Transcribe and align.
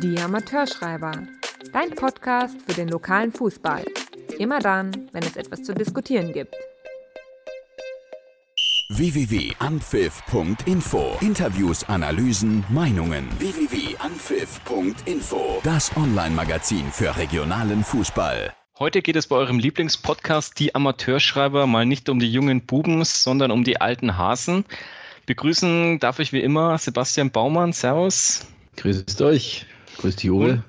Die 0.00 0.18
Amateurschreiber. 0.18 1.12
Dein 1.70 1.90
Podcast 1.90 2.56
für 2.66 2.72
den 2.72 2.88
lokalen 2.88 3.30
Fußball. 3.30 3.84
Immer 4.38 4.58
dann, 4.58 5.10
wenn 5.12 5.22
es 5.22 5.36
etwas 5.36 5.64
zu 5.64 5.74
diskutieren 5.74 6.32
gibt. 6.32 6.54
www.anpfiff.info 8.88 11.18
Interviews, 11.20 11.84
Analysen, 11.84 12.64
Meinungen. 12.70 13.28
www.anpfiff.info 13.38 15.60
Das 15.62 15.94
Online-Magazin 15.94 16.90
für 16.90 17.14
regionalen 17.14 17.84
Fußball. 17.84 18.54
Heute 18.78 19.02
geht 19.02 19.16
es 19.16 19.26
bei 19.26 19.36
eurem 19.36 19.58
Lieblingspodcast 19.58 20.58
Die 20.58 20.74
Amateurschreiber 20.74 21.66
mal 21.66 21.84
nicht 21.84 22.08
um 22.08 22.18
die 22.18 22.32
jungen 22.32 22.64
Bubens, 22.64 23.22
sondern 23.22 23.50
um 23.50 23.62
die 23.62 23.78
alten 23.78 24.16
Hasen. 24.16 24.64
Begrüßen 25.26 25.98
darf 25.98 26.18
ich 26.18 26.32
wie 26.32 26.40
immer 26.40 26.78
Sebastian 26.78 27.30
Baumann. 27.30 27.74
Servus. 27.74 28.46
Grüßt 28.76 29.20
euch. 29.20 29.66
Grüß 29.98 30.16
die 30.16 30.30
Ole. 30.30 30.64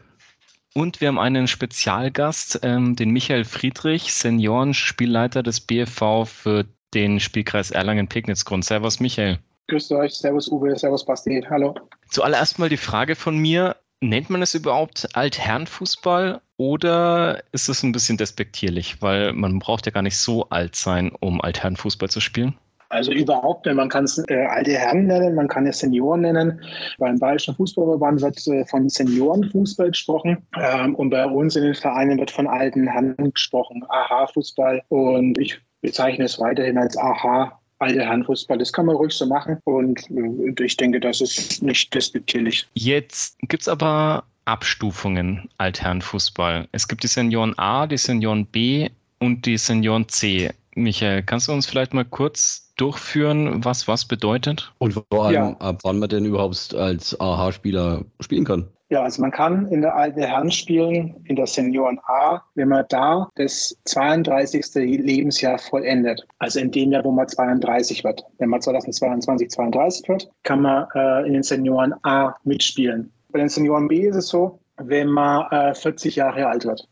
Und 0.75 1.01
wir 1.01 1.07
haben 1.07 1.19
einen 1.19 1.47
Spezialgast, 1.47 2.59
ähm, 2.63 2.95
den 2.95 3.11
Michael 3.11 3.45
Friedrich, 3.45 4.13
Seniorenspielleiter 4.13 5.43
des 5.43 5.61
BFV 5.61 6.25
für 6.25 6.65
den 6.93 7.19
Spielkreis 7.19 7.71
Erlangen-Pegnitz-Grund. 7.71 8.65
Servus, 8.65 8.99
Michael. 8.99 9.39
Grüßt 9.67 9.91
euch, 9.93 10.15
Servus 10.15 10.47
Uwe, 10.49 10.77
Servus 10.77 11.05
Basti, 11.05 11.45
hallo. 11.49 11.75
Zuallererst 12.09 12.59
mal 12.59 12.69
die 12.69 12.77
Frage 12.77 13.15
von 13.15 13.37
mir, 13.37 13.77
nennt 14.01 14.29
man 14.29 14.41
es 14.41 14.55
überhaupt 14.55 15.15
Altherrenfußball 15.15 16.41
oder 16.57 17.43
ist 17.51 17.69
es 17.69 17.83
ein 17.83 17.91
bisschen 17.91 18.17
despektierlich? 18.17 19.01
Weil 19.01 19.33
man 19.33 19.59
braucht 19.59 19.85
ja 19.85 19.91
gar 19.91 20.01
nicht 20.01 20.17
so 20.17 20.49
alt 20.49 20.75
sein, 20.75 21.11
um 21.19 21.39
Altherrenfußball 21.41 22.09
zu 22.09 22.19
spielen. 22.19 22.55
Also 22.93 23.11
überhaupt. 23.11 23.65
Man 23.65 23.89
kann 23.89 24.03
es 24.03 24.23
äh, 24.29 24.45
alte 24.45 24.71
Herren 24.71 25.07
nennen, 25.07 25.33
man 25.33 25.47
kann 25.47 25.65
es 25.65 25.79
Senioren 25.79 26.21
nennen. 26.21 26.61
Beim 26.99 27.17
Bayerischen 27.17 27.55
Fußballverband 27.55 28.21
wird 28.21 28.47
äh, 28.47 28.65
von 28.65 28.87
Seniorenfußball 28.87 29.89
gesprochen 29.89 30.37
ähm, 30.59 30.93
und 30.95 31.09
bei 31.09 31.25
uns 31.25 31.55
in 31.55 31.63
den 31.63 31.73
Vereinen 31.73 32.19
wird 32.19 32.29
von 32.29 32.47
alten 32.47 32.87
Herren 32.87 33.15
gesprochen. 33.33 33.83
Aha-Fußball 33.89 34.83
und 34.89 35.39
ich 35.39 35.59
bezeichne 35.81 36.25
es 36.25 36.39
weiterhin 36.39 36.77
als 36.77 36.95
Aha 36.95 37.59
alte 37.79 38.01
Herrenfußball. 38.01 38.57
Das 38.59 38.71
kann 38.71 38.85
man 38.85 38.95
ruhig 38.95 39.13
so 39.13 39.25
machen 39.25 39.57
und 39.65 39.99
äh, 40.11 40.63
ich 40.63 40.77
denke, 40.77 40.99
das 40.99 41.19
ist 41.19 41.63
nicht 41.63 41.93
despektierlich. 41.93 42.67
Jetzt 42.75 43.37
gibt 43.47 43.63
es 43.63 43.67
aber 43.67 44.23
Abstufungen 44.45 45.49
Altherrenfußball. 45.57 46.67
Es 46.71 46.87
gibt 46.87 47.03
die 47.03 47.07
Senioren 47.07 47.57
A, 47.57 47.87
die 47.87 47.97
Senioren 47.97 48.45
B 48.45 48.89
und 49.23 49.45
die 49.45 49.57
Senioren 49.57 50.07
C. 50.09 50.51
Michael, 50.75 51.23
kannst 51.23 51.47
du 51.47 51.53
uns 51.53 51.65
vielleicht 51.65 51.93
mal 51.93 52.05
kurz 52.05 52.73
durchführen, 52.77 53.63
was 53.63 53.87
was 53.87 54.05
bedeutet? 54.05 54.73
Und 54.79 54.93
vor 54.93 55.25
allem, 55.25 55.33
ja. 55.33 55.55
ab 55.59 55.79
wann 55.83 55.99
man 55.99 56.09
denn 56.09 56.25
überhaupt 56.25 56.73
als 56.73 57.19
AHA-Spieler 57.19 58.03
spielen 58.19 58.43
kann? 58.43 58.67
Ja, 58.89 59.01
also 59.01 59.21
man 59.21 59.31
kann 59.31 59.67
in 59.69 59.81
der 59.81 59.95
alten 59.95 60.21
Herren 60.21 60.51
spielen, 60.51 61.15
in 61.25 61.35
der 61.35 61.47
Senioren 61.47 61.99
A, 62.05 62.41
wenn 62.55 62.67
man 62.67 62.85
da 62.89 63.29
das 63.35 63.75
32. 63.85 64.65
Lebensjahr 64.75 65.57
vollendet. 65.57 66.21
Also 66.39 66.59
in 66.59 66.69
dem 66.69 66.91
Jahr, 66.91 67.03
wo 67.03 67.11
man 67.11 67.27
32 67.27 68.03
wird. 68.03 68.23
Wenn 68.37 68.49
man 68.49 68.61
2022 68.61 69.49
32 69.49 70.09
wird, 70.09 70.29
kann 70.43 70.61
man 70.61 70.85
äh, 70.95 71.25
in 71.25 71.33
den 71.33 71.43
Senioren 71.43 71.93
A 72.03 72.35
mitspielen. 72.43 73.11
Bei 73.31 73.39
den 73.39 73.49
Senioren 73.49 73.87
B 73.87 74.07
ist 74.07 74.15
es 74.15 74.27
so, 74.27 74.59
wenn 74.77 75.07
man 75.07 75.49
äh, 75.51 75.73
40 75.73 76.15
Jahre 76.15 76.47
alt 76.47 76.65
wird. 76.65 76.87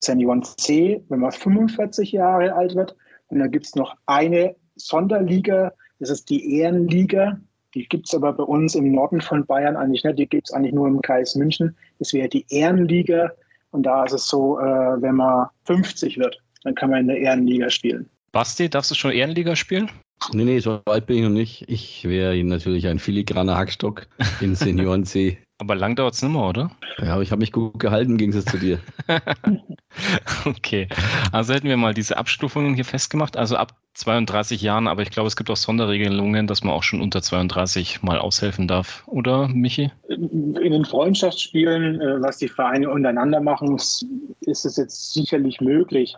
Senioren 0.00 0.42
C, 0.42 1.02
wenn 1.08 1.20
man 1.20 1.32
45 1.32 2.12
Jahre 2.12 2.54
alt 2.54 2.74
wird. 2.74 2.96
Und 3.28 3.40
dann 3.40 3.50
gibt 3.50 3.66
es 3.66 3.74
noch 3.74 3.94
eine 4.06 4.54
Sonderliga, 4.76 5.72
das 5.98 6.10
ist 6.10 6.30
die 6.30 6.58
Ehrenliga. 6.58 7.38
Die 7.74 7.86
gibt 7.86 8.06
es 8.06 8.14
aber 8.14 8.32
bei 8.32 8.44
uns 8.44 8.74
im 8.74 8.92
Norden 8.92 9.20
von 9.20 9.44
Bayern 9.44 9.76
eigentlich 9.76 10.04
nicht. 10.04 10.18
Die 10.18 10.26
gibt 10.26 10.48
es 10.48 10.54
eigentlich 10.54 10.72
nur 10.72 10.88
im 10.88 11.02
Kreis 11.02 11.34
München. 11.34 11.76
Das 11.98 12.12
wäre 12.12 12.28
die 12.28 12.46
Ehrenliga. 12.48 13.32
Und 13.70 13.82
da 13.82 14.04
ist 14.04 14.12
es 14.12 14.28
so, 14.28 14.58
äh, 14.58 15.02
wenn 15.02 15.16
man 15.16 15.48
50 15.64 16.18
wird, 16.18 16.40
dann 16.64 16.74
kann 16.74 16.90
man 16.90 17.00
in 17.00 17.08
der 17.08 17.18
Ehrenliga 17.18 17.68
spielen. 17.68 18.08
Basti, 18.32 18.70
darfst 18.70 18.90
du 18.90 18.94
schon 18.94 19.12
Ehrenliga 19.12 19.56
spielen? 19.56 19.90
Nee, 20.32 20.44
nee, 20.44 20.58
so 20.58 20.80
weit 20.86 21.06
bin 21.06 21.18
ich 21.18 21.22
noch 21.22 21.30
nicht. 21.30 21.64
Ich 21.68 22.04
wäre 22.04 22.42
natürlich 22.42 22.86
ein 22.86 22.98
filigraner 22.98 23.56
Hackstock 23.56 24.06
in 24.40 24.54
Senioren 24.54 25.04
C. 25.04 25.38
Aber 25.60 25.74
lang 25.74 25.96
dauert 25.96 26.14
es 26.14 26.22
nicht 26.22 26.32
mehr, 26.32 26.42
oder? 26.42 26.70
Ja, 26.98 27.14
aber 27.14 27.22
ich 27.22 27.32
habe 27.32 27.40
mich 27.40 27.50
gut 27.50 27.80
gehalten 27.80 28.12
im 28.12 28.16
Gegensatz 28.16 28.44
zu 28.44 28.58
dir. 28.58 28.78
okay, 30.44 30.88
also 31.32 31.52
hätten 31.52 31.68
wir 31.68 31.76
mal 31.76 31.94
diese 31.94 32.16
Abstufungen 32.16 32.74
hier 32.74 32.84
festgemacht. 32.84 33.36
Also 33.36 33.56
ab 33.56 33.72
32 33.94 34.62
Jahren, 34.62 34.86
aber 34.86 35.02
ich 35.02 35.10
glaube, 35.10 35.26
es 35.26 35.34
gibt 35.34 35.50
auch 35.50 35.56
Sonderregelungen, 35.56 36.46
dass 36.46 36.62
man 36.62 36.72
auch 36.72 36.84
schon 36.84 37.00
unter 37.00 37.22
32 37.22 38.04
mal 38.04 38.18
aushelfen 38.18 38.68
darf, 38.68 39.02
oder 39.08 39.48
Michi? 39.48 39.90
In 40.08 40.54
den 40.54 40.84
Freundschaftsspielen, 40.84 42.00
äh, 42.00 42.22
was 42.22 42.38
die 42.38 42.48
Vereine 42.48 42.90
untereinander 42.90 43.40
machen, 43.40 43.74
ist 43.74 44.64
es 44.64 44.76
jetzt 44.76 45.12
sicherlich 45.12 45.60
möglich. 45.60 46.14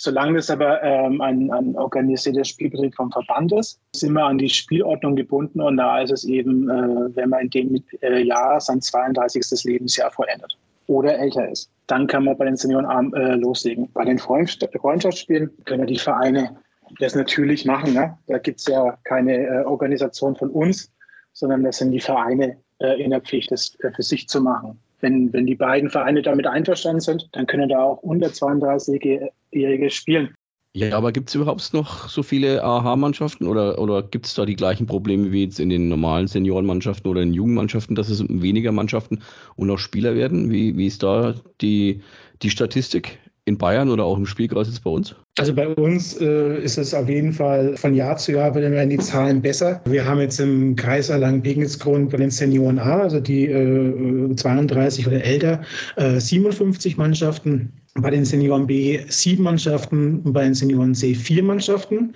Solange 0.00 0.38
es 0.38 0.48
aber 0.48 0.80
ähm, 0.80 1.20
ein, 1.20 1.50
ein 1.50 1.76
organisierter 1.76 2.44
Spielbetrieb 2.44 2.94
vom 2.94 3.10
Verband 3.10 3.52
ist, 3.52 3.80
sind 3.92 4.12
wir 4.12 4.24
an 4.24 4.38
die 4.38 4.48
Spielordnung 4.48 5.16
gebunden 5.16 5.60
und 5.60 5.76
da 5.76 6.00
ist 6.00 6.12
es 6.12 6.24
eben, 6.24 6.70
äh, 6.70 7.16
wenn 7.16 7.30
man 7.30 7.40
in 7.40 7.50
dem 7.50 7.84
äh, 8.02 8.22
Jahr 8.22 8.60
sein 8.60 8.80
32. 8.80 9.64
Lebensjahr 9.64 10.12
vollendet 10.12 10.56
oder 10.86 11.18
älter 11.18 11.48
ist. 11.48 11.68
Dann 11.88 12.06
kann 12.06 12.24
man 12.24 12.38
bei 12.38 12.44
den 12.44 12.56
Senioren 12.56 13.12
äh, 13.12 13.34
loslegen. 13.34 13.90
Bei 13.92 14.04
den 14.04 14.20
Freundschaftsspielen 14.20 15.50
können 15.64 15.88
die 15.88 15.98
Vereine 15.98 16.56
das 17.00 17.16
natürlich 17.16 17.64
machen. 17.64 17.92
Ne? 17.92 18.16
Da 18.28 18.38
gibt 18.38 18.60
es 18.60 18.66
ja 18.66 18.96
keine 19.02 19.36
äh, 19.36 19.64
Organisation 19.64 20.36
von 20.36 20.50
uns, 20.50 20.92
sondern 21.32 21.64
das 21.64 21.78
sind 21.78 21.90
die 21.90 22.00
Vereine 22.00 22.56
äh, 22.78 23.02
in 23.02 23.10
der 23.10 23.20
Pflicht, 23.20 23.50
das 23.50 23.76
äh, 23.80 23.90
für 23.90 24.02
sich 24.02 24.28
zu 24.28 24.40
machen. 24.40 24.78
Wenn, 25.00 25.32
wenn 25.32 25.46
die 25.46 25.54
beiden 25.54 25.90
Vereine 25.90 26.22
damit 26.22 26.46
einverstanden 26.46 27.00
sind, 27.00 27.28
dann 27.32 27.46
können 27.46 27.68
da 27.68 27.82
auch 27.82 28.02
unter 28.02 28.28
32-Jährige 28.28 29.90
spielen. 29.90 30.34
Ja, 30.74 30.96
aber 30.96 31.12
gibt 31.12 31.30
es 31.30 31.34
überhaupt 31.34 31.72
noch 31.72 32.08
so 32.08 32.22
viele 32.22 32.62
AHA-Mannschaften 32.62 33.46
oder, 33.46 33.78
oder 33.78 34.02
gibt 34.02 34.26
es 34.26 34.34
da 34.34 34.44
die 34.44 34.54
gleichen 34.54 34.86
Probleme 34.86 35.32
wie 35.32 35.44
jetzt 35.44 35.58
in 35.58 35.70
den 35.70 35.88
normalen 35.88 36.28
Seniorenmannschaften 36.28 37.10
oder 37.10 37.22
in 37.22 37.32
Jugendmannschaften, 37.32 37.96
dass 37.96 38.10
es 38.10 38.22
weniger 38.28 38.70
Mannschaften 38.70 39.22
und 39.56 39.70
auch 39.70 39.78
Spieler 39.78 40.14
werden? 40.14 40.50
Wie, 40.50 40.76
wie 40.76 40.86
ist 40.86 41.02
da 41.02 41.34
die, 41.60 42.02
die 42.42 42.50
Statistik 42.50 43.18
in 43.48 43.58
Bayern 43.58 43.90
oder 43.90 44.04
auch 44.04 44.16
im 44.16 44.26
Spielkreis 44.26 44.68
jetzt 44.68 44.84
bei 44.84 44.90
uns? 44.90 45.14
Also 45.38 45.54
bei 45.54 45.68
uns 45.68 46.20
äh, 46.20 46.62
ist 46.62 46.78
es 46.78 46.94
auf 46.94 47.08
jeden 47.08 47.32
Fall 47.32 47.76
von 47.76 47.94
Jahr 47.94 48.16
zu 48.16 48.32
Jahr 48.32 48.54
werden 48.54 48.90
die 48.90 48.98
Zahlen 48.98 49.40
besser. 49.40 49.80
Wir 49.86 50.04
haben 50.04 50.20
jetzt 50.20 50.38
im 50.38 50.76
Kreis 50.76 51.08
Erlangen-Pegnitz-Grund 51.08 52.10
bei 52.10 52.18
den 52.18 52.30
Senioren 52.30 52.78
A, 52.78 53.00
also 53.00 53.20
die 53.20 53.46
äh, 53.46 54.34
32 54.34 55.06
oder 55.06 55.22
älter, 55.24 55.62
äh, 55.96 56.20
57 56.20 56.96
Mannschaften, 56.96 57.72
bei 57.94 58.10
den 58.10 58.24
Senioren 58.24 58.66
B 58.66 59.00
sieben 59.08 59.44
Mannschaften 59.44 60.20
und 60.20 60.32
bei 60.32 60.44
den 60.44 60.54
Senioren 60.54 60.94
C 60.94 61.14
vier 61.14 61.42
Mannschaften. 61.42 62.14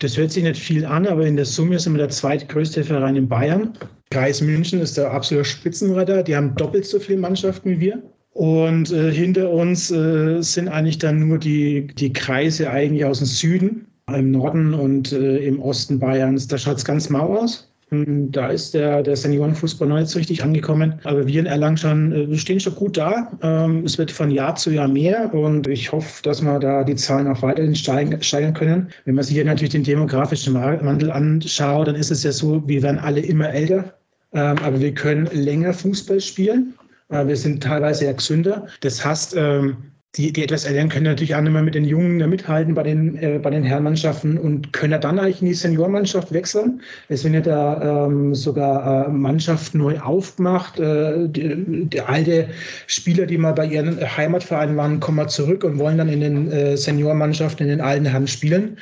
Das 0.00 0.16
hört 0.16 0.32
sich 0.32 0.42
nicht 0.42 0.58
viel 0.58 0.84
an, 0.84 1.06
aber 1.06 1.26
in 1.26 1.36
der 1.36 1.44
Summe 1.44 1.78
sind 1.78 1.92
wir 1.92 1.98
der 1.98 2.08
zweitgrößte 2.08 2.84
Verein 2.84 3.16
in 3.16 3.28
Bayern. 3.28 3.74
Kreis 4.10 4.40
München 4.40 4.80
ist 4.80 4.96
der 4.96 5.12
absolute 5.12 5.44
Spitzenreiter. 5.44 6.22
Die 6.22 6.34
haben 6.34 6.54
doppelt 6.54 6.86
so 6.86 6.98
viele 6.98 7.18
Mannschaften 7.18 7.70
wie 7.70 7.80
wir. 7.80 8.02
Und 8.32 8.92
äh, 8.92 9.12
hinter 9.12 9.50
uns 9.50 9.90
äh, 9.90 10.40
sind 10.40 10.68
eigentlich 10.68 10.98
dann 10.98 11.26
nur 11.26 11.38
die, 11.38 11.88
die 11.88 12.12
Kreise 12.12 12.70
eigentlich 12.70 13.04
aus 13.04 13.18
dem 13.18 13.26
Süden, 13.26 13.86
im 14.14 14.30
Norden 14.30 14.74
und 14.74 15.12
äh, 15.12 15.38
im 15.38 15.60
Osten 15.60 15.98
Bayerns. 15.98 16.46
Da 16.48 16.58
schaut 16.58 16.78
es 16.78 16.84
ganz 16.84 17.10
mau 17.10 17.36
aus. 17.36 17.70
Hm, 17.90 18.30
da 18.30 18.48
ist 18.48 18.74
der, 18.74 19.02
der 19.02 19.16
Seniorenfußball 19.16 19.88
noch 19.88 19.98
nicht 19.98 20.08
so 20.08 20.18
richtig 20.18 20.42
angekommen. 20.44 20.94
Aber 21.04 21.26
wir 21.26 21.40
in 21.40 21.46
Erlangen 21.46 21.76
schon, 21.76 22.12
äh, 22.12 22.36
stehen 22.36 22.60
schon 22.60 22.76
gut 22.76 22.96
da. 22.96 23.30
Ähm, 23.42 23.84
es 23.84 23.98
wird 23.98 24.12
von 24.12 24.30
Jahr 24.30 24.54
zu 24.54 24.70
Jahr 24.70 24.88
mehr 24.88 25.32
und 25.34 25.66
ich 25.66 25.90
hoffe, 25.90 26.22
dass 26.22 26.40
wir 26.40 26.58
da 26.60 26.84
die 26.84 26.94
Zahlen 26.94 27.26
auch 27.26 27.42
weiterhin 27.42 27.74
steigern 27.74 28.54
können. 28.54 28.88
Wenn 29.04 29.16
man 29.16 29.24
sich 29.24 29.34
hier 29.34 29.44
natürlich 29.44 29.72
den 29.72 29.84
demografischen 29.84 30.54
Wandel 30.54 31.10
anschaut, 31.10 31.88
dann 31.88 31.96
ist 31.96 32.10
es 32.10 32.22
ja 32.22 32.32
so, 32.32 32.62
wir 32.66 32.82
werden 32.82 32.98
alle 32.98 33.20
immer 33.20 33.50
älter. 33.50 33.92
Ähm, 34.32 34.56
aber 34.62 34.80
wir 34.80 34.94
können 34.94 35.28
länger 35.32 35.72
Fußball 35.72 36.20
spielen. 36.20 36.74
Äh, 37.10 37.26
wir 37.26 37.36
sind 37.36 37.62
teilweise 37.62 38.06
ja 38.06 38.12
gesünder. 38.12 38.66
Das 38.80 39.04
heißt, 39.04 39.34
ähm, 39.36 39.76
die, 40.16 40.32
die 40.32 40.42
etwas 40.42 40.64
Älteren 40.64 40.88
können 40.88 41.04
natürlich 41.04 41.36
auch 41.36 41.40
nicht 41.40 41.52
mehr 41.52 41.62
mit 41.62 41.76
den 41.76 41.84
Jungen 41.84 42.16
mithalten 42.28 42.74
bei 42.74 42.82
den, 42.82 43.16
äh, 43.18 43.38
bei 43.40 43.50
den 43.50 43.62
Herrenmannschaften 43.62 44.38
und 44.38 44.72
können 44.72 45.00
dann 45.00 45.20
eigentlich 45.20 45.40
in 45.40 45.46
die 45.46 45.54
Seniormannschaft 45.54 46.32
wechseln. 46.32 46.80
Es 47.08 47.22
werden 47.22 47.34
ja 47.34 47.40
da 47.40 48.06
ähm, 48.06 48.34
sogar 48.34 49.06
äh, 49.06 49.10
Mannschaften 49.10 49.78
neu 49.78 50.00
aufgemacht. 50.00 50.80
Äh, 50.80 51.28
die, 51.28 51.86
die, 51.86 52.00
alte 52.00 52.48
Spieler, 52.88 53.26
die 53.26 53.38
mal 53.38 53.52
bei 53.52 53.66
ihren 53.66 54.00
Heimatvereinen 54.00 54.76
waren, 54.76 54.98
kommen 54.98 55.16
mal 55.18 55.28
zurück 55.28 55.62
und 55.62 55.78
wollen 55.78 55.98
dann 55.98 56.08
in 56.08 56.20
den 56.20 56.50
äh, 56.50 56.76
Seniormannschaften, 56.76 57.66
in 57.66 57.70
den 57.70 57.80
alten 57.80 58.06
Herren 58.06 58.26
spielen. 58.26 58.78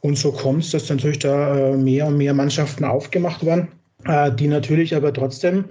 Und 0.00 0.16
so 0.16 0.30
kommt 0.30 0.62
es, 0.62 0.70
dass 0.70 0.88
natürlich 0.88 1.18
da 1.18 1.72
äh, 1.72 1.76
mehr 1.76 2.06
und 2.06 2.18
mehr 2.18 2.34
Mannschaften 2.34 2.84
aufgemacht 2.84 3.44
werden. 3.44 3.66
Äh, 4.08 4.32
die 4.32 4.48
natürlich 4.48 4.96
aber 4.96 5.12
trotzdem 5.12 5.66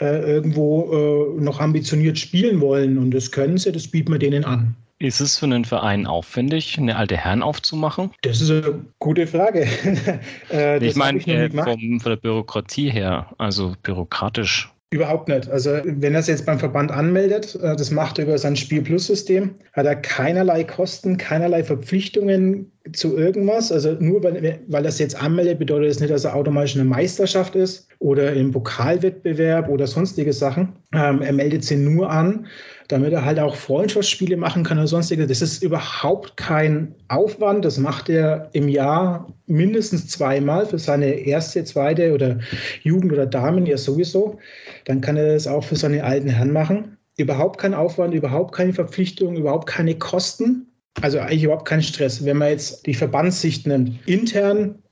äh, 0.00 0.20
irgendwo 0.22 1.36
äh, 1.38 1.42
noch 1.42 1.60
ambitioniert 1.60 2.18
spielen 2.18 2.60
wollen. 2.60 2.96
Und 2.96 3.10
das 3.10 3.30
können 3.30 3.58
sie, 3.58 3.70
das 3.70 3.86
bieten 3.86 4.10
wir 4.12 4.18
denen 4.18 4.44
an. 4.44 4.74
Ist 4.98 5.20
es 5.20 5.38
für 5.38 5.46
einen 5.46 5.66
Verein 5.66 6.06
aufwendig, 6.06 6.78
eine 6.78 6.96
alte 6.96 7.18
Herren 7.18 7.42
aufzumachen? 7.42 8.12
Das 8.22 8.40
ist 8.40 8.50
eine 8.50 8.86
gute 8.98 9.26
Frage. 9.26 9.66
äh, 10.50 10.82
ich 10.82 10.96
meine, 10.96 11.18
äh, 11.26 11.50
vom, 11.50 12.00
von 12.00 12.10
der 12.10 12.16
Bürokratie 12.16 12.88
her, 12.88 13.26
also 13.36 13.74
bürokratisch. 13.82 14.72
Überhaupt 14.90 15.28
nicht. 15.28 15.50
Also 15.50 15.80
wenn 15.84 16.14
er 16.14 16.20
es 16.20 16.28
jetzt 16.28 16.46
beim 16.46 16.58
Verband 16.58 16.92
anmeldet, 16.92 17.56
äh, 17.56 17.76
das 17.76 17.90
macht 17.90 18.18
er 18.18 18.24
über 18.24 18.38
sein 18.38 18.56
Spielplus-System, 18.56 19.54
hat 19.74 19.84
er 19.84 19.96
keinerlei 19.96 20.64
Kosten, 20.64 21.18
keinerlei 21.18 21.62
Verpflichtungen 21.62 22.71
zu 22.92 23.16
irgendwas. 23.16 23.70
Also 23.70 23.92
nur 24.00 24.22
weil, 24.24 24.60
weil 24.66 24.86
es 24.86 24.98
jetzt 24.98 25.20
anmeldet, 25.20 25.58
bedeutet 25.58 25.90
das 25.90 26.00
nicht, 26.00 26.12
dass 26.12 26.24
er 26.24 26.34
automatisch 26.34 26.74
eine 26.74 26.84
Meisterschaft 26.84 27.54
ist 27.54 27.88
oder 28.00 28.32
im 28.32 28.50
Pokalwettbewerb 28.50 29.68
oder 29.68 29.86
sonstige 29.86 30.32
Sachen. 30.32 30.72
Ähm, 30.92 31.22
er 31.22 31.32
meldet 31.32 31.64
sie 31.64 31.76
nur 31.76 32.10
an, 32.10 32.46
damit 32.88 33.12
er 33.12 33.24
halt 33.24 33.38
auch 33.38 33.54
Freundschaftsspiele 33.54 34.36
machen 34.36 34.64
kann 34.64 34.78
oder 34.78 34.88
sonstige. 34.88 35.26
Das 35.26 35.42
ist 35.42 35.62
überhaupt 35.62 36.36
kein 36.36 36.94
Aufwand. 37.08 37.64
Das 37.64 37.78
macht 37.78 38.08
er 38.08 38.50
im 38.52 38.68
Jahr 38.68 39.32
mindestens 39.46 40.08
zweimal 40.08 40.66
für 40.66 40.78
seine 40.78 41.12
erste, 41.12 41.62
zweite 41.64 42.12
oder 42.12 42.40
Jugend 42.82 43.12
oder 43.12 43.26
Damen 43.26 43.64
ja 43.64 43.76
sowieso. 43.76 44.38
Dann 44.86 45.00
kann 45.00 45.16
er 45.16 45.34
das 45.34 45.46
auch 45.46 45.62
für 45.62 45.76
seine 45.76 46.02
alten 46.02 46.28
Herren 46.28 46.52
machen. 46.52 46.96
Überhaupt 47.16 47.60
kein 47.60 47.74
Aufwand, 47.74 48.14
überhaupt 48.14 48.54
keine 48.54 48.72
Verpflichtung, 48.72 49.36
überhaupt 49.36 49.68
keine 49.68 49.94
Kosten. 49.94 50.71
Also 51.00 51.18
eigentlich 51.18 51.44
überhaupt 51.44 51.66
kein 51.66 51.82
Stress. 51.82 52.24
Wenn 52.24 52.36
man 52.36 52.48
jetzt 52.50 52.86
die 52.86 52.94
Verbandssicht 52.94 53.66
nimmt, 53.66 53.98
intern 54.06 54.82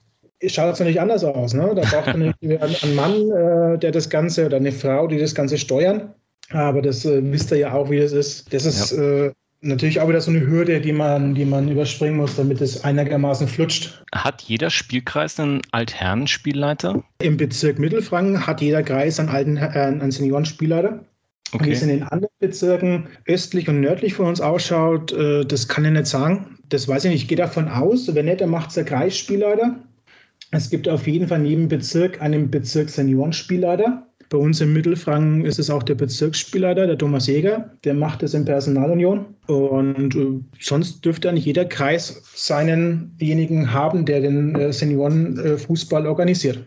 schaut 0.47 0.73
es 0.73 0.79
natürlich 0.79 0.99
anders 0.99 1.23
aus. 1.23 1.53
Ne? 1.53 1.73
Da 1.75 1.81
braucht 1.81 2.17
man 2.17 2.33
einen 2.41 2.95
Mann, 2.95 3.31
äh, 3.31 3.77
der 3.77 3.91
das 3.91 4.09
Ganze 4.09 4.45
oder 4.45 4.57
eine 4.57 4.71
Frau, 4.71 5.07
die 5.07 5.17
das 5.17 5.35
Ganze 5.35 5.57
steuern. 5.57 6.13
Aber 6.49 6.81
das 6.81 7.05
äh, 7.05 7.21
wisst 7.31 7.51
ihr 7.51 7.57
ja 7.57 7.73
auch, 7.73 7.89
wie 7.89 7.99
das 7.99 8.11
ist. 8.11 8.51
Das 8.53 8.65
ist 8.65 8.91
ja. 8.91 9.25
äh, 9.27 9.31
natürlich 9.61 9.99
auch 10.01 10.09
wieder 10.09 10.21
so 10.21 10.31
eine 10.31 10.41
Hürde, 10.41 10.81
die 10.81 10.91
man, 10.91 11.35
die 11.35 11.45
man 11.45 11.69
überspringen 11.69 12.17
muss, 12.17 12.35
damit 12.35 12.61
es 12.61 12.83
einigermaßen 12.83 13.47
flutscht. 13.47 14.03
Hat 14.13 14.41
jeder 14.41 14.69
Spielkreis 14.69 15.39
einen 15.39 15.61
Altherrenspielleiter? 15.71 17.03
Im 17.21 17.37
Bezirk 17.37 17.79
Mittelfranken 17.79 18.45
hat 18.45 18.61
jeder 18.61 18.83
Kreis 18.83 19.19
einen, 19.19 19.29
alten, 19.29 19.57
äh, 19.57 19.61
einen 19.61 20.11
Seniorenspielleiter. 20.11 21.05
Okay. 21.53 21.65
Wie 21.65 21.71
es 21.71 21.81
in 21.81 21.89
den 21.89 22.03
anderen 22.03 22.33
Bezirken 22.39 23.07
östlich 23.25 23.67
und 23.67 23.81
nördlich 23.81 24.13
von 24.13 24.27
uns 24.27 24.39
ausschaut, 24.39 25.11
äh, 25.11 25.45
das 25.45 25.67
kann 25.67 25.83
ich 25.83 25.91
nicht 25.91 26.05
sagen. 26.05 26.57
Das 26.69 26.87
weiß 26.87 27.05
ich 27.05 27.11
nicht. 27.11 27.21
Ich 27.23 27.27
gehe 27.27 27.37
davon 27.37 27.67
aus, 27.67 28.13
wenn 28.13 28.25
nicht, 28.25 28.41
dann 28.41 28.49
macht 28.49 28.69
es 28.69 28.75
der 28.75 28.85
Kreisspielleiter. 28.85 29.75
Es 30.51 30.69
gibt 30.69 30.87
auf 30.87 31.07
jeden 31.07 31.27
Fall 31.27 31.39
in 31.39 31.45
jedem 31.45 31.67
Bezirk 31.67 32.21
einen 32.21 32.49
Bezirk 32.49 32.89
Seniorenspielleiter. 32.89 34.07
Bei 34.29 34.37
uns 34.37 34.61
im 34.61 34.71
Mittelfranken 34.71 35.45
ist 35.45 35.59
es 35.59 35.69
auch 35.69 35.83
der 35.83 35.95
Bezirksspielleiter, 35.95 36.87
der 36.87 36.97
Thomas 36.97 37.27
Jäger, 37.27 37.71
der 37.83 37.93
macht 37.93 38.23
das 38.23 38.33
in 38.33 38.45
Personalunion. 38.45 39.25
Und 39.47 40.15
äh, 40.15 40.39
sonst 40.57 41.03
dürfte 41.03 41.29
eigentlich 41.29 41.45
jeder 41.45 41.65
Kreis 41.65 42.21
seinenjenigen 42.33 43.73
haben, 43.73 44.05
der 44.05 44.21
den 44.21 44.55
äh, 44.55 44.71
Seniorenfußball 44.71 46.07
organisiert. 46.07 46.63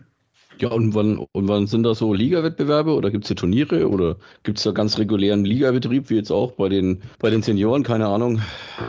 Ja, 0.59 0.69
und 0.69 0.95
wann, 0.95 1.17
und 1.17 1.47
wann 1.47 1.67
sind 1.67 1.83
da 1.83 1.93
so 1.93 2.13
Ligawettbewerbe 2.13 2.93
oder 2.93 3.11
gibt 3.11 3.25
es 3.25 3.29
hier 3.29 3.35
Turniere 3.35 3.89
oder 3.89 4.15
gibt 4.43 4.57
es 4.57 4.63
da 4.63 4.71
ganz 4.71 4.97
regulären 4.97 5.43
Ligabetrieb, 5.43 6.09
wie 6.09 6.15
jetzt 6.15 6.31
auch 6.31 6.53
bei 6.53 6.69
den, 6.69 7.01
bei 7.19 7.29
den 7.29 7.41
Senioren, 7.41 7.83
keine 7.83 8.07
Ahnung, 8.07 8.39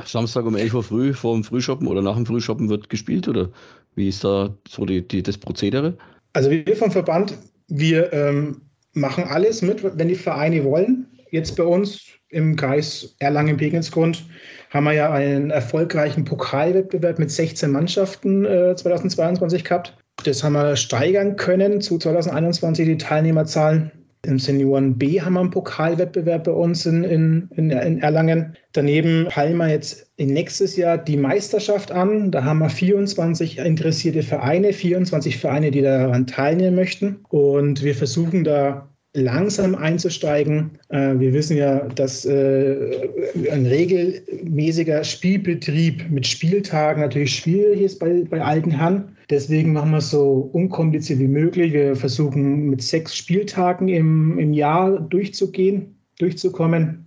Samstag 0.04 0.44
um 0.44 0.56
11 0.56 0.74
Uhr 0.74 0.82
früh 0.84 1.12
vor 1.12 1.34
dem 1.34 1.42
Frühshoppen 1.42 1.88
oder 1.88 2.02
nach 2.02 2.14
dem 2.14 2.26
Frühshoppen 2.26 2.68
wird 2.68 2.88
gespielt 2.88 3.26
oder 3.26 3.48
wie 3.96 4.08
ist 4.08 4.22
da 4.22 4.54
so 4.68 4.84
die, 4.84 5.06
die, 5.06 5.22
das 5.22 5.38
Prozedere? 5.38 5.96
Also 6.34 6.50
wir 6.50 6.76
vom 6.76 6.90
Verband, 6.90 7.36
wir 7.68 8.12
ähm, 8.12 8.60
machen 8.92 9.24
alles 9.24 9.62
mit, 9.62 9.82
wenn 9.82 10.08
die 10.08 10.14
Vereine 10.14 10.64
wollen. 10.64 11.06
Jetzt 11.30 11.56
bei 11.56 11.64
uns 11.64 12.02
im 12.28 12.56
Kreis 12.56 13.16
Erlangen-Pegensgrund 13.18 14.24
haben 14.70 14.84
wir 14.84 14.92
ja 14.92 15.12
einen 15.12 15.50
erfolgreichen 15.50 16.24
Pokalwettbewerb 16.24 17.18
mit 17.18 17.30
16 17.30 17.70
Mannschaften 17.70 18.44
äh, 18.44 18.76
2022 18.76 19.64
gehabt. 19.64 19.96
Das 20.24 20.42
haben 20.42 20.54
wir 20.54 20.76
steigern 20.76 21.36
können 21.36 21.80
zu 21.80 21.98
2021 21.98 22.86
die 22.86 22.98
Teilnehmerzahlen. 22.98 23.92
Im 24.24 24.40
Senioren 24.40 24.98
B 24.98 25.20
haben 25.20 25.34
wir 25.34 25.40
einen 25.40 25.50
Pokalwettbewerb 25.50 26.44
bei 26.44 26.52
uns 26.52 26.84
in, 26.84 27.04
in, 27.04 27.48
in, 27.54 27.70
Erlangen. 28.00 28.56
Daneben 28.72 29.28
peilen 29.28 29.56
wir 29.56 29.68
jetzt 29.68 30.10
nächstes 30.18 30.76
Jahr 30.76 30.98
die 30.98 31.16
Meisterschaft 31.16 31.92
an. 31.92 32.32
Da 32.32 32.42
haben 32.42 32.58
wir 32.58 32.68
24 32.68 33.58
interessierte 33.58 34.24
Vereine, 34.24 34.72
24 34.72 35.38
Vereine, 35.38 35.70
die 35.70 35.82
daran 35.82 36.26
teilnehmen 36.26 36.74
möchten. 36.74 37.20
Und 37.28 37.84
wir 37.84 37.94
versuchen 37.94 38.42
da 38.42 38.88
langsam 39.16 39.74
einzusteigen. 39.74 40.70
Äh, 40.90 41.18
wir 41.18 41.32
wissen 41.32 41.56
ja, 41.56 41.80
dass 41.88 42.24
äh, 42.24 43.08
ein 43.50 43.66
regelmäßiger 43.66 45.02
Spielbetrieb 45.02 46.08
mit 46.10 46.26
Spieltagen 46.26 47.00
natürlich 47.00 47.34
schwierig 47.34 47.80
ist 47.80 47.98
bei, 47.98 48.24
bei 48.28 48.42
alten 48.42 48.70
Herren. 48.70 49.16
Deswegen 49.30 49.72
machen 49.72 49.90
wir 49.90 49.98
es 49.98 50.10
so 50.10 50.50
unkompliziert 50.52 51.18
wie 51.18 51.28
möglich. 51.28 51.72
Wir 51.72 51.96
versuchen 51.96 52.68
mit 52.68 52.82
sechs 52.82 53.16
Spieltagen 53.16 53.88
im, 53.88 54.38
im 54.38 54.52
Jahr 54.52 55.00
durchzugehen, 55.00 55.96
durchzukommen. 56.18 57.06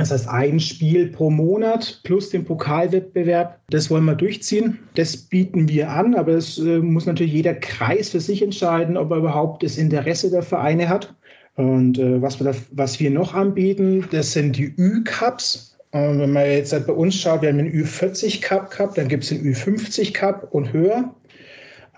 Das 0.00 0.10
heißt, 0.10 0.28
ein 0.28 0.58
Spiel 0.60 1.08
pro 1.08 1.28
Monat 1.28 2.00
plus 2.04 2.30
den 2.30 2.46
Pokalwettbewerb. 2.46 3.60
Das 3.68 3.90
wollen 3.90 4.06
wir 4.06 4.14
durchziehen. 4.14 4.78
Das 4.94 5.14
bieten 5.14 5.68
wir 5.68 5.90
an, 5.90 6.14
aber 6.14 6.32
es 6.32 6.58
äh, 6.58 6.78
muss 6.78 7.04
natürlich 7.04 7.34
jeder 7.34 7.52
Kreis 7.54 8.08
für 8.08 8.20
sich 8.20 8.40
entscheiden, 8.40 8.96
ob 8.96 9.10
er 9.10 9.18
überhaupt 9.18 9.62
das 9.62 9.76
Interesse 9.76 10.30
der 10.30 10.42
Vereine 10.42 10.88
hat. 10.88 11.14
Und 11.56 11.98
äh, 11.98 12.22
was, 12.22 12.40
wir 12.40 12.52
da, 12.52 12.58
was 12.72 13.00
wir 13.00 13.10
noch 13.10 13.34
anbieten, 13.34 14.06
das 14.10 14.32
sind 14.32 14.56
die 14.56 14.74
Ü-Cups. 14.76 15.78
Äh, 15.92 16.18
wenn 16.18 16.32
man 16.32 16.46
jetzt 16.46 16.72
halt 16.72 16.86
bei 16.86 16.92
uns 16.92 17.16
schaut, 17.16 17.42
wir 17.42 17.48
haben 17.48 17.58
einen 17.58 17.72
Ü40 17.72 18.40
Cup 18.40 18.70
gehabt, 18.70 18.96
dann 18.96 19.08
gibt 19.08 19.24
es 19.24 19.30
den 19.30 19.42
Ü50 19.42 20.12
Cup 20.12 20.48
und 20.52 20.72
höher. 20.72 21.14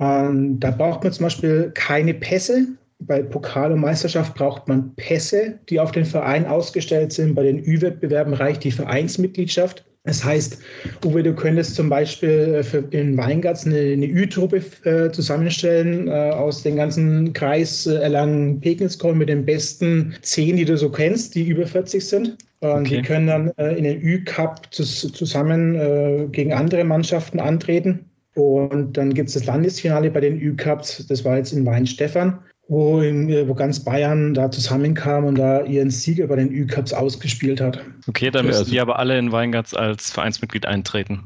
Ähm, 0.00 0.58
da 0.58 0.70
braucht 0.70 1.04
man 1.04 1.12
zum 1.12 1.24
Beispiel 1.24 1.70
keine 1.74 2.14
Pässe. 2.14 2.66
Bei 3.00 3.22
Pokal 3.22 3.72
und 3.72 3.80
Meisterschaft 3.80 4.34
braucht 4.34 4.68
man 4.68 4.94
Pässe, 4.94 5.58
die 5.68 5.80
auf 5.80 5.92
den 5.92 6.04
Verein 6.04 6.46
ausgestellt 6.46 7.12
sind. 7.12 7.34
Bei 7.34 7.42
den 7.42 7.58
Ü-Wettbewerben 7.58 8.32
reicht 8.32 8.64
die 8.64 8.70
Vereinsmitgliedschaft. 8.70 9.84
Das 10.04 10.24
heißt, 10.24 10.58
Uwe, 11.04 11.22
du 11.22 11.32
könntest 11.32 11.76
zum 11.76 11.88
Beispiel 11.88 12.56
äh, 12.56 12.62
für, 12.64 12.78
in 12.90 13.16
Weingarts 13.16 13.64
eine, 13.64 13.78
eine 13.78 14.06
Ü-Truppe 14.06 14.62
äh, 14.82 15.12
zusammenstellen 15.12 16.08
äh, 16.08 16.10
aus 16.10 16.64
dem 16.64 16.74
ganzen 16.74 17.32
Kreis 17.32 17.86
äh, 17.86 17.94
Erlangen 17.94 18.60
Pegnitz-Korn 18.60 19.16
mit 19.16 19.28
den 19.28 19.44
besten 19.44 20.14
zehn, 20.22 20.56
die 20.56 20.64
du 20.64 20.76
so 20.76 20.90
kennst, 20.90 21.36
die 21.36 21.46
über 21.46 21.66
40 21.66 22.04
sind. 22.04 22.36
Und 22.58 22.86
okay. 22.86 22.96
die 22.96 23.02
können 23.02 23.26
dann 23.28 23.52
äh, 23.58 23.76
in 23.76 23.84
den 23.84 24.02
Ü-Cup 24.02 24.72
zusammen 24.72 25.76
äh, 25.76 26.26
gegen 26.32 26.52
andere 26.52 26.82
Mannschaften 26.82 27.38
antreten. 27.38 28.04
Und 28.34 28.96
dann 28.96 29.14
gibt 29.14 29.28
es 29.28 29.34
das 29.34 29.46
Landesfinale 29.46 30.10
bei 30.10 30.20
den 30.20 30.40
Ü-Cups, 30.40 31.06
das 31.06 31.24
war 31.24 31.36
jetzt 31.36 31.52
in 31.52 31.64
Weinstefan 31.66 32.38
wo, 32.68 33.00
in, 33.00 33.28
wo 33.48 33.54
ganz 33.54 33.80
Bayern 33.80 34.34
da 34.34 34.50
zusammenkam 34.50 35.24
und 35.24 35.36
da 35.36 35.62
ihren 35.64 35.90
Sieger 35.90 36.26
bei 36.26 36.36
den 36.36 36.50
Ü-Cups 36.50 36.92
ausgespielt 36.92 37.60
hat. 37.60 37.84
Okay, 38.08 38.30
da 38.30 38.42
müssen 38.42 38.60
also, 38.60 38.70
die 38.70 38.80
aber 38.80 38.98
alle 38.98 39.18
in 39.18 39.32
Weingarts 39.32 39.74
als 39.74 40.10
Vereinsmitglied 40.10 40.66
eintreten, 40.66 41.24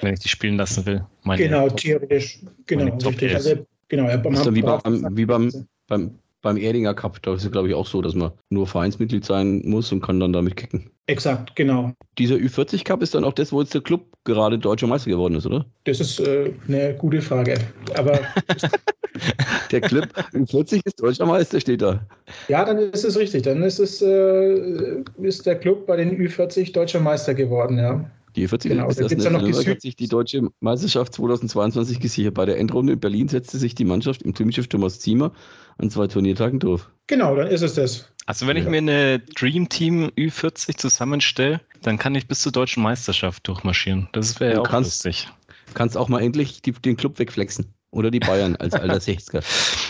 wenn 0.00 0.14
ich 0.14 0.20
die 0.20 0.28
spielen 0.28 0.56
lassen 0.56 0.86
will. 0.86 1.04
Meine, 1.22 1.42
genau, 1.42 1.68
theoretisch. 1.68 2.40
Genau, 2.66 2.96
richtig. 2.96 3.34
Also, 3.34 3.66
genau, 3.88 4.08
ja, 4.08 4.16
ist 4.16 4.54
wie 4.54 4.62
beim, 4.62 5.16
wie 5.16 5.26
beim, 5.26 5.52
beim, 5.86 6.18
beim 6.46 6.56
Erdinger 6.56 6.94
Cup, 6.94 7.20
da 7.22 7.34
ist 7.34 7.44
es 7.44 7.50
glaube 7.50 7.68
ich 7.68 7.74
auch 7.74 7.86
so, 7.86 8.00
dass 8.00 8.14
man 8.14 8.30
nur 8.50 8.66
Vereinsmitglied 8.66 9.24
sein 9.24 9.62
muss 9.64 9.90
und 9.90 10.00
kann 10.00 10.20
dann 10.20 10.32
damit 10.32 10.56
kicken. 10.56 10.90
Exakt, 11.08 11.54
genau. 11.56 11.92
Dieser 12.18 12.36
Ü40 12.36 12.84
Cup 12.84 13.02
ist 13.02 13.14
dann 13.14 13.24
auch 13.24 13.32
das, 13.32 13.52
wo 13.52 13.60
jetzt 13.60 13.74
der 13.74 13.80
Club 13.80 14.06
gerade 14.24 14.58
deutscher 14.58 14.86
Meister 14.86 15.10
geworden 15.10 15.34
ist, 15.34 15.46
oder? 15.46 15.66
Das 15.84 16.00
ist 16.00 16.20
äh, 16.20 16.52
eine 16.68 16.94
gute 16.94 17.20
Frage. 17.20 17.54
Aber 17.96 18.20
Der 19.70 19.80
Clip 19.80 20.08
in 20.32 20.46
40 20.46 20.84
ist 20.84 21.02
deutscher 21.02 21.26
Meister, 21.26 21.60
steht 21.60 21.82
da. 21.82 22.06
Ja, 22.48 22.64
dann 22.64 22.78
ist 22.78 23.04
es 23.04 23.16
richtig. 23.16 23.42
Dann 23.42 23.62
ist, 23.62 23.78
es, 23.78 24.02
äh, 24.02 25.02
ist 25.18 25.46
der 25.46 25.56
Club 25.56 25.86
bei 25.86 25.96
den 25.96 26.16
Ü40 26.16 26.72
deutscher 26.72 27.00
Meister 27.00 27.34
geworden, 27.34 27.78
ja. 27.78 28.10
Die 28.36 28.46
40 28.46 28.70
genau, 28.70 28.88
ist 28.88 29.00
das 29.00 29.14
da 29.16 29.30
noch 29.30 29.42
die 29.42 29.54
hat 29.54 29.80
sich 29.80 29.96
die 29.96 30.08
deutsche 30.08 30.42
Meisterschaft 30.60 31.14
2022 31.14 32.00
gesichert. 32.00 32.34
Bei 32.34 32.44
der 32.44 32.58
Endrunde 32.58 32.92
in 32.92 33.00
Berlin 33.00 33.28
setzte 33.28 33.56
sich 33.56 33.74
die 33.74 33.86
Mannschaft 33.86 34.22
im 34.22 34.34
Teamchef 34.34 34.68
Thomas 34.68 35.00
Ziemer 35.00 35.32
an 35.78 35.88
zwei 35.88 36.06
Turniertagen 36.06 36.60
durch. 36.60 36.84
Genau, 37.06 37.34
dann 37.34 37.48
ist 37.48 37.62
es 37.62 37.74
das. 37.74 38.12
Also 38.26 38.46
wenn 38.46 38.58
ja. 38.58 38.64
ich 38.64 38.68
mir 38.68 38.78
eine 38.78 39.20
Dream 39.20 39.70
Team 39.70 40.10
Ü40 40.16 40.76
zusammenstelle, 40.76 41.62
dann 41.80 41.96
kann 41.96 42.14
ich 42.14 42.28
bis 42.28 42.42
zur 42.42 42.52
deutschen 42.52 42.82
Meisterschaft 42.82 43.48
durchmarschieren. 43.48 44.08
Das 44.12 44.38
wäre 44.38 44.54
ja 44.54 44.60
auch 44.60 44.68
kannst, 44.68 45.04
lustig. 45.04 45.28
Kannst 45.72 45.96
auch 45.96 46.08
mal 46.08 46.20
endlich 46.20 46.60
die, 46.60 46.72
den 46.72 46.96
Club 46.96 47.18
wegflexen. 47.18 47.72
Oder 47.90 48.10
die 48.10 48.20
Bayern 48.20 48.56
als 48.56 48.74
alter 48.74 48.98
60er. 48.98 49.42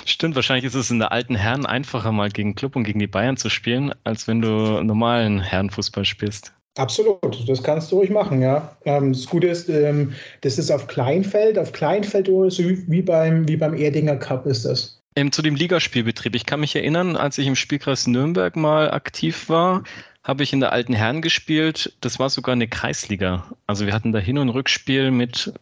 Stimmt, 0.05 0.37
wahrscheinlich 0.37 0.67
ist 0.67 0.75
es 0.75 0.91
in 0.93 1.00
der 1.00 1.11
alten 1.11 1.35
Herren 1.35 1.67
einfacher, 1.67 2.12
mal 2.12 2.31
gegen 2.31 2.55
Club 2.55 2.76
und 2.76 2.85
gegen 2.85 3.00
die 3.00 3.09
Bayern 3.09 3.37
zu 3.37 3.49
spielen, 3.49 3.93
als 4.05 4.29
wenn 4.29 4.41
du 4.41 4.83
normalen 4.85 5.41
Herrenfußball 5.41 6.05
spielst. 6.05 6.53
Absolut, 6.76 7.49
das 7.49 7.62
kannst 7.62 7.90
du 7.90 7.97
ruhig 7.97 8.11
machen, 8.11 8.42
ja. 8.42 8.76
Ähm, 8.85 9.12
das 9.12 9.26
Gute 9.26 9.47
ist, 9.47 9.68
ähm, 9.68 10.12
das 10.42 10.59
ist 10.59 10.71
auf 10.71 10.87
Kleinfeld, 10.87 11.59
auf 11.59 11.73
Kleinfeld 11.73 12.26
so 12.26 12.49
wie 12.49 13.02
beim, 13.02 13.49
wie 13.49 13.56
beim 13.56 13.75
Erdinger 13.75 14.16
Cup 14.16 14.47
ist 14.47 14.66
das. 14.66 15.00
Ähm, 15.16 15.33
zu 15.33 15.40
dem 15.40 15.54
Ligaspielbetrieb. 15.54 16.35
Ich 16.35 16.45
kann 16.45 16.61
mich 16.61 16.76
erinnern, 16.76 17.16
als 17.16 17.38
ich 17.38 17.47
im 17.47 17.56
Spielkreis 17.56 18.06
Nürnberg 18.06 18.54
mal 18.56 18.90
aktiv 18.90 19.49
war, 19.49 19.85
habe 20.23 20.42
ich 20.42 20.52
in 20.52 20.61
der 20.61 20.73
alten 20.73 20.92
Herren 20.92 21.23
gespielt. 21.23 21.97
Das 22.02 22.18
war 22.18 22.28
sogar 22.28 22.52
eine 22.52 22.68
Kreisliga. 22.68 23.50
Also 23.66 23.87
wir 23.87 23.95
hatten 23.95 24.12
da 24.12 24.18
Hin- 24.18 24.38
und 24.38 24.50
Rückspiel 24.50 25.11
mit 25.11 25.54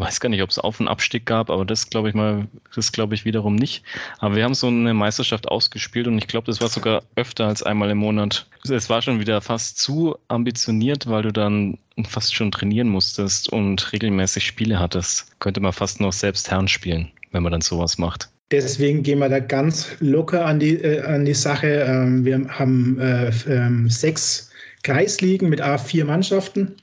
weiß 0.00 0.20
gar 0.20 0.30
nicht, 0.30 0.42
ob 0.42 0.50
es 0.50 0.58
Auf- 0.58 0.80
und 0.80 0.88
Abstieg 0.88 1.26
gab, 1.26 1.50
aber 1.50 1.64
das 1.64 1.90
glaube 1.90 2.08
ich 2.08 2.14
mal, 2.14 2.48
das 2.74 2.90
glaube 2.90 3.14
ich 3.14 3.24
wiederum 3.24 3.54
nicht. 3.54 3.84
Aber 4.18 4.34
wir 4.34 4.44
haben 4.44 4.54
so 4.54 4.66
eine 4.66 4.94
Meisterschaft 4.94 5.48
ausgespielt 5.48 6.06
und 6.06 6.18
ich 6.18 6.26
glaube, 6.26 6.46
das 6.46 6.60
war 6.60 6.68
sogar 6.68 7.02
öfter 7.16 7.46
als 7.46 7.62
einmal 7.62 7.90
im 7.90 7.98
Monat. 7.98 8.46
Es 8.68 8.88
war 8.88 9.02
schon 9.02 9.20
wieder 9.20 9.40
fast 9.40 9.78
zu 9.78 10.16
ambitioniert, 10.28 11.08
weil 11.08 11.22
du 11.22 11.32
dann 11.32 11.78
fast 12.04 12.34
schon 12.34 12.50
trainieren 12.50 12.88
musstest 12.88 13.52
und 13.52 13.92
regelmäßig 13.92 14.44
Spiele 14.44 14.78
hattest. 14.78 15.38
Könnte 15.38 15.60
man 15.60 15.72
fast 15.72 16.00
noch 16.00 16.12
selbst 16.12 16.50
Herren 16.50 16.68
spielen, 16.68 17.10
wenn 17.32 17.42
man 17.42 17.52
dann 17.52 17.60
sowas 17.60 17.98
macht. 17.98 18.30
Deswegen 18.50 19.04
gehen 19.04 19.20
wir 19.20 19.28
da 19.28 19.38
ganz 19.38 19.96
locker 20.00 20.44
an 20.44 20.58
die, 20.58 20.74
äh, 20.74 21.02
an 21.02 21.24
die 21.24 21.34
Sache. 21.34 21.68
Ähm, 21.68 22.24
wir 22.24 22.48
haben 22.48 22.98
äh, 22.98 23.28
äh, 23.28 23.88
sechs 23.88 24.50
Kreisligen 24.82 25.48
mit 25.48 25.62
A4 25.62 26.04
Mannschaften. 26.04 26.74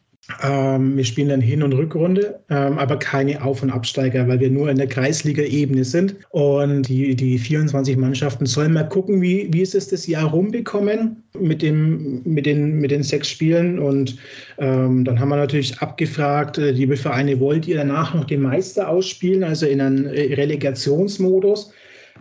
Ähm, 0.43 0.97
wir 0.97 1.05
spielen 1.05 1.29
dann 1.29 1.39
Hin- 1.39 1.63
und 1.63 1.71
Rückrunde, 1.73 2.39
ähm, 2.49 2.77
aber 2.77 2.99
keine 2.99 3.41
Auf- 3.41 3.63
und 3.63 3.69
Absteiger, 3.69 4.27
weil 4.27 4.41
wir 4.41 4.49
nur 4.49 4.69
in 4.69 4.77
der 4.77 4.87
Kreisliga-Ebene 4.87 5.85
sind. 5.85 6.15
Und 6.31 6.89
die, 6.89 7.15
die 7.15 7.39
24 7.39 7.95
Mannschaften 7.95 8.45
sollen 8.45 8.73
mal 8.73 8.89
gucken, 8.89 9.21
wie, 9.21 9.47
wie 9.51 9.61
ist 9.61 9.73
es 9.73 9.87
das 9.87 10.05
Jahr 10.05 10.29
rumbekommen 10.29 11.23
mit, 11.39 11.61
dem, 11.61 12.21
mit, 12.25 12.45
den, 12.45 12.79
mit 12.79 12.91
den 12.91 13.03
sechs 13.03 13.29
Spielen. 13.29 13.79
Und 13.79 14.17
ähm, 14.57 15.05
dann 15.05 15.17
haben 15.17 15.29
wir 15.29 15.37
natürlich 15.37 15.79
abgefragt, 15.79 16.57
äh, 16.57 16.71
liebe 16.71 16.97
Vereine, 16.97 17.39
wollt 17.39 17.65
ihr 17.65 17.77
danach 17.77 18.13
noch 18.13 18.25
den 18.25 18.41
Meister 18.41 18.89
ausspielen, 18.89 19.45
also 19.45 19.65
in 19.65 19.79
einem 19.79 20.07
äh, 20.07 20.33
Relegationsmodus? 20.33 21.71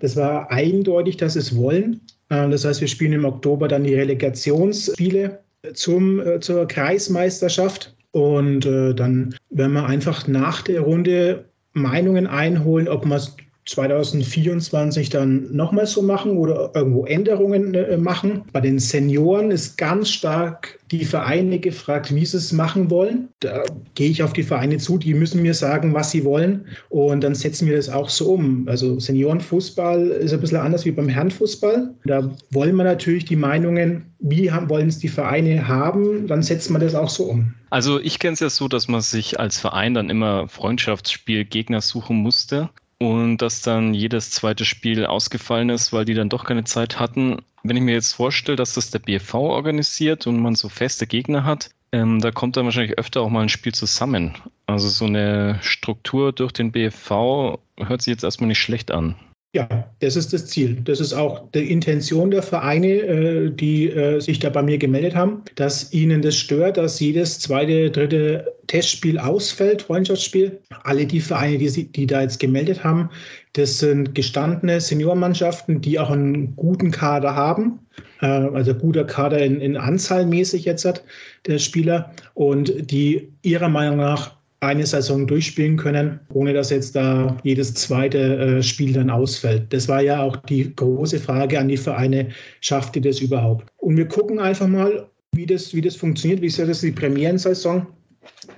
Das 0.00 0.14
war 0.14 0.50
eindeutig, 0.52 1.16
dass 1.16 1.34
es 1.34 1.56
wollen. 1.56 2.00
Äh, 2.28 2.48
das 2.50 2.64
heißt, 2.64 2.80
wir 2.80 2.88
spielen 2.88 3.14
im 3.14 3.24
Oktober 3.24 3.66
dann 3.66 3.82
die 3.82 3.94
Relegationsspiele 3.94 5.40
zum, 5.74 6.20
äh, 6.20 6.40
zur 6.40 6.68
Kreismeisterschaft. 6.68 7.95
Und 8.16 8.64
äh, 8.64 8.94
dann 8.94 9.34
werden 9.50 9.74
wir 9.74 9.84
einfach 9.84 10.26
nach 10.26 10.62
der 10.62 10.80
Runde 10.80 11.44
Meinungen 11.74 12.26
einholen, 12.26 12.88
ob 12.88 13.04
wir 13.04 13.16
es 13.16 13.36
2024 13.66 15.10
dann 15.10 15.52
nochmal 15.52 15.86
so 15.86 16.00
machen 16.00 16.36
oder 16.38 16.70
irgendwo 16.74 17.04
Änderungen 17.04 17.74
äh, 17.74 17.96
machen. 17.96 18.42
Bei 18.52 18.60
den 18.60 18.78
Senioren 18.78 19.50
ist 19.50 19.76
ganz 19.76 20.08
stark 20.08 20.78
die 20.92 21.04
Vereine 21.04 21.58
gefragt, 21.58 22.14
wie 22.14 22.24
sie 22.24 22.36
es 22.36 22.52
machen 22.52 22.90
wollen. 22.90 23.28
Da 23.40 23.64
gehe 23.96 24.08
ich 24.08 24.22
auf 24.22 24.32
die 24.32 24.44
Vereine 24.44 24.78
zu, 24.78 24.98
die 24.98 25.14
müssen 25.14 25.42
mir 25.42 25.54
sagen, 25.54 25.94
was 25.94 26.12
sie 26.12 26.24
wollen. 26.24 26.66
Und 26.90 27.24
dann 27.24 27.34
setzen 27.34 27.66
wir 27.66 27.74
das 27.74 27.88
auch 27.88 28.08
so 28.08 28.34
um. 28.34 28.68
Also 28.68 29.00
Seniorenfußball 29.00 30.08
ist 30.08 30.32
ein 30.32 30.40
bisschen 30.40 30.58
anders 30.58 30.84
wie 30.84 30.92
beim 30.92 31.08
Herrenfußball. 31.08 31.92
Da 32.04 32.30
wollen 32.52 32.76
wir 32.76 32.84
natürlich 32.84 33.24
die 33.24 33.36
Meinungen, 33.36 34.04
wie 34.20 34.48
wollen 34.68 34.88
es 34.88 35.00
die 35.00 35.08
Vereine 35.08 35.66
haben, 35.66 36.28
dann 36.28 36.42
setzt 36.42 36.70
man 36.70 36.80
das 36.80 36.94
auch 36.94 37.10
so 37.10 37.24
um. 37.24 37.52
Also 37.70 37.98
ich 38.00 38.20
kenne 38.20 38.34
es 38.34 38.40
ja 38.40 38.48
so, 38.48 38.68
dass 38.68 38.86
man 38.86 39.00
sich 39.00 39.40
als 39.40 39.58
Verein 39.58 39.94
dann 39.94 40.08
immer 40.08 40.46
Freundschaftsspiel 40.46 41.44
Gegner 41.44 41.80
suchen 41.80 42.18
musste 42.18 42.70
und 42.98 43.38
dass 43.38 43.62
dann 43.62 43.94
jedes 43.94 44.30
zweite 44.30 44.64
Spiel 44.64 45.06
ausgefallen 45.06 45.70
ist, 45.70 45.92
weil 45.92 46.04
die 46.04 46.14
dann 46.14 46.28
doch 46.28 46.44
keine 46.44 46.64
Zeit 46.64 46.98
hatten. 46.98 47.38
Wenn 47.62 47.76
ich 47.76 47.82
mir 47.82 47.94
jetzt 47.94 48.14
vorstelle, 48.14 48.56
dass 48.56 48.74
das 48.74 48.90
der 48.90 49.00
BFV 49.00 49.34
organisiert 49.34 50.26
und 50.26 50.40
man 50.40 50.54
so 50.54 50.68
feste 50.68 51.06
Gegner 51.06 51.44
hat, 51.44 51.70
ähm, 51.92 52.20
da 52.20 52.30
kommt 52.30 52.56
dann 52.56 52.64
wahrscheinlich 52.64 52.98
öfter 52.98 53.20
auch 53.20 53.30
mal 53.30 53.42
ein 53.42 53.48
Spiel 53.48 53.74
zusammen. 53.74 54.34
Also 54.66 54.88
so 54.88 55.04
eine 55.04 55.58
Struktur 55.62 56.32
durch 56.32 56.52
den 56.52 56.72
BFV 56.72 57.58
hört 57.78 58.02
sich 58.02 58.12
jetzt 58.12 58.24
erstmal 58.24 58.48
nicht 58.48 58.58
schlecht 58.58 58.90
an. 58.90 59.16
Ja, 59.56 59.66
das 60.00 60.16
ist 60.16 60.34
das 60.34 60.48
Ziel. 60.48 60.82
Das 60.84 61.00
ist 61.00 61.14
auch 61.14 61.50
die 61.52 61.72
Intention 61.72 62.30
der 62.30 62.42
Vereine, 62.42 62.88
äh, 62.88 63.50
die 63.50 63.88
äh, 63.88 64.20
sich 64.20 64.38
da 64.38 64.50
bei 64.50 64.62
mir 64.62 64.76
gemeldet 64.76 65.14
haben, 65.14 65.44
dass 65.54 65.94
ihnen 65.94 66.20
das 66.20 66.36
stört, 66.36 66.76
dass 66.76 67.00
jedes 67.00 67.38
zweite, 67.38 67.90
dritte 67.90 68.52
Testspiel 68.66 69.18
ausfällt, 69.18 69.80
Freundschaftsspiel. 69.80 70.60
Alle 70.84 71.06
die 71.06 71.20
Vereine, 71.20 71.56
die, 71.56 71.90
die 71.90 72.06
da 72.06 72.20
jetzt 72.20 72.38
gemeldet 72.38 72.84
haben, 72.84 73.08
das 73.54 73.78
sind 73.78 74.14
gestandene 74.14 74.78
Seniormannschaften, 74.78 75.80
die 75.80 75.98
auch 75.98 76.10
einen 76.10 76.54
guten 76.56 76.90
Kader 76.90 77.34
haben. 77.34 77.78
Äh, 78.20 78.26
also 78.26 78.74
guter 78.74 79.04
Kader 79.04 79.38
in, 79.38 79.62
in 79.62 79.78
Anzahl 79.78 80.26
mäßig 80.26 80.66
jetzt 80.66 80.84
hat 80.84 81.02
der 81.46 81.58
Spieler 81.58 82.12
und 82.34 82.90
die 82.90 83.32
ihrer 83.40 83.70
Meinung 83.70 83.96
nach 83.96 84.35
eine 84.66 84.86
Saison 84.86 85.26
durchspielen 85.26 85.76
können, 85.76 86.20
ohne 86.32 86.52
dass 86.52 86.70
jetzt 86.70 86.96
da 86.96 87.36
jedes 87.42 87.74
zweite 87.74 88.18
äh, 88.18 88.62
Spiel 88.62 88.92
dann 88.92 89.10
ausfällt. 89.10 89.72
Das 89.72 89.88
war 89.88 90.02
ja 90.02 90.22
auch 90.22 90.36
die 90.36 90.74
große 90.74 91.18
Frage 91.18 91.58
an 91.58 91.68
die 91.68 91.76
Vereine, 91.76 92.28
schafft 92.60 92.96
ihr 92.96 93.02
das 93.02 93.20
überhaupt? 93.20 93.66
Und 93.78 93.96
wir 93.96 94.06
gucken 94.06 94.38
einfach 94.38 94.66
mal, 94.66 95.06
wie 95.32 95.46
das, 95.46 95.74
wie 95.74 95.80
das 95.80 95.96
funktioniert, 95.96 96.40
wie 96.40 96.46
ist 96.46 96.58
das 96.58 96.80
die 96.80 96.92
Premierensaison. 96.92 97.86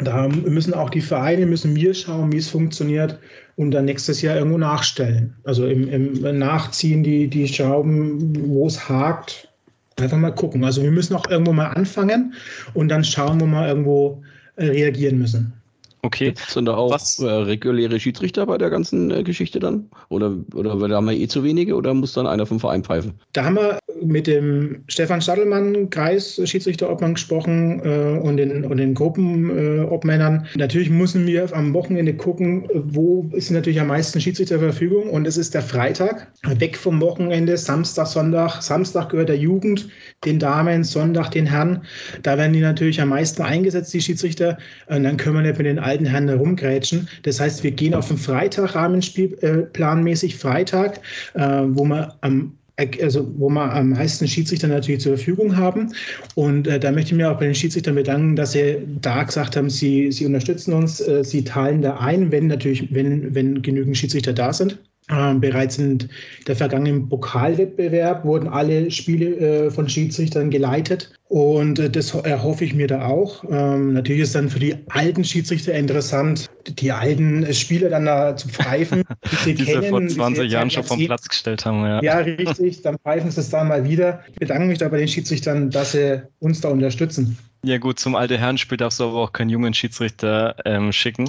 Da 0.01 0.29
müssen 0.29 0.75
auch 0.75 0.91
die 0.91 1.01
Vereine, 1.01 1.45
müssen 1.45 1.75
wir 1.77 1.93
schauen, 1.93 2.33
wie 2.33 2.39
es 2.39 2.49
funktioniert 2.49 3.19
und 3.57 3.73
dann 3.73 3.85
nächstes 3.85 4.23
Jahr 4.23 4.37
irgendwo 4.37 4.59
nachstellen. 4.59 5.35
Also 5.45 5.67
im, 5.67 5.89
im 5.89 6.39
Nachziehen 6.39 7.03
die, 7.03 7.29
die 7.29 7.49
Schrauben, 7.49 8.33
wo 8.49 8.67
es 8.67 8.89
hakt, 8.89 9.49
einfach 9.97 10.17
mal 10.17 10.31
gucken. 10.31 10.65
Also 10.65 10.83
wir 10.83 10.91
müssen 10.91 11.15
auch 11.15 11.29
irgendwo 11.29 11.53
mal 11.53 11.69
anfangen 11.69 12.35
und 12.75 12.89
dann 12.89 13.05
schauen, 13.05 13.41
wo 13.41 13.47
wir 13.47 13.69
irgendwo 13.69 14.23
äh, 14.57 14.67
reagieren 14.67 15.19
müssen. 15.19 15.53
Okay. 16.03 16.35
Sind 16.49 16.67
da 16.67 16.77
auch 16.77 16.91
Was? 16.91 17.19
Äh, 17.19 17.27
reguläre 17.29 17.99
Schiedsrichter 17.99 18.47
bei 18.47 18.59
der 18.59 18.71
ganzen 18.71 19.11
äh, 19.11 19.23
Geschichte 19.23 19.59
dann? 19.59 19.91
Oder, 20.09 20.37
oder 20.55 20.77
da 20.89 20.97
haben 20.97 21.07
wir 21.07 21.17
eh 21.17 21.27
zu 21.27 21.43
wenige 21.43 21.75
oder 21.75 21.93
muss 21.95 22.13
dann 22.13 22.27
einer 22.27 22.47
vom 22.47 22.61
Verein 22.61 22.85
pfeifen? 22.85 23.19
Da 23.33 23.45
haben 23.45 23.57
wir 23.57 23.79
mit 24.05 24.27
dem 24.27 24.83
Stefan 24.89 25.21
Stadelmann, 25.21 25.91
Kreis 25.91 26.41
Schiedsrichterobmann 26.45 27.15
gesprochen 27.15 27.81
äh, 27.85 28.19
und, 28.19 28.37
den, 28.37 28.65
und 28.65 28.79
den 28.79 28.95
Gruppenobmännern. 28.95 30.47
Äh, 30.55 30.59
natürlich 30.59 30.91
müssen 30.91 31.27
wir 31.27 31.55
am 31.55 31.73
Wochenende 31.75 32.15
gucken, 32.15 32.69
wo 32.75 33.29
ist 33.33 33.51
natürlich 33.51 33.81
am 33.81 33.89
meisten 33.89 34.21
Schiedsrichter 34.21 34.49
zur 34.49 34.61
Verfügung 34.61 35.11
und 35.11 35.27
es 35.27 35.37
ist 35.37 35.55
der 35.55 35.63
Freitag. 35.63 36.29
Weg 36.59 36.77
vom 36.77 37.01
Wochenende, 37.01 37.57
Samstag, 37.57 38.07
Sonntag. 38.07 38.63
Samstag 38.63 39.11
gehört 39.11 39.29
der 39.29 39.37
Jugend, 39.37 39.89
den 40.25 40.39
Damen, 40.39 40.85
Sonntag 40.85 41.31
den 41.31 41.47
Herren. 41.47 41.83
Da 42.23 42.37
werden 42.39 42.53
die 42.53 42.61
natürlich 42.61 43.01
am 43.01 43.11
meisten 43.11 43.43
eingesetzt, 43.43 43.93
die 43.95 44.01
Schiedsrichter. 44.01 44.59
Und 44.87 45.05
dann 45.05 45.17
können 45.17 45.37
wir 45.37 45.43
nicht 45.43 45.59
mit 45.59 45.67
den 45.67 45.79
alten 45.79 46.05
Herren 46.05 46.29
herumgrätschen. 46.29 47.09
Das 47.23 47.41
heißt, 47.41 47.63
wir 47.63 47.71
gehen 47.71 47.95
auf 47.95 48.09
den 48.09 48.17
Freitag, 48.17 48.75
rahmenspielplanmäßig 48.75 50.35
äh, 50.35 50.37
Freitag, 50.37 51.01
äh, 51.35 51.41
wo 51.41 51.85
wir 51.85 52.17
am 52.21 52.58
also 53.03 53.29
wo 53.37 53.49
wir 53.49 53.73
am 53.73 53.91
meisten 53.91 54.29
Schiedsrichter 54.29 54.69
natürlich 54.69 55.01
zur 55.01 55.17
Verfügung 55.17 55.57
haben. 55.57 55.93
Und 56.35 56.67
äh, 56.67 56.79
da 56.79 56.93
möchte 56.93 57.13
ich 57.13 57.17
mir 57.17 57.31
auch 57.31 57.39
bei 57.39 57.47
den 57.47 57.55
Schiedsrichtern 57.55 57.95
bedanken, 57.95 58.37
dass 58.37 58.53
sie 58.53 58.79
da 59.01 59.23
gesagt 59.25 59.57
haben, 59.57 59.71
sie, 59.71 60.13
sie 60.13 60.27
unterstützen 60.27 60.73
uns, 60.73 61.01
äh, 61.01 61.25
sie 61.25 61.45
teilen 61.45 61.83
da 61.83 61.97
ein, 61.99 62.31
wenn 62.31 62.47
natürlich, 62.47 62.93
wenn, 62.95 63.35
wenn 63.35 63.63
genügend 63.63 63.97
Schiedsrichter 63.97 64.33
da 64.33 64.53
sind. 64.53 64.79
Ähm, 65.11 65.41
bereits 65.41 65.79
in 65.79 66.09
der 66.47 66.55
vergangenen 66.55 67.09
Pokalwettbewerb 67.09 68.25
wurden 68.25 68.47
alle 68.47 68.91
Spiele 68.91 69.37
äh, 69.37 69.71
von 69.71 69.89
Schiedsrichtern 69.89 70.51
geleitet 70.51 71.18
und 71.29 71.79
äh, 71.79 71.91
das 71.91 72.15
erhoffe 72.15 72.65
ich 72.65 72.75
mir 72.75 72.87
da 72.87 73.07
auch. 73.07 73.45
Ähm, 73.51 73.93
natürlich 73.93 74.23
ist 74.23 74.35
dann 74.35 74.49
für 74.49 74.59
die 74.59 74.77
alten 74.89 75.25
Schiedsrichter 75.25 75.75
interessant, 75.75 76.49
die 76.67 76.91
alten 76.91 77.53
Spieler 77.53 77.91
dann 77.91 78.07
da 78.07 78.35
zu 78.35 78.49
pfeifen. 78.49 79.05
Die, 79.45 79.55
die 79.55 79.65
kennen, 79.65 79.89
vor 79.89 80.07
20 80.07 80.51
Jahren 80.51 80.71
schon 80.71 80.85
vom 80.85 81.05
Platz 81.05 81.29
gestellt 81.29 81.65
haben. 81.65 81.83
Ja. 81.85 82.03
ja, 82.03 82.19
richtig. 82.19 82.83
Dann 82.83 82.99
pfeifen 82.99 83.31
sie 83.31 83.41
es 83.41 83.51
dann 83.51 83.69
mal 83.69 83.85
wieder. 83.85 84.23
Ich 84.33 84.39
bedanke 84.39 84.67
mich 84.67 84.79
da 84.79 84.89
bei 84.89 84.99
den 84.99 85.09
Schiedsrichtern, 85.09 85.71
dass 85.71 85.93
sie 85.93 86.23
uns 86.41 86.61
da 86.61 86.69
unterstützen. 86.71 87.39
Ja 87.65 87.79
gut, 87.79 87.99
zum 87.99 88.15
alte 88.15 88.39
Herrenspiel 88.39 88.79
darfst 88.79 89.01
du 89.01 89.05
aber 89.05 89.19
auch 89.19 89.33
keinen 89.33 89.51
jungen 89.51 89.75
Schiedsrichter 89.75 90.57
ähm, 90.65 90.93
schicken, 90.93 91.29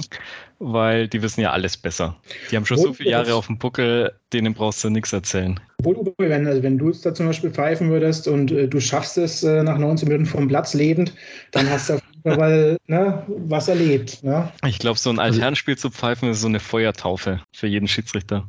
weil 0.58 1.08
die 1.08 1.22
wissen 1.22 1.40
ja 1.40 1.50
alles 1.50 1.76
besser. 1.76 2.16
Die 2.50 2.56
haben 2.56 2.64
schon 2.66 2.78
Und 2.78 2.84
so 2.84 2.92
viele 2.92 3.10
Jahre 3.10 3.34
auf 3.34 3.46
dem 3.46 3.58
Buckel, 3.58 4.12
denen 4.32 4.54
brauchst 4.54 4.82
du 4.84 4.90
nichts 4.90 5.12
erzählen. 5.12 5.58
Obwohl, 5.80 6.12
wenn, 6.18 6.46
also 6.46 6.62
wenn 6.62 6.76
du 6.76 6.88
jetzt 6.88 7.06
da 7.06 7.14
zum 7.14 7.26
Beispiel 7.26 7.50
pfeifen 7.50 7.88
würdest 7.88 8.28
und 8.28 8.52
äh, 8.52 8.68
du 8.68 8.80
schaffst 8.80 9.16
es 9.16 9.42
äh, 9.42 9.62
nach 9.62 9.78
19 9.78 10.08
Minuten 10.08 10.26
vom 10.26 10.46
Platz 10.46 10.74
lebend, 10.74 11.14
dann 11.52 11.70
hast 11.70 11.88
du 11.88 11.94
auf 11.94 12.02
jeden 12.12 12.36
Fall 12.36 12.76
ne, 12.86 13.24
was 13.28 13.68
erlebt. 13.68 14.22
Ne? 14.22 14.52
Ich 14.66 14.78
glaube, 14.78 14.98
so 14.98 15.08
ein 15.08 15.18
Altherrenspiel 15.18 15.78
zu 15.78 15.90
pfeifen 15.90 16.30
ist 16.30 16.42
so 16.42 16.48
eine 16.48 16.60
Feuertaufe 16.60 17.40
für 17.52 17.66
jeden 17.66 17.88
Schiedsrichter. 17.88 18.46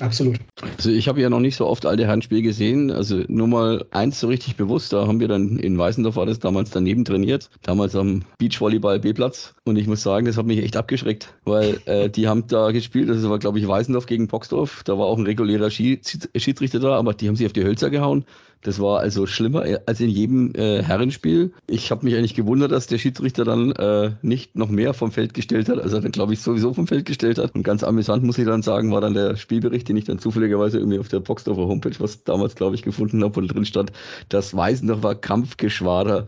Absolut. 0.00 0.38
Also 0.76 0.90
ich 0.90 1.08
habe 1.08 1.20
ja 1.20 1.30
noch 1.30 1.40
nicht 1.40 1.56
so 1.56 1.66
oft 1.66 1.86
alte 1.86 2.06
Herrenspiele 2.06 2.42
gesehen. 2.42 2.90
Also 2.90 3.22
nur 3.28 3.48
mal 3.48 3.84
eins 3.90 4.20
so 4.20 4.28
richtig 4.28 4.56
bewusst. 4.56 4.92
Da 4.92 5.06
haben 5.06 5.20
wir 5.20 5.28
dann 5.28 5.58
in 5.58 5.76
Weißendorf 5.76 6.16
war 6.16 6.26
das 6.26 6.38
damals 6.38 6.70
daneben 6.70 7.04
trainiert. 7.04 7.50
Damals 7.62 7.96
am 7.96 8.22
Beachvolleyball 8.38 9.00
B-Platz. 9.00 9.54
Und 9.64 9.76
ich 9.76 9.86
muss 9.86 10.02
sagen, 10.02 10.26
das 10.26 10.36
hat 10.36 10.46
mich 10.46 10.62
echt 10.62 10.76
abgeschreckt, 10.76 11.34
weil 11.44 11.80
äh, 11.86 12.08
die 12.18 12.28
haben 12.28 12.46
da 12.46 12.70
gespielt. 12.70 13.08
Das 13.08 13.28
war, 13.28 13.38
glaube 13.38 13.58
ich, 13.58 13.66
Weißendorf 13.66 14.06
gegen 14.06 14.28
Boxdorf. 14.28 14.82
Da 14.84 14.98
war 14.98 15.06
auch 15.06 15.18
ein 15.18 15.26
regulärer 15.26 15.70
Schiedsrichter 15.70 16.80
da, 16.80 16.96
aber 16.96 17.14
die 17.14 17.28
haben 17.28 17.36
sich 17.36 17.46
auf 17.46 17.52
die 17.52 17.64
Hölzer 17.64 17.90
gehauen. 17.90 18.24
Das 18.62 18.80
war 18.80 18.98
also 18.98 19.26
schlimmer 19.26 19.64
als 19.86 20.00
in 20.00 20.08
jedem 20.08 20.52
äh, 20.54 20.82
Herrenspiel. 20.82 21.52
Ich 21.68 21.92
habe 21.92 22.04
mich 22.04 22.16
eigentlich 22.16 22.34
gewundert, 22.34 22.72
dass 22.72 22.88
der 22.88 22.98
Schiedsrichter 22.98 23.44
dann 23.44 23.70
äh, 23.72 24.12
nicht 24.22 24.56
noch 24.56 24.68
mehr 24.68 24.94
vom 24.94 25.12
Feld 25.12 25.32
gestellt 25.32 25.68
hat, 25.68 25.78
als 25.78 25.92
er 25.92 26.00
dann, 26.00 26.10
glaube 26.10 26.32
ich, 26.32 26.40
sowieso 26.40 26.74
vom 26.74 26.88
Feld 26.88 27.04
gestellt 27.04 27.38
hat. 27.38 27.54
Und 27.54 27.62
ganz 27.62 27.84
amüsant, 27.84 28.24
muss 28.24 28.38
ich 28.38 28.46
dann 28.46 28.62
sagen, 28.62 28.90
war 28.90 29.00
dann 29.00 29.14
der 29.14 29.36
Spielbericht, 29.36 29.87
den 29.88 29.96
ich 29.96 30.04
dann 30.04 30.18
zufälligerweise 30.18 30.78
irgendwie 30.78 30.98
auf 30.98 31.08
der 31.08 31.20
Boxdorfer 31.20 31.66
Homepage, 31.66 31.98
was 31.98 32.24
damals, 32.24 32.54
glaube 32.54 32.74
ich, 32.74 32.82
gefunden 32.82 33.22
habe, 33.22 33.36
wo 33.36 33.40
drin 33.40 33.64
stand, 33.64 33.92
das 34.28 34.54
Weißendorfer 34.54 35.14
Kampfgeschwader 35.14 36.26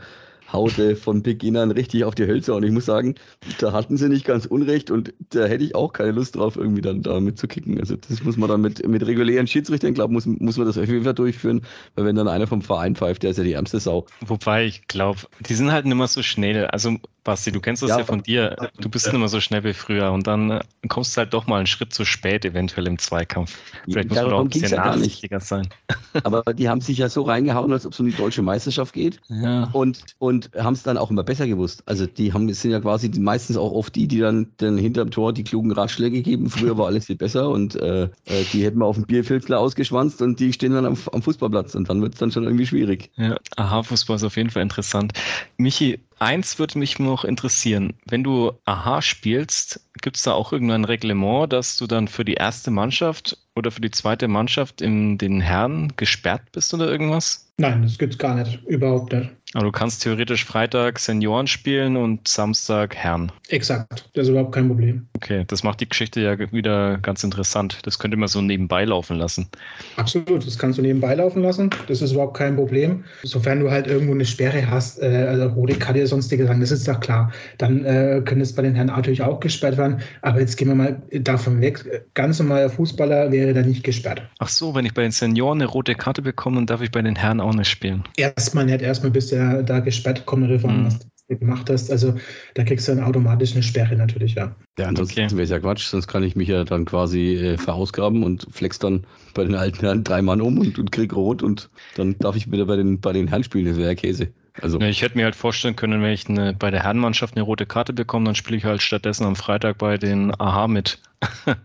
haut 0.53 0.79
äh, 0.79 0.97
von 0.97 1.23
Beginn 1.23 1.57
an 1.57 1.71
richtig 1.71 2.05
auf 2.05 2.15
die 2.15 2.27
Hölzer. 2.27 2.55
Und 2.55 2.65
ich 2.65 2.73
muss 2.73 2.87
sagen, 2.87 3.15
da 3.59 3.73
hatten 3.73 3.97
sie 3.97 4.09
nicht 4.09 4.25
ganz 4.25 4.47
unrecht 4.47 4.91
und 4.91 5.13
da 5.31 5.45
hätte 5.45 5.65
ich 5.65 5.75
auch 5.75 5.93
keine 5.93 6.13
Lust 6.13 6.37
drauf, 6.37 6.57
irgendwie 6.57 6.81
dann 6.81 7.03
da 7.03 7.21
mitzukicken. 7.21 7.79
Also 7.81 7.97
das 7.97 8.23
muss 8.23 8.37
man 8.37 8.49
dann 8.49 8.61
mit, 8.61 8.87
mit 8.87 9.07
regulären 9.07 9.47
Schiedsrichtern, 9.47 9.95
glaube 9.95 10.13
muss, 10.13 10.27
muss 10.27 10.57
man 10.57 10.67
das 10.67 10.79
auf 10.79 10.89
jeden 10.89 11.05
Fall 11.05 11.15
durchführen, 11.15 11.63
weil 11.95 12.05
wenn 12.05 12.17
dann 12.17 12.29
einer 12.29 12.47
vom 12.47 12.63
Verein 12.63 12.97
pfeift, 12.97 13.23
der 13.23 13.31
ist 13.31 13.37
ja 13.37 13.45
die 13.45 13.53
ärmste 13.53 13.81
Sau. 13.81 14.07
Wobei 14.21 14.67
ich 14.67 14.87
glaube, 14.89 15.21
die 15.49 15.55
sind 15.55 15.73
halt 15.73 15.87
nicht 15.87 15.97
mehr 15.97 16.09
so 16.09 16.23
schnell. 16.23 16.67
Also 16.67 16.97
Basti, 17.25 17.53
du 17.53 17.61
kennst 17.61 17.83
das 17.83 17.91
ja, 17.91 17.99
ja 17.99 18.05
von 18.05 18.23
dir. 18.23 18.57
Du 18.81 18.89
bist 18.89 19.07
ja. 19.07 19.13
nicht 19.13 19.21
mehr 19.21 19.29
so 19.29 19.41
schnell 19.41 19.63
wie 19.65 19.75
früher 19.75 20.11
und 20.13 20.27
dann 20.27 20.51
äh, 20.51 20.61
kommst 20.89 21.17
du 21.17 21.19
halt 21.19 21.35
doch 21.35 21.47
mal 21.47 21.59
einen 21.59 21.67
Schritt 21.67 21.93
zu 21.93 22.05
spät 22.05 22.45
eventuell 22.45 22.87
im 22.87 22.99
Zweikampf. 22.99 23.59
Vielleicht 23.85 24.09
muss 24.09 24.23
man 24.23 24.33
auch 24.33 24.41
ein 24.41 24.49
bisschen 24.49 24.71
ja 24.71 24.87
nachsichtiger 24.87 25.41
sein. 25.41 25.69
Aber 26.25 26.43
die 26.55 26.69
haben 26.69 26.81
sich 26.81 26.99
ja 26.99 27.09
so 27.09 27.23
reingehauen, 27.23 27.73
als 27.73 27.85
ob 27.85 27.93
es 27.93 28.01
um 28.01 28.07
die 28.07 28.17
deutsche 28.17 28.43
Meisterschaft 28.43 28.95
geht 28.95 29.21
ja. 29.29 29.65
und, 29.73 30.05
und 30.19 30.51
haben 30.57 30.75
es 30.75 30.83
dann 30.83 30.97
auch 30.97 31.11
immer 31.11 31.23
besser 31.23 31.47
gewusst. 31.47 31.83
Also 31.87 32.07
die 32.07 32.33
haben, 32.33 32.53
sind 32.53 32.71
ja 32.71 32.81
quasi 32.81 33.11
meistens 33.19 33.57
auch 33.57 33.73
oft 33.73 33.95
die, 33.95 34.09
die 34.09 34.19
dann, 34.19 34.49
dann 34.57 34.79
hinterm 34.79 35.11
Tor 35.11 35.33
die 35.33 35.45
klugen 35.45 35.73
Ratschläge 35.73 36.23
geben. 36.23 36.49
Früher 36.49 36.79
war 36.79 36.87
alles 36.87 37.07
viel 37.07 37.17
besser 37.17 37.51
und 37.51 37.77
äh, 37.77 38.05
äh 38.05 38.45
die 38.53 38.65
hätten 38.65 38.79
wir 38.79 38.87
auf 38.87 38.97
dem 38.97 39.05
Bierfilzler 39.05 39.59
ausgeschwanzt 39.59 40.23
und 40.23 40.41
die 40.41 40.53
stehen 40.53 40.73
dann 40.73 40.87
am, 40.87 40.97
am 41.13 41.23
Fußballplatz 41.23 41.75
und 41.75 41.89
dann 41.91 42.01
wird 42.01 42.15
es 42.15 42.21
dann 42.21 42.33
schon 42.33 42.45
irgendwie 42.45 42.67
schwierig. 42.67 43.11
Ja, 43.17 43.37
aha, 43.57 43.83
Fußball 43.83 44.17
ist 44.17 44.25
auf 44.25 44.37
jeden 44.37 44.51
Fall 44.51 44.63
interessant. 44.63 45.13
Michi, 45.59 46.01
eins 46.21 46.59
würde 46.59 46.79
mich 46.79 46.99
noch 46.99 47.25
interessieren. 47.25 47.95
Wenn 48.07 48.23
du 48.23 48.53
Aha 48.65 49.03
spielst, 49.03 49.81
gibt 50.03 50.17
es 50.17 50.23
da 50.23 50.33
auch 50.33 50.53
irgendein 50.53 50.85
Reglement, 50.85 51.53
dass 51.53 51.77
du 51.77 51.87
dann 51.87 52.09
für 52.09 52.25
die 52.25 52.35
erste 52.35 52.71
Mannschaft 52.71 53.39
oder 53.57 53.71
für 53.71 53.81
die 53.81 53.91
zweite 53.91 54.29
Mannschaft 54.29 54.81
in 54.81 55.19
den 55.19 55.41
Herren 55.41 55.93
gesperrt 55.97 56.53
bist 56.53 56.73
oder 56.75 56.91
irgendwas? 56.91 57.53
Nein, 57.59 57.83
das 57.83 57.99
gibt 57.99 58.15
es 58.15 58.19
gar 58.19 58.35
nicht. 58.35 58.63
Überhaupt 58.65 59.13
nicht. 59.13 59.31
Aber 59.55 59.65
du 59.65 59.73
kannst 59.73 60.05
theoretisch 60.05 60.45
Freitag 60.45 61.01
Senioren 61.01 61.49
spielen 61.49 61.97
und 61.97 62.29
Samstag 62.29 62.95
Herren. 62.95 63.33
Exakt, 63.49 64.09
das 64.15 64.25
ist 64.25 64.29
überhaupt 64.29 64.53
kein 64.53 64.69
Problem. 64.69 65.09
Okay, 65.17 65.45
das 65.49 65.65
macht 65.65 65.81
die 65.81 65.89
Geschichte 65.89 66.21
ja 66.21 66.39
wieder 66.53 66.99
ganz 66.99 67.25
interessant. 67.25 67.79
Das 67.83 67.99
könnte 67.99 68.17
man 68.17 68.29
so 68.29 68.41
nebenbei 68.41 68.85
laufen 68.85 69.17
lassen. 69.17 69.49
Absolut, 69.97 70.47
das 70.47 70.57
kannst 70.57 70.79
du 70.79 70.83
nebenbei 70.83 71.15
laufen 71.17 71.43
lassen. 71.43 71.71
Das 71.89 72.01
ist 72.01 72.13
überhaupt 72.13 72.37
kein 72.37 72.55
Problem. 72.55 73.05
Sofern 73.25 73.59
du 73.59 73.71
halt 73.73 73.89
irgendwo 73.89 74.13
eine 74.13 74.25
Sperre 74.25 74.71
hast, 74.71 75.03
äh, 75.03 75.27
also 75.29 75.49
rote 75.49 75.75
Karte, 75.75 76.07
sonstige 76.07 76.47
Sachen, 76.47 76.61
das 76.61 76.71
ist 76.71 76.87
doch 76.87 77.01
klar. 77.01 77.33
Dann 77.59 77.85
äh, 77.85 78.23
könnte 78.25 78.43
es 78.43 78.55
bei 78.55 78.63
den 78.63 78.77
Herren 78.77 78.87
natürlich 78.87 79.23
auch 79.23 79.41
gesperrt 79.41 79.77
werden. 79.77 80.01
Aber 80.23 80.39
jetzt 80.39 80.57
gehen 80.57 80.69
wir 80.69 80.77
mal 80.77 81.03
davon 81.11 81.61
weg. 81.61 82.05
Ganz 82.15 82.39
normaler 82.39 82.71
Fußballer 82.71 83.33
wäre 83.33 83.53
da 83.53 83.63
nicht 83.63 83.83
gesperrt. 83.83 84.23
Ach 84.39 84.49
so, 84.49 84.77
wenn 84.77 84.87
ich 84.87 84.95
bei 84.95 85.03
den 85.03 85.11
Senioren 85.11 85.61
eine 85.61 85.69
rote 85.69 85.97
Karte 85.97 86.23
bekomme, 86.23 86.57
dann 86.57 86.67
darf 86.67 86.83
ich 86.83 86.93
bei 86.93 87.03
den 87.03 87.17
Herren 87.17 87.41
auch 87.41 87.53
nicht 87.53 87.69
spielen. 87.69 88.05
Erstmal 88.17 88.67
nicht, 88.67 88.83
erstmal 88.83 89.11
bis 89.11 89.27
der 89.27 89.40
der 89.41 89.63
da 89.63 89.81
gesperrt, 89.81 90.27
kommt 90.27 90.43
natürlich 90.43 90.65
an, 90.65 90.83
mhm. 90.83 90.87
was 90.87 90.99
du 90.99 91.39
gemacht 91.39 91.71
hast. 91.71 91.91
Also 91.91 92.15
da 92.55 92.65
kriegst 92.65 92.89
du 92.89 92.95
dann 92.95 93.05
automatisch 93.05 93.53
eine 93.53 93.63
Sperre 93.63 93.97
natürlich, 93.97 94.35
ja. 94.35 94.55
Ja, 94.79 94.87
ansonsten 94.87 95.21
okay. 95.21 95.33
wäre 95.33 95.43
es 95.43 95.51
ja 95.51 95.61
Quatsch, 95.61 95.87
sonst 95.87 96.09
kann 96.09 96.23
ich 96.23 96.37
mich 96.37 96.49
ja 96.49 96.65
dann 96.65 96.85
quasi 96.85 97.35
äh, 97.37 97.59
verausgaben 97.59 98.23
und 98.25 98.47
flex 98.51 98.79
dann 98.79 99.07
bei 99.35 99.45
den 99.45 99.55
alten 99.55 99.81
Herren 99.81 100.05
drei 100.05 100.23
Mann 100.23 100.41
um 100.41 100.59
und, 100.59 100.79
und 100.79 100.93
krieg 100.93 101.15
rot 101.15 101.43
und 101.43 101.71
dann 101.97 102.19
darf 102.19 102.37
ich 102.37 102.51
wieder 102.51 102.67
bei 102.67 102.77
den, 102.77 103.01
bei 103.01 103.13
den 103.13 103.29
Herren 103.29 103.45
spielen, 103.45 103.67
das 103.67 103.77
wäre 103.77 103.89
ja 103.89 103.95
Käse. 103.95 104.33
Also. 104.61 104.79
Ja, 104.79 104.89
ich 104.89 105.03
hätte 105.03 105.17
mir 105.17 105.25
halt 105.25 105.37
vorstellen 105.37 105.77
können, 105.77 106.03
wenn 106.03 106.13
ich 106.13 106.29
eine, 106.29 106.55
bei 106.55 106.71
der 106.71 106.83
Herrenmannschaft 106.83 107.37
eine 107.37 107.43
rote 107.43 107.67
Karte 107.67 107.93
bekomme, 107.93 108.27
dann 108.27 108.35
spiele 108.35 108.57
ich 108.57 108.65
halt 108.65 108.83
stattdessen 108.83 109.25
am 109.25 109.37
Freitag 109.37 109.79
bei 109.79 109.99
den 109.99 110.35
AHA 110.39 110.69
mit. 110.69 110.99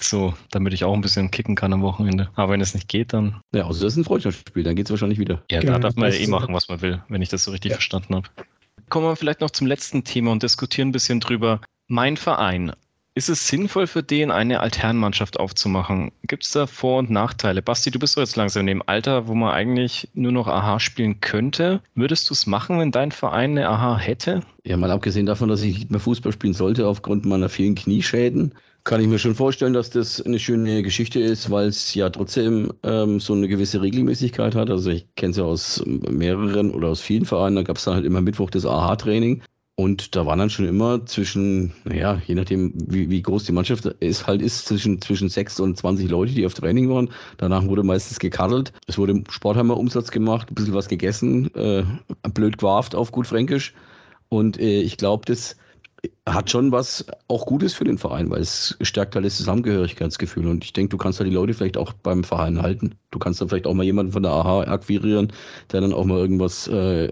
so, 0.00 0.34
damit 0.50 0.74
ich 0.74 0.84
auch 0.84 0.94
ein 0.94 1.00
bisschen 1.00 1.30
kicken 1.30 1.54
kann 1.54 1.72
am 1.72 1.82
Wochenende. 1.82 2.30
Aber 2.34 2.52
wenn 2.52 2.60
es 2.60 2.74
nicht 2.74 2.88
geht, 2.88 3.12
dann. 3.12 3.40
Ja, 3.52 3.66
also 3.66 3.84
das 3.84 3.92
ist 3.92 3.98
ein 3.98 4.04
Freundschaftsspiel, 4.04 4.64
dann 4.64 4.76
geht 4.76 4.86
es 4.86 4.90
wahrscheinlich 4.90 5.18
wieder. 5.18 5.42
Ja, 5.50 5.60
genau, 5.60 5.74
da 5.74 5.78
darf 5.78 5.96
man 5.96 6.12
ja 6.12 6.18
eh 6.18 6.26
machen, 6.26 6.52
was 6.54 6.68
man 6.68 6.82
will, 6.82 7.02
wenn 7.08 7.22
ich 7.22 7.28
das 7.28 7.44
so 7.44 7.50
richtig 7.50 7.70
ja. 7.70 7.76
verstanden 7.76 8.16
habe. 8.16 8.28
Kommen 8.88 9.06
wir 9.06 9.16
vielleicht 9.16 9.40
noch 9.40 9.50
zum 9.50 9.66
letzten 9.66 10.04
Thema 10.04 10.32
und 10.32 10.42
diskutieren 10.42 10.88
ein 10.88 10.92
bisschen 10.92 11.20
drüber. 11.20 11.60
Mein 11.86 12.16
Verein 12.16 12.72
ist 13.18 13.28
es 13.28 13.48
sinnvoll 13.48 13.88
für 13.88 14.04
den, 14.04 14.30
eine 14.30 14.60
Alternmannschaft 14.60 15.40
aufzumachen? 15.40 16.12
Gibt 16.22 16.44
es 16.44 16.52
da 16.52 16.68
Vor- 16.68 17.00
und 17.00 17.10
Nachteile? 17.10 17.62
Basti, 17.62 17.90
du 17.90 17.98
bist 17.98 18.16
doch 18.16 18.22
jetzt 18.22 18.36
langsam 18.36 18.60
in 18.60 18.66
dem 18.68 18.82
Alter, 18.86 19.26
wo 19.26 19.34
man 19.34 19.52
eigentlich 19.52 20.08
nur 20.14 20.30
noch 20.30 20.46
AHA 20.46 20.78
spielen 20.78 21.20
könnte. 21.20 21.82
Würdest 21.96 22.30
du 22.30 22.34
es 22.34 22.46
machen, 22.46 22.78
wenn 22.78 22.92
dein 22.92 23.10
Verein 23.10 23.58
eine 23.58 23.68
AHA 23.68 23.98
hätte? 23.98 24.42
Ja, 24.62 24.76
mal 24.76 24.92
abgesehen 24.92 25.26
davon, 25.26 25.48
dass 25.48 25.62
ich 25.62 25.74
nicht 25.74 25.90
mehr 25.90 25.98
Fußball 25.98 26.30
spielen 26.30 26.54
sollte 26.54 26.86
aufgrund 26.86 27.26
meiner 27.26 27.48
vielen 27.48 27.74
Knieschäden, 27.74 28.54
kann 28.84 29.00
ich 29.00 29.08
mir 29.08 29.18
schon 29.18 29.34
vorstellen, 29.34 29.72
dass 29.72 29.90
das 29.90 30.22
eine 30.22 30.38
schöne 30.38 30.84
Geschichte 30.84 31.18
ist, 31.18 31.50
weil 31.50 31.66
es 31.66 31.94
ja 31.94 32.08
trotzdem 32.10 32.72
ähm, 32.84 33.18
so 33.18 33.34
eine 33.34 33.48
gewisse 33.48 33.82
Regelmäßigkeit 33.82 34.54
hat. 34.54 34.70
Also 34.70 34.90
ich 34.90 35.06
kenne 35.16 35.32
es 35.32 35.38
ja 35.38 35.44
aus 35.44 35.82
mehreren 35.86 36.70
oder 36.70 36.88
aus 36.88 37.00
vielen 37.00 37.24
Vereinen, 37.24 37.56
da 37.56 37.62
gab 37.64 37.78
es 37.78 37.84
dann 37.84 37.94
halt 37.94 38.06
immer 38.06 38.20
Mittwoch 38.20 38.48
das 38.48 38.64
AHA-Training. 38.64 39.42
Und 39.78 40.16
da 40.16 40.26
waren 40.26 40.40
dann 40.40 40.50
schon 40.50 40.66
immer 40.66 41.06
zwischen, 41.06 41.72
naja, 41.84 42.20
je 42.26 42.34
nachdem, 42.34 42.72
wie, 42.74 43.10
wie 43.10 43.22
groß 43.22 43.44
die 43.44 43.52
Mannschaft 43.52 43.86
ist, 43.86 44.26
halt 44.26 44.42
ist, 44.42 44.66
zwischen, 44.66 45.00
zwischen 45.00 45.28
sechs 45.28 45.60
und 45.60 45.78
20 45.78 46.10
Leute, 46.10 46.32
die 46.32 46.44
auf 46.46 46.54
Training 46.54 46.90
waren. 46.90 47.10
Danach 47.36 47.64
wurde 47.64 47.84
meistens 47.84 48.18
gekaddelt. 48.18 48.72
Es 48.88 48.98
wurde 48.98 49.22
Sportheimer-Umsatz 49.30 50.10
gemacht, 50.10 50.50
ein 50.50 50.56
bisschen 50.56 50.74
was 50.74 50.88
gegessen, 50.88 51.54
äh, 51.54 51.84
blöd 52.28 52.58
gewarft 52.58 52.96
auf 52.96 53.12
gut 53.12 53.28
Fränkisch. 53.28 53.72
Und 54.28 54.58
äh, 54.58 54.80
ich 54.80 54.96
glaube, 54.96 55.24
das 55.26 55.54
hat 56.26 56.50
schon 56.50 56.72
was 56.72 57.06
auch 57.28 57.46
Gutes 57.46 57.74
für 57.74 57.84
den 57.84 57.98
Verein, 57.98 58.30
weil 58.30 58.40
es 58.40 58.76
stärkt 58.80 59.14
halt 59.14 59.24
das 59.24 59.36
Zusammengehörigkeitsgefühl. 59.36 60.46
Und 60.46 60.64
ich 60.64 60.72
denke, 60.72 60.90
du 60.90 60.98
kannst 60.98 61.20
halt 61.20 61.30
die 61.30 61.34
Leute 61.34 61.54
vielleicht 61.54 61.76
auch 61.76 61.92
beim 61.92 62.24
Verein 62.24 62.62
halten. 62.62 62.94
Du 63.10 63.18
kannst 63.18 63.40
dann 63.40 63.48
vielleicht 63.48 63.66
auch 63.66 63.74
mal 63.74 63.84
jemanden 63.84 64.12
von 64.12 64.22
der 64.22 64.32
AHA 64.32 64.68
akquirieren, 64.68 65.32
der 65.72 65.80
dann 65.80 65.92
auch 65.92 66.04
mal 66.04 66.18
irgendwas 66.18 66.68
äh, 66.68 67.06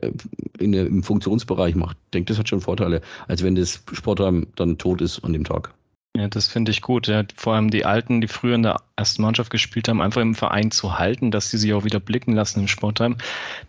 in 0.58 0.72
im 0.74 1.02
Funktionsbereich 1.02 1.74
macht. 1.74 1.96
Ich 2.06 2.10
denke, 2.12 2.28
das 2.28 2.38
hat 2.38 2.48
schon 2.48 2.60
Vorteile, 2.60 3.00
als 3.28 3.42
wenn 3.42 3.54
das 3.54 3.82
Sportheim 3.92 4.46
dann 4.56 4.78
tot 4.78 5.00
ist 5.00 5.24
an 5.24 5.32
dem 5.32 5.44
Tag. 5.44 5.72
Ja, 6.16 6.28
das 6.28 6.48
finde 6.48 6.70
ich 6.70 6.80
gut. 6.80 7.08
Ja, 7.08 7.24
vor 7.36 7.54
allem 7.54 7.70
die 7.70 7.84
Alten, 7.84 8.22
die 8.22 8.28
früher 8.28 8.54
in 8.54 8.62
der 8.62 8.80
ersten 8.96 9.20
Mannschaft 9.20 9.50
gespielt 9.50 9.86
haben, 9.88 10.00
einfach 10.00 10.22
im 10.22 10.34
Verein 10.34 10.70
zu 10.70 10.98
halten, 10.98 11.30
dass 11.30 11.50
sie 11.50 11.58
sich 11.58 11.74
auch 11.74 11.84
wieder 11.84 12.00
blicken 12.00 12.32
lassen 12.32 12.60
im 12.60 12.68
Sportheim. 12.68 13.16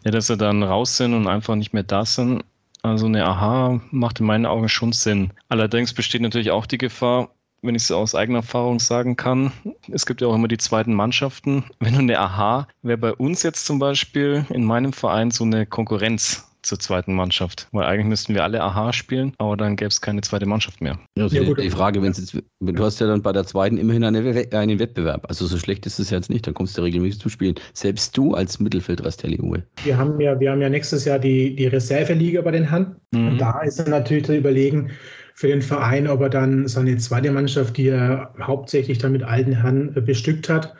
Ja, 0.06 0.12
dass 0.12 0.28
sie 0.28 0.38
dann 0.38 0.64
raus 0.64 0.96
sind 0.96 1.14
und 1.14 1.28
einfach 1.28 1.56
nicht 1.56 1.74
mehr 1.74 1.84
da 1.84 2.06
sind. 2.06 2.46
Also 2.82 3.06
eine 3.08 3.26
Aha 3.26 3.82
macht 3.92 4.20
in 4.20 4.26
meinen 4.26 4.46
Augen 4.46 4.70
schon 4.70 4.94
Sinn. 4.94 5.32
Allerdings 5.50 5.94
besteht 5.94 6.22
natürlich 6.22 6.52
auch 6.52 6.66
die 6.66 6.78
Gefahr, 6.78 7.30
wenn 7.62 7.76
ich 7.76 7.84
es 7.84 7.92
aus 7.92 8.16
eigener 8.16 8.40
Erfahrung 8.40 8.80
sagen 8.80 9.16
kann, 9.16 9.52
es 9.92 10.06
gibt 10.06 10.22
ja 10.22 10.28
auch 10.28 10.36
immer 10.36 10.48
die 10.48 10.58
zweiten 10.58 10.94
Mannschaften. 10.94 11.66
Wenn 11.80 11.94
du 11.94 12.00
eine 12.00 12.20
Aha, 12.20 12.68
wäre 12.84 12.98
bei 12.98 13.14
uns 13.14 13.44
jetzt 13.44 13.66
zum 13.66 13.80
Beispiel 13.80 14.46
in 14.50 14.64
meinem 14.64 14.94
Verein 14.94 15.32
so 15.32 15.44
eine 15.44 15.66
Konkurrenz 15.66 16.48
zur 16.68 16.80
zweiten 16.80 17.14
Mannschaft. 17.14 17.68
Weil 17.72 17.86
eigentlich 17.86 18.08
müssten 18.08 18.34
wir 18.34 18.44
alle 18.44 18.62
AHA 18.62 18.94
spielen, 18.94 19.34
aber 19.38 19.58
dann 19.58 19.76
gäbe 19.76 19.90
es 19.90 20.02
keine 20.02 20.22
zweite 20.22 20.46
Mannschaft 20.46 20.82
mehr. 20.82 21.00
Ja, 21.18 21.24
also 21.24 21.36
ja, 21.36 21.54
die 21.54 21.70
Frage, 21.70 22.02
wenn 22.02 22.14
jetzt, 22.14 22.38
du 22.60 22.84
hast 22.84 23.00
ja 23.00 23.08
dann 23.08 23.22
bei 23.22 23.32
der 23.32 23.46
zweiten 23.46 23.78
immerhin 23.78 24.04
eine, 24.04 24.48
einen 24.52 24.80
Wettbewerb. 24.80 25.26
Also 25.28 25.48
so 25.48 25.58
schlecht 25.58 25.86
ist 25.86 26.00
es 26.00 26.10
jetzt 26.10 26.30
nicht, 26.30 26.46
dann 26.48 26.54
kommst 26.54 26.78
du 26.78 26.82
regelmäßig 26.82 27.20
zu 27.20 27.30
spielen. 27.30 27.56
Selbst 27.74 28.18
du 28.18 28.34
als 28.34 28.60
Mittelfeldrastelli, 28.60 29.40
Uwe. 29.42 29.64
Wir 29.84 29.98
haben 29.98 30.20
ja, 30.20 30.40
wir 30.40 30.52
haben 30.52 30.62
ja 30.62 30.70
nächstes 30.70 31.06
Jahr 31.06 31.20
die, 31.20 31.56
die 31.56 31.68
Reserveliga 31.68 32.42
bei 32.42 32.52
den 32.52 32.70
Hand. 32.70 32.96
Mhm. 33.12 33.28
Und 33.28 33.38
da 33.42 33.62
ist 33.62 33.80
dann 33.80 33.90
natürlich 33.90 34.26
zu 34.26 34.36
überlegen, 34.36 34.92
für 35.38 35.48
den 35.48 35.62
Verein, 35.62 36.08
ob 36.08 36.22
er 36.22 36.30
dann 36.30 36.68
seine 36.68 36.98
zweite 36.98 37.32
Mannschaft, 37.32 37.78
die 37.78 37.90
er 37.90 38.34
hauptsächlich 38.42 38.98
dann 38.98 39.12
mit 39.12 39.22
alten 39.22 39.52
Herren 39.52 39.94
bestückt 40.04 40.50
hat, 40.50 40.74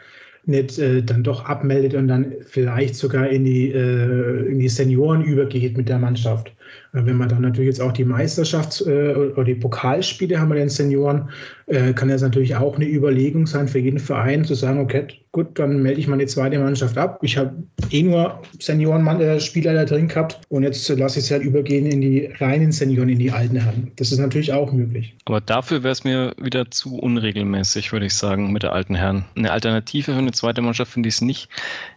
nicht 0.48 0.80
äh, 0.80 1.04
dann 1.04 1.24
doch 1.24 1.46
abmeldet 1.46 1.94
und 1.94 2.08
dann 2.08 2.34
vielleicht 2.46 2.96
sogar 2.96 3.28
in 3.28 3.46
die, 3.46 3.72
äh, 3.72 4.48
in 4.52 4.60
die 4.60 4.70
Senioren 4.70 5.24
übergeht 5.24 5.78
mit 5.78 5.90
der 5.90 6.00
Mannschaft. 6.00 6.52
Wenn 6.94 7.18
man 7.18 7.30
dann 7.30 7.42
natürlich 7.42 7.68
jetzt 7.68 7.82
auch 7.82 7.92
die 7.92 8.06
Meisterschaft 8.06 8.82
äh, 8.88 9.14
oder 9.14 9.44
die 9.44 9.56
Pokalspiele 9.56 10.40
haben 10.40 10.50
wir 10.50 10.56
den 10.56 10.70
Senioren, 10.70 11.30
äh, 11.68 11.94
kann 11.94 12.08
das 12.08 12.22
natürlich 12.22 12.56
auch 12.56 12.76
eine 12.76 12.88
Überlegung 12.88 13.46
sein 13.46 13.68
für 13.68 13.80
jeden 13.80 14.00
Verein 14.00 14.46
zu 14.46 14.56
sagen, 14.56 14.80
okay, 14.80 15.08
gut, 15.34 15.60
dann 15.60 15.82
melde 15.82 16.00
ich 16.00 16.08
meine 16.08 16.26
zweite 16.26 16.58
Mannschaft 16.58 16.98
ab. 16.98 17.20
Ich 17.22 17.38
habe 17.38 17.54
eh 17.92 18.02
nur 18.02 18.42
Senioren-Spieler 18.60 19.74
da 19.74 19.86
drin 19.86 20.08
gehabt 20.08 20.40
und 20.50 20.64
jetzt 20.64 20.88
lasse 20.90 21.20
ich 21.20 21.26
es 21.26 21.32
halt 21.32 21.44
übergehen 21.44 21.86
in 21.86 22.02
die 22.02 22.30
reinen 22.40 22.72
Senioren, 22.72 23.10
in 23.10 23.20
die 23.20 23.32
alten 23.32 23.58
Herren. 23.58 23.92
Das 23.98 24.12
ist 24.12 24.20
natürlich 24.20 24.54
auch 24.54 24.72
möglich. 24.72 25.14
Aber 25.26 25.42
dafür 25.42 25.84
wäre 25.84 25.92
es 25.92 26.04
mir 26.04 26.34
wieder 26.42 26.72
zu 26.72 26.98
unregelmäßig, 26.98 27.92
würde 27.92 28.06
ich 28.06 28.14
sagen, 28.14 28.52
mit 28.54 28.64
der 28.64 28.74
alten 28.74 28.96
Herren. 28.96 29.26
Eine 29.36 29.52
Alternative 29.52 30.14
für 30.14 30.18
eine 30.18 30.32
zweite 30.32 30.62
Mannschaft 30.62 30.94
finde 30.94 31.10
ich 31.10 31.16
es 31.16 31.22
nicht. 31.22 31.50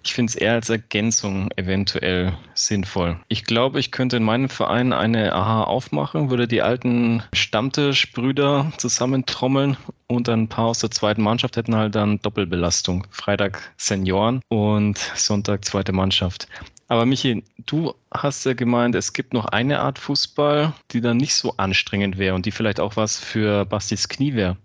Ich 0.03 0.15
finde 0.15 0.31
es 0.31 0.37
eher 0.37 0.55
als 0.55 0.69
Ergänzung 0.69 1.49
eventuell 1.57 2.33
sinnvoll. 2.55 3.17
Ich 3.29 3.45
glaube, 3.45 3.79
ich 3.79 3.93
könnte 3.93 4.17
in 4.17 4.25
meinem 4.25 4.49
Verein 4.49 4.93
eine 4.93 5.33
AHA 5.33 5.65
aufmachen, 5.65 6.29
würde 6.29 6.49
die 6.49 6.61
alten 6.61 7.23
Stammtischbrüder 7.33 8.73
zusammentrommeln 8.77 9.60
und 10.07 10.29
ein 10.29 10.49
paar 10.49 10.67
aus 10.67 10.81
der 10.81 10.91
zweiten 10.91 11.23
Mannschaft 11.23 11.57
hätten 11.57 11.77
halt 11.77 11.95
dann 11.95 12.21
Doppelbelastung. 12.21 13.07
Freitag 13.11 13.73
Senioren 13.77 14.41
und 14.49 14.99
Sonntag 15.15 15.65
zweite 15.65 15.93
Mannschaft. 15.93 16.49
Aber 16.89 17.07
Michi, 17.07 17.45
du 17.67 17.95
hast 18.13 18.45
ja 18.45 18.53
gemeint, 18.53 18.97
es 18.97 19.13
gibt 19.13 19.33
noch 19.33 19.47
eine 19.47 19.79
Art 19.79 19.99
Fußball, 19.99 20.73
die 20.91 21.01
dann 21.01 21.19
nicht 21.19 21.35
so 21.35 21.55
anstrengend 21.57 22.19
wäre 22.19 22.35
und 22.35 22.47
die 22.47 22.51
vielleicht 22.51 22.81
auch 22.81 22.97
was 22.97 23.19
für 23.19 23.65
Bastis 23.65 24.09
Knie 24.09 24.35
wäre. 24.35 24.57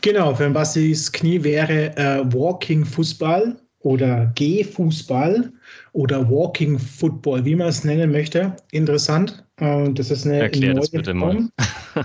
Genau, 0.00 0.34
für 0.34 0.50
Bastis 0.50 1.12
Knie 1.12 1.42
wäre 1.44 1.96
äh, 1.96 2.34
Walking 2.34 2.84
Fußball 2.84 3.56
oder 3.84 4.32
Gehfußball. 4.34 5.52
oder 5.92 6.28
Walking 6.28 6.78
Football, 6.78 7.44
wie 7.44 7.54
man 7.54 7.68
es 7.68 7.84
nennen 7.84 8.10
möchte. 8.10 8.54
Interessant. 8.72 9.44
Äh, 9.60 9.90
das 9.92 10.10
ist 10.10 10.26
eine 10.26 10.40
Erklär 10.40 10.70
neue 10.70 10.80
das 10.80 10.90
bitte 10.90 11.14
Form. 11.14 11.50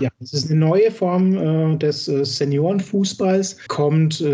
ja, 0.00 0.08
das 0.20 0.32
ist 0.32 0.50
eine 0.50 0.60
neue 0.60 0.90
Form 0.90 1.36
äh, 1.36 1.76
des 1.76 2.06
äh, 2.08 2.24
Seniorenfußballs. 2.24 3.56
Kommt, 3.68 4.24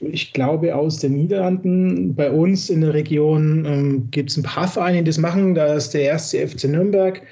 ich 0.00 0.32
glaube, 0.32 0.74
aus 0.74 0.98
den 0.98 1.14
Niederlanden. 1.14 2.14
Bei 2.14 2.30
uns 2.30 2.68
in 2.68 2.82
der 2.82 2.92
Region 2.94 3.64
ähm, 3.64 4.08
gibt 4.10 4.30
es 4.30 4.36
ein 4.36 4.42
paar 4.42 4.68
Vereine, 4.68 4.98
die 4.98 5.04
das 5.04 5.18
machen. 5.18 5.54
Da 5.54 5.74
ist 5.74 5.94
der 5.94 6.02
erste 6.02 6.46
FC 6.46 6.64
Nürnberg 6.64 7.22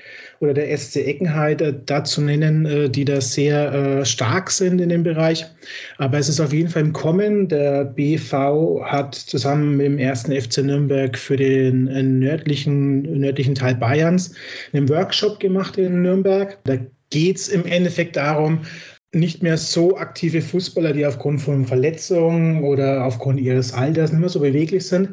oder 0.40 0.54
der 0.54 0.76
SC 0.76 0.96
Eckenheide 0.96 1.72
da 1.72 2.04
zu 2.04 2.20
nennen, 2.20 2.66
äh, 2.66 2.90
die 2.90 3.04
da 3.04 3.20
sehr 3.20 3.72
äh, 3.72 4.04
stark 4.04 4.50
sind 4.50 4.80
in 4.80 4.88
dem 4.88 5.02
Bereich. 5.02 5.44
Aber 5.98 6.18
es 6.18 6.28
ist 6.28 6.40
auf 6.40 6.52
jeden 6.52 6.68
Fall 6.68 6.82
im 6.82 6.92
Kommen. 6.92 7.48
Der 7.48 7.84
BV 7.84 8.82
hat 8.84 9.14
zusammen 9.14 9.76
mit 9.76 9.86
dem 9.86 9.98
ersten 9.98 10.32
FC 10.32 10.58
Nürnberg 10.58 11.16
für 11.16 11.36
den 11.36 11.88
äh, 11.88 12.02
nördlichen, 12.02 13.02
nördlichen 13.20 13.54
Teil 13.54 13.74
Bayerns 13.74 14.34
einen 14.72 14.88
Workshop 14.88 15.40
gemacht 15.40 15.78
in 15.78 16.02
Nürnberg. 16.02 16.58
Da 16.64 16.76
geht 17.10 17.36
es 17.36 17.48
im 17.48 17.64
Endeffekt 17.66 18.16
darum, 18.16 18.60
nicht 19.12 19.42
mehr 19.42 19.56
so 19.56 19.96
aktive 19.96 20.42
Fußballer, 20.42 20.92
die 20.92 21.06
aufgrund 21.06 21.40
von 21.40 21.64
Verletzungen 21.64 22.62
oder 22.64 23.04
aufgrund 23.04 23.40
ihres 23.40 23.72
Alters 23.72 24.12
nicht 24.12 24.20
mehr 24.20 24.28
so 24.28 24.40
beweglich 24.40 24.86
sind, 24.86 25.10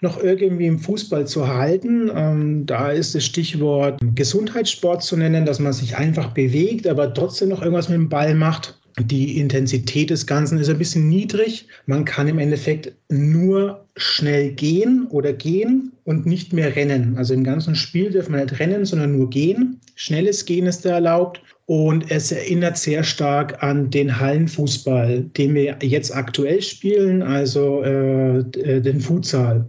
noch 0.00 0.22
irgendwie 0.22 0.66
im 0.66 0.78
Fußball 0.78 1.26
zu 1.26 1.48
halten. 1.48 2.10
Ähm, 2.14 2.66
da 2.66 2.90
ist 2.90 3.14
das 3.14 3.24
Stichwort 3.24 4.00
Gesundheitssport 4.14 5.02
zu 5.02 5.16
nennen, 5.16 5.46
dass 5.46 5.58
man 5.58 5.72
sich 5.72 5.96
einfach 5.96 6.30
bewegt, 6.32 6.86
aber 6.86 7.12
trotzdem 7.12 7.48
noch 7.48 7.62
irgendwas 7.62 7.88
mit 7.88 7.96
dem 7.96 8.08
Ball 8.08 8.34
macht. 8.34 8.78
Die 8.98 9.38
Intensität 9.38 10.08
des 10.08 10.26
Ganzen 10.26 10.58
ist 10.58 10.70
ein 10.70 10.78
bisschen 10.78 11.06
niedrig. 11.08 11.68
Man 11.84 12.06
kann 12.06 12.28
im 12.28 12.38
Endeffekt 12.38 12.92
nur 13.10 13.84
schnell 13.96 14.52
gehen 14.52 15.06
oder 15.10 15.34
gehen 15.34 15.92
und 16.04 16.24
nicht 16.24 16.54
mehr 16.54 16.74
rennen. 16.74 17.14
Also 17.18 17.34
im 17.34 17.44
ganzen 17.44 17.74
Spiel 17.74 18.10
darf 18.10 18.30
man 18.30 18.40
nicht 18.40 18.58
rennen, 18.58 18.86
sondern 18.86 19.16
nur 19.16 19.28
gehen. 19.28 19.80
Schnelles 19.96 20.46
Gehen 20.46 20.66
ist 20.66 20.86
da 20.86 20.90
erlaubt 20.90 21.42
und 21.66 22.12
es 22.12 22.30
erinnert 22.30 22.78
sehr 22.78 23.02
stark 23.02 23.60
an 23.60 23.90
den 23.90 24.20
Hallenfußball, 24.20 25.22
den 25.36 25.54
wir 25.54 25.76
jetzt 25.82 26.14
aktuell 26.14 26.62
spielen, 26.62 27.22
also 27.22 27.82
äh, 27.82 28.38
äh, 28.38 28.80
den 28.80 29.00
Futsal. 29.00 29.66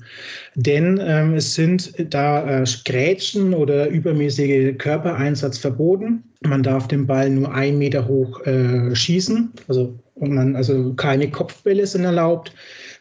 Denn 0.54 1.02
ähm, 1.04 1.34
es 1.34 1.56
sind 1.56 1.94
da 2.14 2.62
äh, 2.62 2.66
Grätschen 2.86 3.52
oder 3.56 3.88
übermäßige 3.88 4.78
Körpereinsatz 4.78 5.58
verboten. 5.58 6.24
Man 6.46 6.62
darf 6.62 6.88
den 6.88 7.08
Ball 7.08 7.32
nur 7.32 7.52
einen 7.52 7.80
Meter 7.80 8.08
hoch 8.08 8.46
äh, 8.46 8.96
schießen, 8.96 9.52
also, 9.68 9.98
man, 10.20 10.56
also 10.56 10.94
keine 10.94 11.32
Kopfbälle 11.32 11.88
sind 11.88 12.04
erlaubt, 12.04 12.54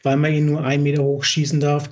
weil 0.05 0.17
man 0.17 0.33
ihn 0.33 0.47
nur 0.47 0.65
einen 0.65 0.85
Meter 0.85 1.05
hoch 1.05 1.23
schießen 1.23 1.61
darf. 1.61 1.91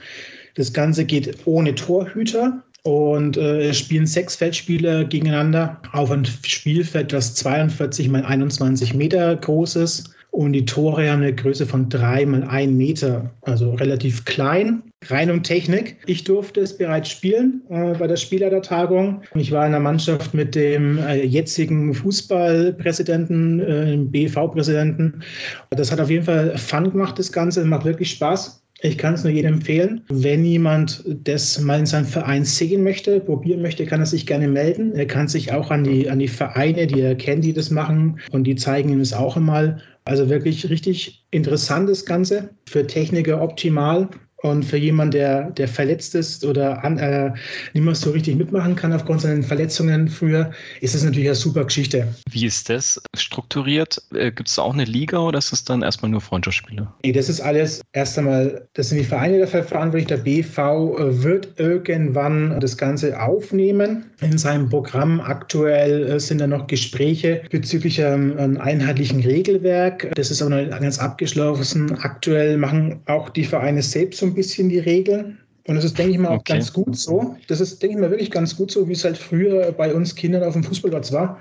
Das 0.54 0.72
Ganze 0.72 1.04
geht 1.04 1.36
ohne 1.44 1.74
Torhüter. 1.74 2.62
Und 2.84 3.38
äh, 3.38 3.72
spielen 3.72 4.06
sechs 4.06 4.36
Feldspieler 4.36 5.04
gegeneinander 5.04 5.80
auf 5.92 6.10
ein 6.10 6.26
Spielfeld, 6.26 7.12
das 7.12 7.34
42 7.34 8.10
mal 8.10 8.24
21 8.24 8.92
Meter 8.92 9.34
groß 9.36 9.76
ist. 9.76 10.14
Und 10.34 10.52
die 10.52 10.64
Tore 10.64 11.08
haben 11.08 11.22
eine 11.22 11.32
Größe 11.32 11.64
von 11.64 11.88
drei 11.88 12.26
mal 12.26 12.42
ein 12.42 12.76
Meter, 12.76 13.30
also 13.42 13.72
relativ 13.74 14.24
klein. 14.24 14.82
Rein 15.06 15.30
um 15.30 15.44
Technik. 15.44 15.96
Ich 16.06 16.24
durfte 16.24 16.60
es 16.60 16.76
bereits 16.76 17.08
spielen 17.10 17.62
äh, 17.70 17.94
bei 17.96 18.08
der 18.08 18.16
Spielertagung. 18.16 19.22
Ich 19.36 19.52
war 19.52 19.64
in 19.64 19.70
der 19.70 19.80
Mannschaft 19.80 20.34
mit 20.34 20.56
dem 20.56 20.98
äh, 20.98 21.24
jetzigen 21.24 21.94
Fußballpräsidenten, 21.94 23.60
äh, 23.60 23.96
BV-Präsidenten. 23.96 25.22
Das 25.70 25.92
hat 25.92 26.00
auf 26.00 26.10
jeden 26.10 26.24
Fall 26.24 26.58
Fun 26.58 26.90
gemacht, 26.90 27.16
das 27.16 27.30
Ganze. 27.30 27.64
Macht 27.64 27.84
wirklich 27.84 28.10
Spaß. 28.10 28.63
Ich 28.84 28.98
kann 28.98 29.14
es 29.14 29.24
nur 29.24 29.32
jedem 29.32 29.54
empfehlen. 29.54 30.02
Wenn 30.10 30.44
jemand 30.44 31.02
das 31.06 31.58
mal 31.58 31.78
in 31.78 31.86
seinem 31.86 32.04
Verein 32.04 32.44
sehen 32.44 32.84
möchte, 32.84 33.18
probieren 33.18 33.62
möchte, 33.62 33.86
kann 33.86 34.00
er 34.00 34.06
sich 34.06 34.26
gerne 34.26 34.46
melden. 34.46 34.94
Er 34.94 35.06
kann 35.06 35.26
sich 35.26 35.50
auch 35.54 35.70
an 35.70 35.84
die, 35.84 36.10
an 36.10 36.18
die 36.18 36.28
Vereine, 36.28 36.86
die 36.86 37.00
er 37.00 37.14
kennt, 37.14 37.44
die 37.44 37.54
das 37.54 37.70
machen 37.70 38.20
und 38.30 38.44
die 38.44 38.56
zeigen 38.56 38.90
ihm 38.90 39.00
es 39.00 39.14
auch 39.14 39.38
einmal. 39.38 39.80
Also 40.04 40.28
wirklich 40.28 40.68
richtig 40.68 41.24
interessantes 41.30 42.04
Ganze. 42.04 42.50
Für 42.68 42.86
Techniker 42.86 43.40
optimal. 43.40 44.10
Und 44.44 44.62
für 44.62 44.76
jemanden, 44.76 45.12
der, 45.12 45.50
der 45.52 45.66
verletzt 45.66 46.14
ist 46.14 46.44
oder 46.44 46.84
an, 46.84 46.98
äh, 46.98 47.32
nicht 47.72 47.82
mehr 47.82 47.94
so 47.94 48.10
richtig 48.10 48.36
mitmachen 48.36 48.76
kann 48.76 48.92
aufgrund 48.92 49.22
seiner 49.22 49.42
Verletzungen 49.42 50.06
früher, 50.06 50.50
ist 50.82 50.94
das 50.94 51.02
natürlich 51.02 51.28
eine 51.28 51.34
super 51.34 51.64
Geschichte. 51.64 52.06
Wie 52.30 52.44
ist 52.44 52.68
das 52.68 53.00
strukturiert? 53.16 54.02
Äh, 54.12 54.32
Gibt 54.32 54.50
es 54.50 54.58
auch 54.58 54.74
eine 54.74 54.84
Liga 54.84 55.18
oder 55.18 55.38
ist 55.38 55.54
es 55.54 55.64
dann 55.64 55.80
erstmal 55.80 56.10
nur 56.10 56.20
Freundschaftsspiele? 56.20 56.86
Nee, 57.02 57.12
das 57.12 57.30
ist 57.30 57.40
alles 57.40 57.80
erst 57.94 58.18
einmal, 58.18 58.68
das 58.74 58.90
sind 58.90 58.98
die 58.98 59.04
Vereine 59.04 59.38
dafür 59.38 59.62
verantwortlich. 59.62 60.08
Der 60.08 60.18
BV 60.18 60.58
äh, 60.58 61.22
wird 61.22 61.48
irgendwann 61.56 62.60
das 62.60 62.76
Ganze 62.76 63.18
aufnehmen 63.18 64.04
in 64.20 64.36
seinem 64.36 64.68
Programm. 64.68 65.22
Aktuell 65.22 66.06
äh, 66.06 66.20
sind 66.20 66.36
da 66.36 66.46
noch 66.46 66.66
Gespräche 66.66 67.40
bezüglich 67.50 68.04
einem 68.04 68.58
einheitlichen 68.58 69.20
Regelwerk. 69.20 70.12
Das 70.16 70.30
ist 70.30 70.42
aber 70.42 70.50
noch 70.50 70.58
nicht 70.58 70.70
ganz 70.70 70.98
abgeschlossen. 70.98 71.96
Aktuell 72.02 72.58
machen 72.58 73.00
auch 73.06 73.30
die 73.30 73.44
Vereine 73.44 73.80
selbst 73.80 74.18
so 74.18 74.26
ein 74.26 74.33
bisschen 74.34 74.68
die 74.68 74.78
Regeln. 74.78 75.38
Und 75.66 75.76
das 75.76 75.84
ist, 75.84 75.98
denke 75.98 76.12
ich 76.12 76.18
mal, 76.18 76.28
auch 76.28 76.40
Okay. 76.40 76.54
ganz 76.54 76.72
gut 76.72 76.96
so. 76.96 77.36
Das 77.48 77.60
ist, 77.60 77.82
denke 77.82 77.96
ich 77.96 78.00
mal, 78.00 78.10
wirklich 78.10 78.30
ganz 78.30 78.54
gut 78.54 78.70
so, 78.70 78.86
wie 78.86 78.92
es 78.92 79.04
halt 79.04 79.16
früher 79.16 79.72
bei 79.72 79.94
uns 79.94 80.14
Kindern 80.14 80.42
auf 80.42 80.52
dem 80.52 80.62
Fußballplatz 80.62 81.10
war. 81.12 81.40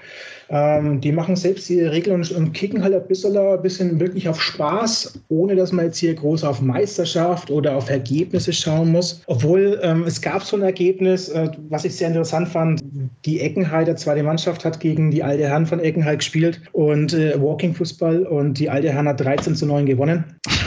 Ähm, 0.50 1.02
die 1.02 1.12
machen 1.12 1.36
selbst 1.36 1.70
die 1.70 1.82
Regeln 1.82 2.18
und, 2.18 2.32
und 2.32 2.54
kicken 2.54 2.84
halt 2.84 2.94
ein 2.94 3.08
bisschen, 3.08 3.38
ein 3.38 3.62
bisschen 3.62 4.00
wirklich 4.00 4.28
auf 4.28 4.42
Spaß, 4.42 5.20
ohne 5.30 5.56
dass 5.56 5.72
man 5.72 5.86
jetzt 5.86 5.98
hier 5.98 6.14
groß 6.14 6.44
auf 6.44 6.62
Meisterschaft 6.62 7.50
oder 7.50 7.76
auf 7.76 7.90
Ergebnisse 7.90 8.54
schauen 8.54 8.92
muss. 8.92 9.22
Obwohl 9.28 9.80
ähm, 9.84 10.04
es 10.04 10.22
gab 10.22 10.44
so 10.44 10.58
ein 10.58 10.64
Ergebnis, 10.64 11.30
äh, 11.30 11.50
was 11.70 11.86
ich 11.86 11.96
sehr 11.96 12.08
interessant 12.08 12.48
fand. 12.48 12.82
Die 13.26 13.40
Eckenheider, 13.40 13.96
zweite 13.96 14.24
Mannschaft, 14.24 14.66
hat 14.66 14.80
gegen 14.80 15.12
die 15.12 15.24
alte 15.24 15.48
Herren 15.48 15.66
von 15.66 15.80
Eckenheit 15.80 16.20
gespielt 16.20 16.62
und 16.72 17.14
äh, 17.14 17.40
Walking 17.42 17.74
Fußball 17.74 18.26
und 18.26 18.60
die 18.60 18.70
alte 18.70 18.92
Herren 18.92 19.08
hat 19.08 19.20
13 19.20 19.56
zu 19.56 19.66
9 19.66 19.86
gewonnen. 19.86 20.24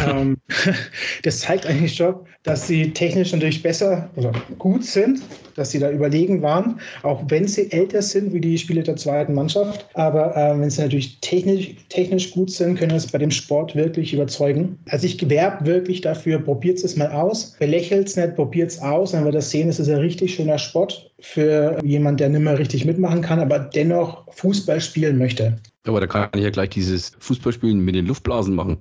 ähm, 0.08 0.36
das 1.22 1.40
zeigt 1.40 1.66
eigentlich 1.66 1.94
schon, 1.94 2.14
dass 2.42 2.66
sie 2.66 2.92
technisch 2.92 3.32
natürlich 3.32 3.62
besser 3.62 4.08
oder 4.16 4.32
gut 4.58 4.84
sind, 4.84 5.20
dass 5.56 5.72
sie 5.72 5.78
da 5.78 5.90
überlegen 5.90 6.42
waren, 6.42 6.80
auch 7.02 7.22
wenn 7.28 7.48
sie 7.48 7.70
älter 7.72 8.02
sind 8.02 8.32
wie 8.32 8.40
die 8.40 8.56
Spieler 8.56 8.82
der 8.82 8.96
zweiten 8.96 9.34
Mannschaft. 9.34 9.75
Aber 9.94 10.36
ähm, 10.36 10.60
wenn 10.60 10.70
sie 10.70 10.82
natürlich 10.82 11.18
technisch, 11.20 11.74
technisch 11.88 12.32
gut 12.32 12.50
sind, 12.50 12.78
können 12.78 12.94
es 12.96 13.10
bei 13.10 13.18
dem 13.18 13.30
Sport 13.30 13.74
wirklich 13.74 14.12
überzeugen. 14.12 14.78
Also 14.88 15.06
ich 15.06 15.28
werbe 15.28 15.66
wirklich 15.66 16.00
dafür, 16.00 16.38
probiert 16.38 16.82
es 16.82 16.96
mal 16.96 17.10
aus. 17.10 17.56
Belächelt 17.58 18.08
es 18.08 18.16
nicht, 18.16 18.36
probiert 18.36 18.70
es 18.70 18.78
aus, 18.80 19.12
dann 19.12 19.24
wird 19.24 19.34
das 19.34 19.50
sehen, 19.50 19.68
es 19.68 19.78
ist 19.78 19.88
ein 19.88 19.98
richtig 19.98 20.34
schöner 20.34 20.58
Sport 20.58 21.10
für 21.20 21.78
jemanden, 21.84 22.18
der 22.18 22.28
nicht 22.28 22.42
mehr 22.42 22.58
richtig 22.58 22.84
mitmachen 22.84 23.22
kann, 23.22 23.40
aber 23.40 23.58
dennoch 23.58 24.24
Fußball 24.34 24.80
spielen 24.80 25.18
möchte. 25.18 25.56
Aber 25.86 26.00
da 26.00 26.06
kann 26.06 26.28
ich 26.34 26.42
ja 26.42 26.50
gleich 26.50 26.70
dieses 26.70 27.12
Fußballspielen 27.18 27.78
mit 27.78 27.94
den 27.94 28.06
Luftblasen 28.06 28.54
machen. 28.54 28.78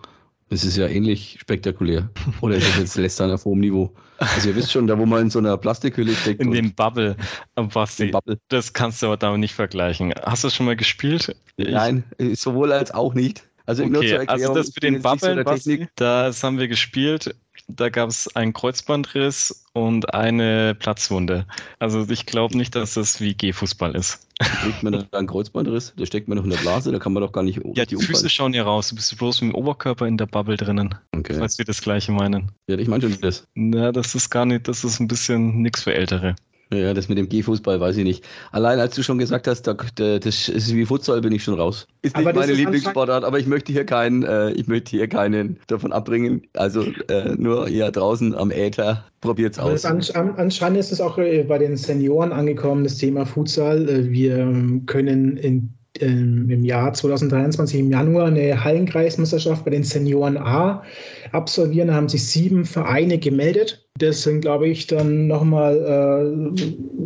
Das 0.49 0.63
ist 0.63 0.77
ja 0.77 0.87
ähnlich 0.87 1.37
spektakulär. 1.39 2.09
Oder 2.41 2.55
ist 2.55 2.67
das 2.69 2.77
jetzt 2.77 2.97
Lästern 2.97 3.31
auf 3.31 3.45
hohem 3.45 3.59
Niveau? 3.59 3.91
Also 4.17 4.49
ihr 4.49 4.55
wisst 4.55 4.71
schon, 4.71 4.87
da 4.87 4.97
wo 4.97 5.05
man 5.05 5.23
in 5.23 5.29
so 5.29 5.39
einer 5.39 5.57
Plastikhülle 5.57 6.13
steckt. 6.13 6.41
In 6.41 6.51
dem 6.51 6.73
Bubble, 6.73 7.15
Basti, 7.55 8.05
im 8.05 8.11
Bubble. 8.11 8.37
das 8.47 8.73
kannst 8.73 9.01
du 9.01 9.07
aber 9.07 9.17
damit 9.17 9.39
nicht 9.39 9.53
vergleichen. 9.53 10.13
Hast 10.23 10.43
du 10.43 10.47
das 10.47 10.55
schon 10.55 10.65
mal 10.65 10.75
gespielt? 10.75 11.35
Ich- 11.57 11.69
Nein, 11.69 12.03
äh, 12.17 12.35
sowohl 12.35 12.71
als 12.71 12.91
auch 12.91 13.13
nicht. 13.13 13.43
Also 13.65 13.83
Okay, 13.83 14.17
also 14.27 14.53
das 14.53 14.67
ich 14.69 14.73
für 14.75 14.79
den 14.79 14.95
so 14.95 15.09
Bubble, 15.09 15.35
der 15.35 15.43
Basti, 15.43 15.87
das 15.95 16.43
haben 16.43 16.59
wir 16.59 16.67
gespielt. 16.67 17.35
Da 17.67 17.89
gab 17.89 18.09
es 18.09 18.33
einen 18.35 18.53
Kreuzbandriss 18.53 19.65
und 19.73 20.13
eine 20.13 20.75
Platzwunde. 20.75 21.45
Also 21.79 22.05
ich 22.09 22.25
glaube 22.25 22.55
nicht, 22.55 22.75
dass 22.75 22.93
das 22.93 23.19
wie 23.19 23.33
G-Fußball 23.33 23.95
ist. 23.95 24.27
Kriegt 24.39 24.83
man 24.83 24.93
da 24.93 25.17
einen 25.17 25.27
Kreuzbandriss? 25.27 25.93
Da 25.97 26.05
steckt 26.05 26.27
man 26.27 26.37
noch 26.37 26.43
in 26.43 26.51
der 26.51 26.57
Blase, 26.57 26.91
da 26.91 26.99
kann 26.99 27.13
man 27.13 27.23
doch 27.23 27.31
gar 27.31 27.43
nicht 27.43 27.59
Ja, 27.73 27.85
die 27.85 27.95
Füße 27.95 28.29
schauen 28.29 28.53
ja 28.53 28.63
raus. 28.63 28.89
Du 28.89 28.95
bist 28.95 29.17
bloß 29.17 29.41
mit 29.41 29.53
dem 29.53 29.55
Oberkörper 29.55 30.05
in 30.05 30.17
der 30.17 30.27
Bubble 30.27 30.57
drinnen. 30.57 30.93
Okay. 31.15 31.35
Falls 31.35 31.57
wir 31.57 31.65
das 31.65 31.81
gleiche 31.81 32.11
meinen. 32.11 32.51
Ja, 32.67 32.77
ich 32.77 32.87
meine 32.87 33.09
schon 33.09 33.19
das. 33.21 33.47
Na, 33.55 33.91
das 33.91 34.13
ist 34.13 34.29
gar 34.29 34.45
nicht, 34.45 34.67
das 34.67 34.83
ist 34.83 34.99
ein 34.99 35.07
bisschen 35.07 35.61
nix 35.61 35.83
für 35.83 35.93
Ältere. 35.93 36.35
Ja, 36.73 36.93
das 36.93 37.09
mit 37.09 37.17
dem 37.17 37.29
G-Fußball 37.29 37.79
weiß 37.79 37.97
ich 37.97 38.03
nicht. 38.03 38.25
Allein 38.51 38.79
als 38.79 38.95
du 38.95 39.03
schon 39.03 39.19
gesagt 39.19 39.47
hast, 39.47 39.63
da, 39.63 39.75
da, 39.95 40.17
das 40.17 40.49
ist 40.49 40.73
wie 40.73 40.85
Futsal, 40.85 41.21
bin 41.21 41.31
ich 41.31 41.43
schon 41.43 41.59
raus. 41.59 41.87
Ist 42.01 42.17
nicht 42.17 42.27
Aber 42.27 42.39
meine 42.39 42.53
ist 42.53 42.57
Lieblingssportart, 42.57 43.23
aber 43.23 43.39
ich 43.39 43.45
möchte 43.45 43.71
hier 43.71 43.85
keinen, 43.85 44.23
äh, 44.23 44.51
ich 44.51 44.67
möchte 44.67 44.91
hier 44.91 45.07
keinen 45.07 45.59
davon 45.67 45.93
abbringen. 45.93 46.41
Also 46.53 46.83
äh, 47.07 47.35
nur 47.37 47.67
hier 47.67 47.91
draußen 47.91 48.33
am 48.33 48.49
Äther, 48.49 49.05
probiert's 49.21 49.59
Aber 49.59 49.73
aus. 49.73 49.85
anscheinend 49.85 50.79
ist 50.79 50.91
es 50.91 50.99
auch 50.99 51.17
äh, 51.19 51.43
bei 51.43 51.59
den 51.59 51.77
Senioren 51.77 52.31
angekommen, 52.31 52.83
das 52.83 52.97
Thema 52.97 53.25
Futsal. 53.25 53.87
Äh, 53.87 54.09
Wir 54.09 54.37
ähm, 54.37 54.85
können 54.87 55.37
in, 55.37 55.73
im 55.99 56.63
Jahr 56.63 56.93
2023 56.93 57.79
im 57.79 57.91
Januar 57.91 58.27
eine 58.27 58.63
Hallenkreismeisterschaft 58.63 59.65
bei 59.65 59.71
den 59.71 59.83
Senioren 59.83 60.37
A 60.37 60.83
absolvieren. 61.31 61.87
Da 61.89 61.95
haben 61.95 62.09
sich 62.09 62.27
sieben 62.27 62.65
Vereine 62.65 63.17
gemeldet. 63.17 63.87
Das 63.97 64.23
sind, 64.23 64.41
glaube 64.41 64.67
ich, 64.67 64.87
dann 64.87 65.27
nochmal 65.27 66.53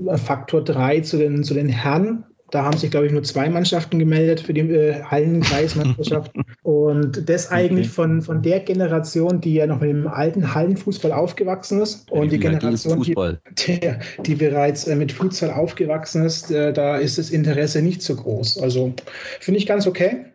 äh, 0.09 0.17
Faktor 0.17 0.63
drei 0.63 1.01
zu 1.01 1.17
den, 1.17 1.43
zu 1.43 1.53
den 1.53 1.69
Herren 1.69 2.25
Da 2.51 2.63
haben 2.63 2.77
sich, 2.77 2.91
glaube 2.91 3.07
ich, 3.07 3.11
nur 3.11 3.23
zwei 3.23 3.49
Mannschaften 3.49 3.99
gemeldet 3.99 4.39
für 4.39 4.53
die 4.53 4.61
äh, 4.61 5.03
Hallenkreismeisterschaft. 5.03 6.31
und 6.63 7.29
das 7.29 7.51
eigentlich 7.51 7.87
okay. 7.87 7.95
von, 7.95 8.21
von 8.21 8.41
der 8.41 8.59
Generation, 8.61 9.41
die 9.41 9.55
ja 9.55 9.67
noch 9.67 9.81
mit 9.81 9.89
dem 9.89 10.07
alten 10.07 10.53
Hallenfußball 10.53 11.11
aufgewachsen 11.11 11.81
ist. 11.81 12.11
Und 12.11 12.31
die 12.31 12.39
Generation, 12.39 13.01
die, 13.01 13.15
die, 13.57 13.79
die, 14.25 14.35
bereits 14.35 14.87
äh, 14.87 14.95
mit 14.95 15.11
Futsal 15.11 15.51
aufgewachsen 15.51 16.25
ist, 16.25 16.51
äh, 16.51 16.73
da 16.73 16.97
ist 16.97 17.17
das 17.17 17.29
Interesse 17.29 17.81
nicht 17.81 18.01
so 18.01 18.15
groß. 18.15 18.59
Also 18.59 18.93
finde 19.39 19.59
ich 19.59 19.65
ganz 19.65 19.85
okay. 19.87 20.25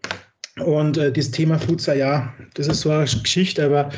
Und 0.65 0.97
äh, 0.99 1.11
das 1.11 1.31
Thema 1.31 1.59
Futsal, 1.59 1.99
ja, 1.99 2.33
das 2.55 2.69
ist 2.69 2.83
so 2.83 2.91
eine 2.91 3.05
Geschichte, 3.05 3.65
aber 3.65 3.91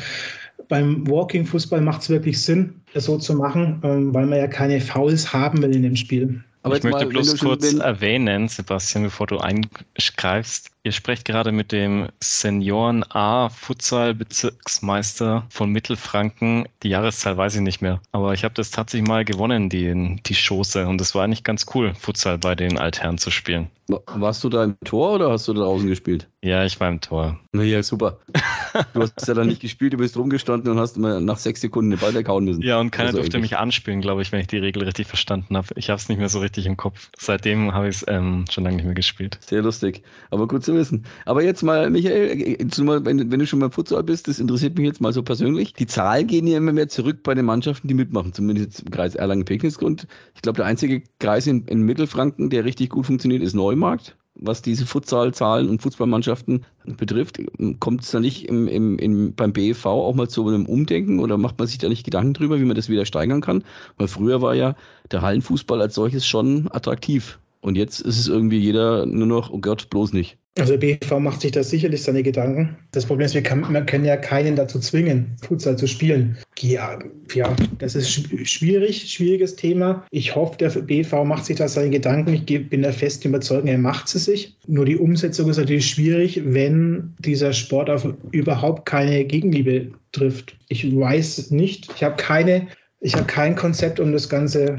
beim 0.69 1.07
Walking-Fußball 1.07 1.81
macht 1.81 2.01
es 2.01 2.09
wirklich 2.09 2.41
Sinn, 2.41 2.81
das 2.93 3.05
so 3.05 3.17
zu 3.17 3.35
machen, 3.35 3.79
ähm, 3.83 4.13
weil 4.13 4.25
man 4.25 4.39
ja 4.39 4.47
keine 4.47 4.81
Fouls 4.81 5.31
haben 5.31 5.61
will 5.61 5.75
in 5.75 5.83
dem 5.83 5.95
Spiel. 5.95 6.43
Aber 6.67 6.77
ich 6.77 6.83
möchte 6.83 7.05
mal, 7.05 7.09
bloß 7.09 7.39
kurz 7.39 7.73
erwähnen, 7.73 8.47
Sebastian, 8.47 9.05
bevor 9.05 9.27
du 9.27 9.39
eingreifst, 9.39 10.71
Ihr 10.83 10.91
sprecht 10.91 11.25
gerade 11.25 11.51
mit 11.51 11.71
dem 11.71 12.07
Senioren 12.21 13.03
A 13.09 13.49
Futsal 13.49 14.15
Bezirksmeister 14.15 15.45
von 15.49 15.71
Mittelfranken. 15.71 16.67
Die 16.83 16.89
Jahreszahl 16.89 17.35
weiß 17.35 17.55
ich 17.55 17.61
nicht 17.61 17.81
mehr, 17.81 18.01
aber 18.11 18.33
ich 18.33 18.43
habe 18.43 18.53
das 18.53 18.71
tatsächlich 18.71 19.07
mal 19.07 19.25
gewonnen, 19.25 19.69
die, 19.69 20.21
die 20.25 20.35
Schoße. 20.35 20.87
Und 20.87 21.01
es 21.01 21.13
war 21.13 21.23
eigentlich 21.23 21.43
ganz 21.43 21.65
cool, 21.75 21.93
Futsal 21.95 22.37
bei 22.37 22.55
den 22.55 22.77
Altherren 22.77 23.17
zu 23.17 23.31
spielen. 23.31 23.69
Warst 23.87 24.43
du 24.43 24.49
da 24.49 24.65
im 24.65 24.75
Tor 24.83 25.13
oder 25.13 25.31
hast 25.31 25.47
du 25.47 25.53
da 25.53 25.61
draußen 25.61 25.87
gespielt? 25.87 26.27
Ja, 26.43 26.65
ich 26.65 26.77
war 26.79 26.89
im 26.89 26.99
Tor. 26.99 27.39
Na 27.53 27.63
ja, 27.63 27.81
super. 27.83 28.19
Du 28.93 29.01
hast 29.01 29.27
ja 29.27 29.33
dann 29.33 29.47
nicht 29.47 29.61
gespielt, 29.61 29.93
du 29.93 29.97
bist 29.97 30.15
rumgestanden 30.17 30.71
und 30.71 30.79
hast 30.79 30.97
nach 30.97 31.37
sechs 31.37 31.61
Sekunden 31.61 31.89
den 31.89 31.99
Ball 31.99 32.13
weghauen 32.13 32.45
müssen. 32.45 32.61
Ja, 32.61 32.79
und 32.79 32.91
keiner 32.91 33.07
also 33.07 33.19
durfte 33.19 33.37
eigentlich. 33.37 33.51
mich 33.51 33.57
anspielen, 33.57 34.01
glaube 34.01 34.21
ich, 34.21 34.31
wenn 34.31 34.39
ich 34.39 34.45
die 34.45 34.59
Regel 34.59 34.83
richtig 34.83 35.07
verstanden 35.07 35.57
habe. 35.57 35.69
Ich 35.75 35.89
habe 35.89 35.97
es 35.97 36.09
nicht 36.09 36.19
mehr 36.19 36.29
so 36.29 36.39
richtig 36.39 36.67
im 36.67 36.77
Kopf. 36.77 37.09
Seitdem 37.17 37.73
habe 37.73 37.89
ich 37.89 37.97
es 37.97 38.05
ähm, 38.07 38.45
schon 38.51 38.65
lange 38.65 38.75
nicht 38.75 38.85
mehr 38.85 38.93
gespielt. 38.93 39.39
Sehr 39.41 39.63
lustig. 39.63 40.03
Aber 40.29 40.47
gut 40.47 40.63
zu 40.63 40.73
wissen. 40.77 41.03
Aber 41.25 41.43
jetzt 41.43 41.63
mal, 41.63 41.89
Michael, 41.89 42.57
wenn, 42.59 43.31
wenn 43.31 43.39
du 43.39 43.47
schon 43.47 43.59
mal 43.59 43.71
Futsal 43.71 44.03
bist, 44.03 44.27
das 44.27 44.39
interessiert 44.39 44.77
mich 44.77 44.87
jetzt 44.87 45.01
mal 45.01 45.13
so 45.13 45.23
persönlich. 45.23 45.73
Die 45.73 45.87
Zahlen 45.87 46.27
gehen 46.27 46.47
ja 46.47 46.57
immer 46.57 46.73
mehr 46.73 46.87
zurück 46.87 47.23
bei 47.23 47.33
den 47.33 47.45
Mannschaften, 47.45 47.87
die 47.87 47.93
mitmachen, 47.93 48.33
zumindest 48.33 48.81
im 48.81 48.91
Kreis 48.91 49.15
Erlangen-Pegnitz-Grund. 49.15 50.07
Ich 50.35 50.41
glaube, 50.41 50.57
der 50.57 50.65
einzige 50.65 51.03
Kreis 51.19 51.47
in, 51.47 51.65
in 51.65 51.81
Mittelfranken, 51.81 52.49
der 52.49 52.65
richtig 52.65 52.89
gut 52.89 53.05
funktioniert, 53.05 53.43
ist 53.43 53.53
Neumarkt 53.53 54.15
was 54.39 54.61
diese 54.61 54.85
Futsalzahlen 54.85 55.69
und 55.69 55.81
Fußballmannschaften 55.81 56.65
betrifft. 56.85 57.39
Kommt 57.79 58.03
es 58.03 58.11
da 58.11 58.19
nicht 58.19 58.47
im, 58.47 58.67
im, 58.67 58.97
im, 58.99 59.33
beim 59.33 59.53
BEV 59.53 59.85
auch 59.85 60.13
mal 60.13 60.29
zu 60.29 60.47
einem 60.47 60.65
Umdenken 60.65 61.19
oder 61.19 61.37
macht 61.37 61.57
man 61.57 61.67
sich 61.67 61.77
da 61.77 61.89
nicht 61.89 62.03
Gedanken 62.03 62.33
drüber, 62.33 62.59
wie 62.59 62.65
man 62.65 62.75
das 62.75 62.89
wieder 62.89 63.05
steigern 63.05 63.41
kann? 63.41 63.63
Weil 63.97 64.07
früher 64.07 64.41
war 64.41 64.55
ja 64.55 64.75
der 65.11 65.21
Hallenfußball 65.21 65.81
als 65.81 65.95
solches 65.95 66.25
schon 66.25 66.67
attraktiv. 66.71 67.39
Und 67.61 67.75
jetzt 67.75 67.99
ist 67.99 68.19
es 68.19 68.27
irgendwie 68.27 68.59
jeder 68.59 69.05
nur 69.05 69.27
noch, 69.27 69.49
oh 69.49 69.59
Gott, 69.59 69.89
bloß 69.89 70.13
nicht. 70.13 70.37
Also 70.57 70.75
BV 70.77 71.19
macht 71.19 71.41
sich 71.41 71.51
da 71.51 71.61
sicherlich 71.61 72.01
seine 72.01 72.23
Gedanken. 72.23 72.75
Das 72.91 73.05
Problem 73.05 73.25
ist, 73.25 73.35
wir 73.35 73.43
kann, 73.43 73.61
man 73.61 73.85
können 73.85 74.05
ja 74.05 74.17
keinen 74.17 74.55
dazu 74.55 74.79
zwingen, 74.79 75.35
Futsal 75.41 75.77
zu 75.77 75.87
spielen. 75.87 76.35
Ja, 76.59 76.97
ja, 77.33 77.55
das 77.77 77.95
ist 77.95 78.11
schwierig, 78.49 79.11
schwieriges 79.11 79.55
Thema. 79.55 80.03
Ich 80.09 80.35
hoffe, 80.35 80.57
der 80.57 80.69
BV 80.69 81.23
macht 81.25 81.45
sich 81.45 81.57
da 81.57 81.67
seine 81.67 81.91
Gedanken. 81.91 82.33
Ich 82.33 82.69
bin 82.69 82.81
der 82.81 82.93
festen 82.93 83.27
Überzeugung, 83.27 83.67
er 83.67 83.77
macht 83.77 84.07
sie 84.07 84.19
sich. 84.19 84.57
Nur 84.65 84.85
die 84.85 84.97
Umsetzung 84.97 85.49
ist 85.49 85.57
natürlich 85.57 85.87
schwierig, 85.87 86.41
wenn 86.43 87.13
dieser 87.19 87.53
Sport 87.53 87.89
auf 87.89 88.07
überhaupt 88.31 88.87
keine 88.87 89.25
Gegenliebe 89.25 89.91
trifft. 90.11 90.57
Ich 90.69 90.95
weiß 90.95 91.51
nicht, 91.51 91.89
ich 91.95 92.03
habe 92.03 92.15
keine, 92.15 92.67
ich 93.01 93.13
habe 93.15 93.25
kein 93.25 93.55
Konzept, 93.55 93.99
um 93.99 94.11
das 94.11 94.27
Ganze. 94.27 94.75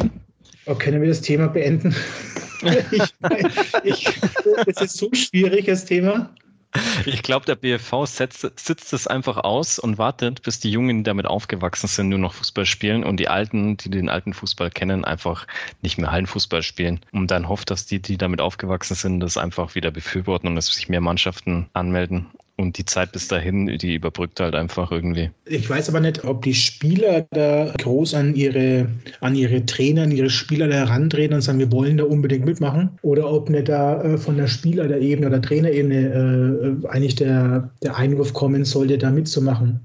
Oh, 0.66 0.74
können 0.74 1.00
wir 1.00 1.08
das 1.08 1.20
Thema 1.20 1.46
beenden? 1.46 1.94
ich, 2.90 3.14
ich, 3.84 4.20
das 4.66 4.80
ist 4.80 4.96
so 4.96 5.10
schwierig, 5.12 5.66
das 5.66 5.84
Thema. 5.84 6.30
Ich 7.06 7.22
glaube, 7.22 7.46
der 7.46 7.54
BFV 7.54 8.04
setzt, 8.04 8.40
sitzt 8.60 8.92
es 8.92 9.06
einfach 9.06 9.38
aus 9.38 9.78
und 9.78 9.96
wartet, 9.96 10.42
bis 10.42 10.60
die 10.60 10.70
Jungen, 10.70 10.98
die 10.98 11.02
damit 11.02 11.26
aufgewachsen 11.26 11.86
sind, 11.86 12.10
nur 12.10 12.18
noch 12.18 12.34
Fußball 12.34 12.66
spielen 12.66 13.04
und 13.04 13.18
die 13.18 13.28
Alten, 13.28 13.78
die 13.78 13.90
den 13.90 14.10
alten 14.10 14.34
Fußball 14.34 14.70
kennen, 14.70 15.04
einfach 15.04 15.46
nicht 15.80 15.96
mehr 15.98 16.10
Hallenfußball 16.10 16.62
spielen. 16.62 17.00
Und 17.12 17.30
dann 17.30 17.48
hofft, 17.48 17.70
dass 17.70 17.86
die, 17.86 18.00
die 18.00 18.18
damit 18.18 18.40
aufgewachsen 18.40 18.94
sind, 18.94 19.20
das 19.20 19.38
einfach 19.38 19.74
wieder 19.74 19.90
befürworten 19.90 20.48
und 20.48 20.56
dass 20.56 20.66
sich 20.66 20.88
mehr 20.88 21.00
Mannschaften 21.00 21.68
anmelden. 21.72 22.26
Und 22.60 22.76
die 22.76 22.84
Zeit 22.84 23.12
bis 23.12 23.28
dahin, 23.28 23.78
die 23.78 23.94
überbrückt 23.94 24.40
halt 24.40 24.56
einfach 24.56 24.90
irgendwie. 24.90 25.30
Ich 25.44 25.70
weiß 25.70 25.88
aber 25.90 26.00
nicht, 26.00 26.24
ob 26.24 26.42
die 26.42 26.54
Spieler 26.54 27.24
da 27.30 27.72
groß 27.78 28.14
an 28.14 28.34
ihre, 28.34 28.88
an 29.20 29.36
ihre 29.36 29.64
Trainer, 29.64 30.02
an 30.02 30.10
ihre 30.10 30.28
Spieler 30.28 30.66
da 30.66 30.74
herantreten 30.74 31.36
und 31.36 31.42
sagen, 31.42 31.60
wir 31.60 31.70
wollen 31.70 31.98
da 31.98 32.04
unbedingt 32.04 32.44
mitmachen. 32.44 32.90
Oder 33.02 33.30
ob 33.30 33.48
nicht 33.48 33.68
da 33.68 34.02
äh, 34.02 34.18
von 34.18 34.36
der 34.36 34.48
Spieler 34.48 34.88
der 34.88 35.00
Ebene 35.00 35.28
oder 35.28 35.40
Trainerebene 35.40 36.80
äh, 36.84 36.88
eigentlich 36.88 37.14
der, 37.14 37.70
der 37.84 37.96
Einwurf 37.96 38.32
kommen 38.32 38.64
sollte, 38.64 38.98
da 38.98 39.10
mitzumachen. 39.10 39.80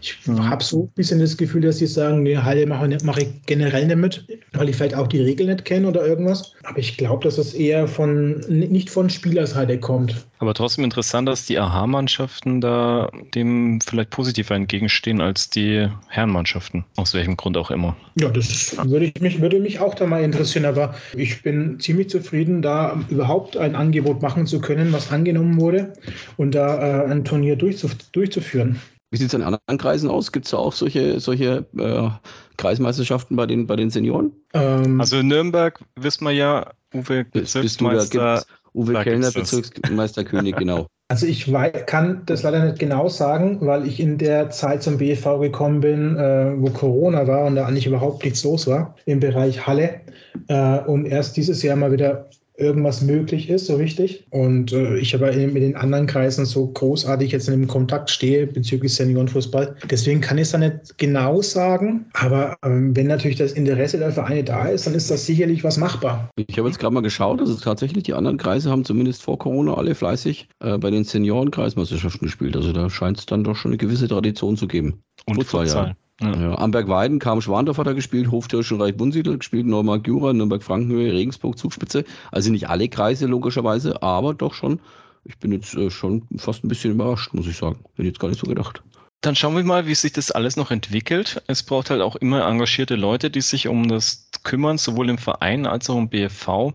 Ich 0.00 0.26
mhm. 0.26 0.48
habe 0.48 0.62
so 0.62 0.84
ein 0.84 0.88
bisschen 0.94 1.20
das 1.20 1.36
Gefühl, 1.36 1.62
dass 1.62 1.78
sie 1.78 1.86
sagen, 1.86 2.22
nee, 2.22 2.36
Halle 2.36 2.66
mache 2.66 2.96
mach 3.04 3.16
ich 3.18 3.28
generell 3.46 3.86
nicht 3.86 3.96
mit, 3.96 4.40
weil 4.52 4.68
ich 4.68 4.76
vielleicht 4.76 4.94
auch 4.94 5.06
die 5.06 5.20
Regeln 5.20 5.48
nicht 5.48 5.64
kenne 5.64 5.88
oder 5.88 6.06
irgendwas. 6.06 6.52
Aber 6.64 6.78
ich 6.78 6.96
glaube, 6.96 7.24
dass 7.24 7.38
es 7.38 7.54
eher 7.54 7.88
von 7.88 8.40
nicht 8.48 8.90
von 8.90 9.10
Spielerseite 9.10 9.78
kommt. 9.78 10.26
Aber 10.38 10.52
trotzdem 10.52 10.84
interessant, 10.84 11.28
dass 11.28 11.46
die 11.46 11.58
AHA-Mannschaften 11.58 12.60
da 12.60 13.10
dem 13.34 13.80
vielleicht 13.80 14.10
positiver 14.10 14.54
entgegenstehen 14.54 15.20
als 15.20 15.48
die 15.48 15.88
Herrenmannschaften. 16.08 16.84
Aus 16.96 17.14
welchem 17.14 17.36
Grund 17.36 17.56
auch 17.56 17.70
immer. 17.70 17.96
Ja, 18.20 18.28
das 18.28 18.76
würde, 18.86 19.06
ich 19.06 19.20
mich, 19.20 19.40
würde 19.40 19.60
mich 19.60 19.80
auch 19.80 19.94
da 19.94 20.06
mal 20.06 20.22
interessieren. 20.22 20.66
Aber 20.66 20.94
ich 21.14 21.42
bin 21.42 21.80
ziemlich 21.80 22.10
zufrieden, 22.10 22.60
da 22.60 23.00
überhaupt 23.08 23.56
ein 23.56 23.74
Angebot 23.74 24.20
machen 24.20 24.46
zu 24.46 24.60
können, 24.60 24.92
was 24.92 25.10
angenommen 25.10 25.58
wurde 25.58 25.94
und 26.36 26.54
da 26.54 27.04
äh, 27.04 27.10
ein 27.10 27.24
Turnier 27.24 27.56
durchzuf 27.56 27.94
durchzuführen. 28.12 28.78
Wie 29.16 29.20
sieht 29.20 29.28
es 29.28 29.34
in 29.34 29.42
anderen 29.42 29.78
Kreisen 29.78 30.10
aus? 30.10 30.30
Gibt 30.30 30.44
es 30.44 30.50
da 30.50 30.58
auch 30.58 30.74
solche, 30.74 31.20
solche 31.20 31.64
äh, 31.78 32.10
Kreismeisterschaften 32.58 33.34
bei 33.34 33.46
den, 33.46 33.66
bei 33.66 33.74
den 33.74 33.88
Senioren? 33.88 34.30
Ähm, 34.52 35.00
also 35.00 35.16
in 35.16 35.28
Nürnberg 35.28 35.80
wissen 35.98 36.26
wir 36.26 36.32
ja, 36.32 36.70
Uwe 36.92 37.24
Bezirksmeister. 37.24 38.44
Uwe 38.74 38.92
Kellner, 39.02 39.30
Bezirksmeisterkönig, 39.30 40.54
genau. 40.56 40.86
Also 41.08 41.24
ich 41.24 41.50
weiß, 41.50 41.86
kann 41.86 42.22
das 42.26 42.42
leider 42.42 42.64
nicht 42.64 42.80
genau 42.80 43.08
sagen, 43.08 43.58
weil 43.60 43.86
ich 43.86 44.00
in 44.00 44.18
der 44.18 44.50
Zeit 44.50 44.82
zum 44.82 44.98
BV 44.98 45.38
gekommen 45.38 45.80
bin, 45.80 46.16
äh, 46.16 46.52
wo 46.56 46.68
Corona 46.68 47.28
war 47.28 47.46
und 47.46 47.54
da 47.54 47.64
eigentlich 47.64 47.86
überhaupt 47.86 48.24
nichts 48.24 48.42
los 48.42 48.66
war 48.66 48.96
im 49.06 49.20
Bereich 49.20 49.66
Halle. 49.66 50.00
Äh, 50.48 50.80
und 50.80 51.06
erst 51.06 51.36
dieses 51.36 51.62
Jahr 51.62 51.76
mal 51.76 51.92
wieder 51.92 52.28
irgendwas 52.58 53.02
möglich 53.02 53.48
ist, 53.50 53.66
so 53.66 53.76
richtig. 53.76 54.26
Und 54.30 54.72
äh, 54.72 54.96
ich 54.98 55.14
aber 55.14 55.32
mit 55.32 55.62
den 55.62 55.76
anderen 55.76 56.06
Kreisen 56.06 56.44
so 56.44 56.66
großartig 56.66 57.32
jetzt 57.32 57.48
in 57.48 57.60
dem 57.60 57.68
Kontakt 57.68 58.10
stehe 58.10 58.46
bezüglich 58.46 58.94
Seniorenfußball. 58.94 59.76
Deswegen 59.90 60.20
kann 60.20 60.38
ich 60.38 60.42
es 60.42 60.50
da 60.52 60.58
nicht 60.58 60.98
genau 60.98 61.42
sagen. 61.42 62.06
Aber 62.14 62.56
ähm, 62.64 62.96
wenn 62.96 63.06
natürlich 63.06 63.36
das 63.36 63.52
Interesse 63.52 63.98
der 63.98 64.12
Vereine 64.12 64.44
da 64.44 64.68
ist, 64.68 64.86
dann 64.86 64.94
ist 64.94 65.10
das 65.10 65.26
sicherlich 65.26 65.64
was 65.64 65.76
machbar. 65.76 66.30
Ich 66.36 66.58
habe 66.58 66.68
jetzt 66.68 66.78
gerade 66.78 66.94
mal 66.94 67.00
geschaut, 67.00 67.40
also 67.40 67.54
tatsächlich 67.56 68.04
die 68.04 68.14
anderen 68.14 68.38
Kreise 68.38 68.70
haben 68.70 68.84
zumindest 68.84 69.22
vor 69.22 69.38
Corona 69.38 69.74
alle 69.74 69.94
fleißig 69.94 70.48
äh, 70.60 70.78
bei 70.78 70.90
den 70.90 71.04
Senioren-Kreismeisterschaften 71.04 72.26
gespielt. 72.26 72.56
Also 72.56 72.72
da 72.72 72.88
scheint 72.90 73.18
es 73.18 73.26
dann 73.26 73.44
doch 73.44 73.56
schon 73.56 73.70
eine 73.70 73.78
gewisse 73.78 74.08
Tradition 74.08 74.56
zu 74.56 74.66
geben. 74.66 75.02
Und 75.26 75.36
Futsal, 75.36 75.66
Futsal. 75.66 75.86
Ja. 75.88 75.96
Ja. 76.20 76.34
Ja, 76.34 76.58
Amberg-Weiden, 76.58 77.18
kam 77.18 77.42
Schwandorf 77.42 77.76
hat 77.76 77.86
er 77.86 77.94
gespielt, 77.94 78.30
Hoftirschenreich 78.30 78.96
Bunsiedel 78.96 79.36
gespielt, 79.36 79.66
Neumark 79.66 80.06
Jura, 80.06 80.32
Nürnberg-Frankenhöhe, 80.32 81.12
Regensburg, 81.12 81.58
Zugspitze. 81.58 82.04
Also 82.32 82.50
nicht 82.50 82.70
alle 82.70 82.88
Kreise 82.88 83.26
logischerweise, 83.26 84.02
aber 84.02 84.32
doch 84.32 84.54
schon. 84.54 84.80
Ich 85.24 85.36
bin 85.38 85.52
jetzt 85.52 85.74
äh, 85.74 85.90
schon 85.90 86.22
fast 86.36 86.64
ein 86.64 86.68
bisschen 86.68 86.92
überrascht, 86.92 87.34
muss 87.34 87.46
ich 87.46 87.56
sagen. 87.56 87.80
Bin 87.96 88.06
jetzt 88.06 88.20
gar 88.20 88.28
nicht 88.28 88.40
so 88.40 88.46
gedacht. 88.46 88.82
Dann 89.26 89.34
schauen 89.34 89.56
wir 89.56 89.64
mal, 89.64 89.88
wie 89.88 89.94
sich 89.96 90.12
das 90.12 90.30
alles 90.30 90.54
noch 90.54 90.70
entwickelt. 90.70 91.42
Es 91.48 91.64
braucht 91.64 91.90
halt 91.90 92.00
auch 92.00 92.14
immer 92.14 92.46
engagierte 92.46 92.94
Leute, 92.94 93.28
die 93.28 93.40
sich 93.40 93.66
um 93.66 93.88
das 93.88 94.30
kümmern, 94.44 94.78
sowohl 94.78 95.10
im 95.10 95.18
Verein 95.18 95.66
als 95.66 95.90
auch 95.90 95.98
im 95.98 96.08
BFV. 96.08 96.74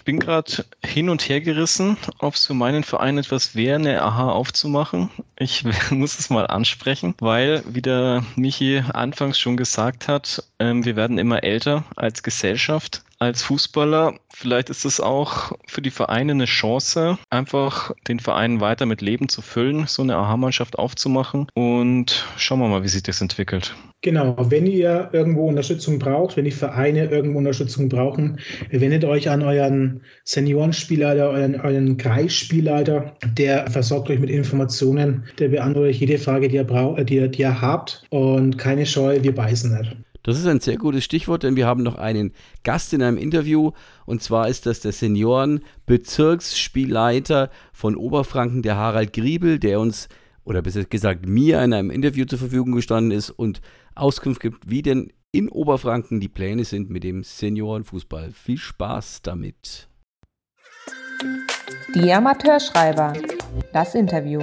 Ich 0.00 0.04
bin 0.04 0.18
gerade 0.18 0.64
hin 0.84 1.08
und 1.08 1.28
her 1.28 1.40
gerissen, 1.40 1.96
ob 2.18 2.34
es 2.34 2.46
für 2.46 2.54
meinen 2.54 2.82
Verein 2.82 3.16
etwas 3.16 3.54
wäre, 3.54 3.76
eine 3.76 4.02
AHA 4.02 4.32
aufzumachen. 4.32 5.08
Ich 5.38 5.64
muss 5.90 6.18
es 6.18 6.30
mal 6.30 6.48
ansprechen, 6.48 7.14
weil, 7.20 7.62
wie 7.64 7.82
der 7.82 8.24
Michi 8.34 8.82
anfangs 8.92 9.38
schon 9.38 9.56
gesagt 9.56 10.08
hat, 10.08 10.42
ähm, 10.58 10.84
wir 10.84 10.96
werden 10.96 11.16
immer 11.16 11.44
älter 11.44 11.84
als 11.94 12.24
Gesellschaft 12.24 13.04
als 13.24 13.42
Fußballer. 13.42 14.14
Vielleicht 14.32 14.70
ist 14.70 14.84
es 14.84 15.00
auch 15.00 15.52
für 15.66 15.82
die 15.82 15.90
Vereine 15.90 16.32
eine 16.32 16.44
Chance, 16.44 17.18
einfach 17.30 17.92
den 18.08 18.20
Verein 18.20 18.60
weiter 18.60 18.86
mit 18.86 19.00
Leben 19.00 19.28
zu 19.28 19.42
füllen, 19.42 19.86
so 19.86 20.02
eine 20.02 20.16
AHA-Mannschaft 20.16 20.78
aufzumachen 20.78 21.46
und 21.54 22.26
schauen 22.36 22.60
wir 22.60 22.68
mal, 22.68 22.82
wie 22.82 22.88
sich 22.88 23.02
das 23.02 23.20
entwickelt. 23.20 23.74
Genau, 24.02 24.36
wenn 24.50 24.66
ihr 24.66 25.08
irgendwo 25.12 25.48
Unterstützung 25.48 25.98
braucht, 25.98 26.36
wenn 26.36 26.44
die 26.44 26.50
Vereine 26.50 27.06
irgendwo 27.06 27.38
Unterstützung 27.38 27.88
brauchen, 27.88 28.38
wendet 28.70 29.02
euch 29.04 29.30
an 29.30 29.42
euren 29.42 30.02
Seniorenspielleiter, 30.24 31.30
euren, 31.30 31.58
euren 31.58 31.96
Kreisspielleiter, 31.96 33.16
der 33.38 33.70
versorgt 33.70 34.10
euch 34.10 34.18
mit 34.18 34.28
Informationen, 34.28 35.24
der 35.38 35.48
beantwortet 35.48 35.96
jede 35.96 36.18
Frage, 36.18 36.48
die 36.48 36.56
ihr, 36.56 36.64
braucht, 36.64 37.08
die, 37.08 37.30
die 37.30 37.40
ihr 37.40 37.60
habt 37.62 38.04
und 38.10 38.58
keine 38.58 38.84
Scheu, 38.84 39.22
wir 39.22 39.34
beißen 39.34 39.74
nicht. 39.78 39.96
Das 40.24 40.36
ist 40.38 40.46
ein 40.46 40.60
sehr 40.60 40.78
gutes 40.78 41.04
Stichwort, 41.04 41.42
denn 41.42 41.54
wir 41.54 41.66
haben 41.66 41.82
noch 41.82 41.96
einen 41.96 42.32
Gast 42.62 42.94
in 42.94 43.02
einem 43.02 43.18
Interview 43.18 43.72
und 44.06 44.22
zwar 44.22 44.48
ist 44.48 44.64
das 44.64 44.80
der 44.80 44.92
Senioren-Bezirksspielleiter 44.92 47.50
von 47.74 47.94
Oberfranken, 47.94 48.62
der 48.62 48.76
Harald 48.76 49.12
Griebel, 49.12 49.58
der 49.58 49.80
uns 49.80 50.08
oder 50.44 50.62
besser 50.62 50.84
gesagt 50.84 51.26
mir 51.26 51.62
in 51.62 51.74
einem 51.74 51.90
Interview 51.90 52.24
zur 52.24 52.38
Verfügung 52.38 52.72
gestanden 52.72 53.12
ist 53.16 53.28
und 53.30 53.60
Auskunft 53.94 54.40
gibt, 54.40 54.68
wie 54.68 54.80
denn 54.80 55.12
in 55.30 55.50
Oberfranken 55.50 56.20
die 56.20 56.28
Pläne 56.28 56.64
sind 56.64 56.88
mit 56.88 57.04
dem 57.04 57.22
Seniorenfußball. 57.22 58.32
Viel 58.32 58.56
Spaß 58.56 59.20
damit. 59.22 59.88
Die 61.94 62.10
Amateurschreiber. 62.12 63.12
Das 63.72 63.94
Interview. 63.94 64.40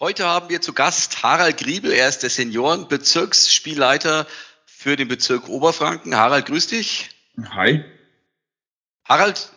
Heute 0.00 0.26
haben 0.26 0.48
wir 0.48 0.60
zu 0.60 0.74
Gast 0.74 1.24
Harald 1.24 1.56
Griebel. 1.56 1.90
Er 1.90 2.08
ist 2.08 2.20
der 2.20 2.30
Seniorenbezirksspielleiter 2.30 4.28
für 4.64 4.94
den 4.94 5.08
Bezirk 5.08 5.48
Oberfranken. 5.48 6.14
Harald, 6.14 6.46
grüß 6.46 6.68
dich. 6.68 7.08
Hi. 7.50 7.84
Harald, 9.04 9.50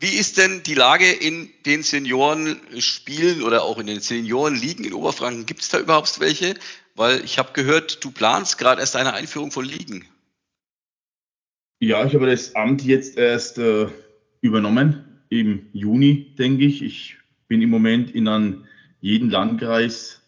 wie 0.00 0.16
ist 0.18 0.36
denn 0.38 0.64
die 0.64 0.74
Lage 0.74 1.08
in 1.12 1.48
den 1.64 1.84
Seniorenspielen 1.84 3.42
oder 3.42 3.62
auch 3.62 3.78
in 3.78 3.86
den 3.86 4.00
Seniorenligen 4.00 4.84
in 4.84 4.94
Oberfranken? 4.94 5.46
Gibt 5.46 5.62
es 5.62 5.68
da 5.68 5.78
überhaupt 5.78 6.18
welche? 6.18 6.54
Weil 6.96 7.24
ich 7.24 7.38
habe 7.38 7.52
gehört, 7.52 8.02
du 8.02 8.10
planst 8.10 8.58
gerade 8.58 8.80
erst 8.80 8.96
eine 8.96 9.12
Einführung 9.12 9.52
von 9.52 9.64
Ligen. 9.64 10.06
Ja, 11.78 12.04
ich 12.04 12.14
habe 12.14 12.26
das 12.26 12.56
Amt 12.56 12.82
jetzt 12.82 13.16
erst 13.16 13.58
äh, 13.58 13.86
übernommen 14.40 15.22
im 15.28 15.68
Juni, 15.72 16.34
denke 16.36 16.64
ich. 16.64 16.82
Ich 16.82 17.16
bin 17.46 17.62
im 17.62 17.70
Moment 17.70 18.10
in 18.10 18.26
einem 18.26 18.66
jeden 19.06 19.30
Landkreis 19.30 20.20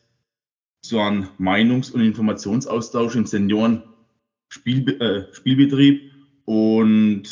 so 0.87 1.01
einen 1.01 1.29
Meinungs- 1.37 1.91
und 1.91 2.01
Informationsaustausch 2.01 3.17
im 3.17 3.27
Senioren-Spielbetrieb 3.27 6.01
äh, 6.01 6.11
und 6.45 7.25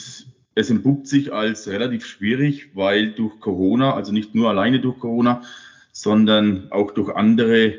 es 0.56 0.70
entpuppt 0.70 1.06
sich 1.06 1.32
als 1.32 1.68
relativ 1.68 2.04
schwierig, 2.04 2.74
weil 2.74 3.12
durch 3.12 3.38
Corona, 3.38 3.94
also 3.94 4.12
nicht 4.12 4.34
nur 4.34 4.50
alleine 4.50 4.80
durch 4.80 4.98
Corona, 4.98 5.42
sondern 5.92 6.72
auch 6.72 6.90
durch 6.90 7.14
andere 7.14 7.74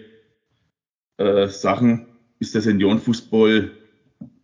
äh, 1.18 1.50
Sachen 1.50 2.08
ist 2.40 2.56
der 2.56 2.62
Seniorenfußball 2.62 3.70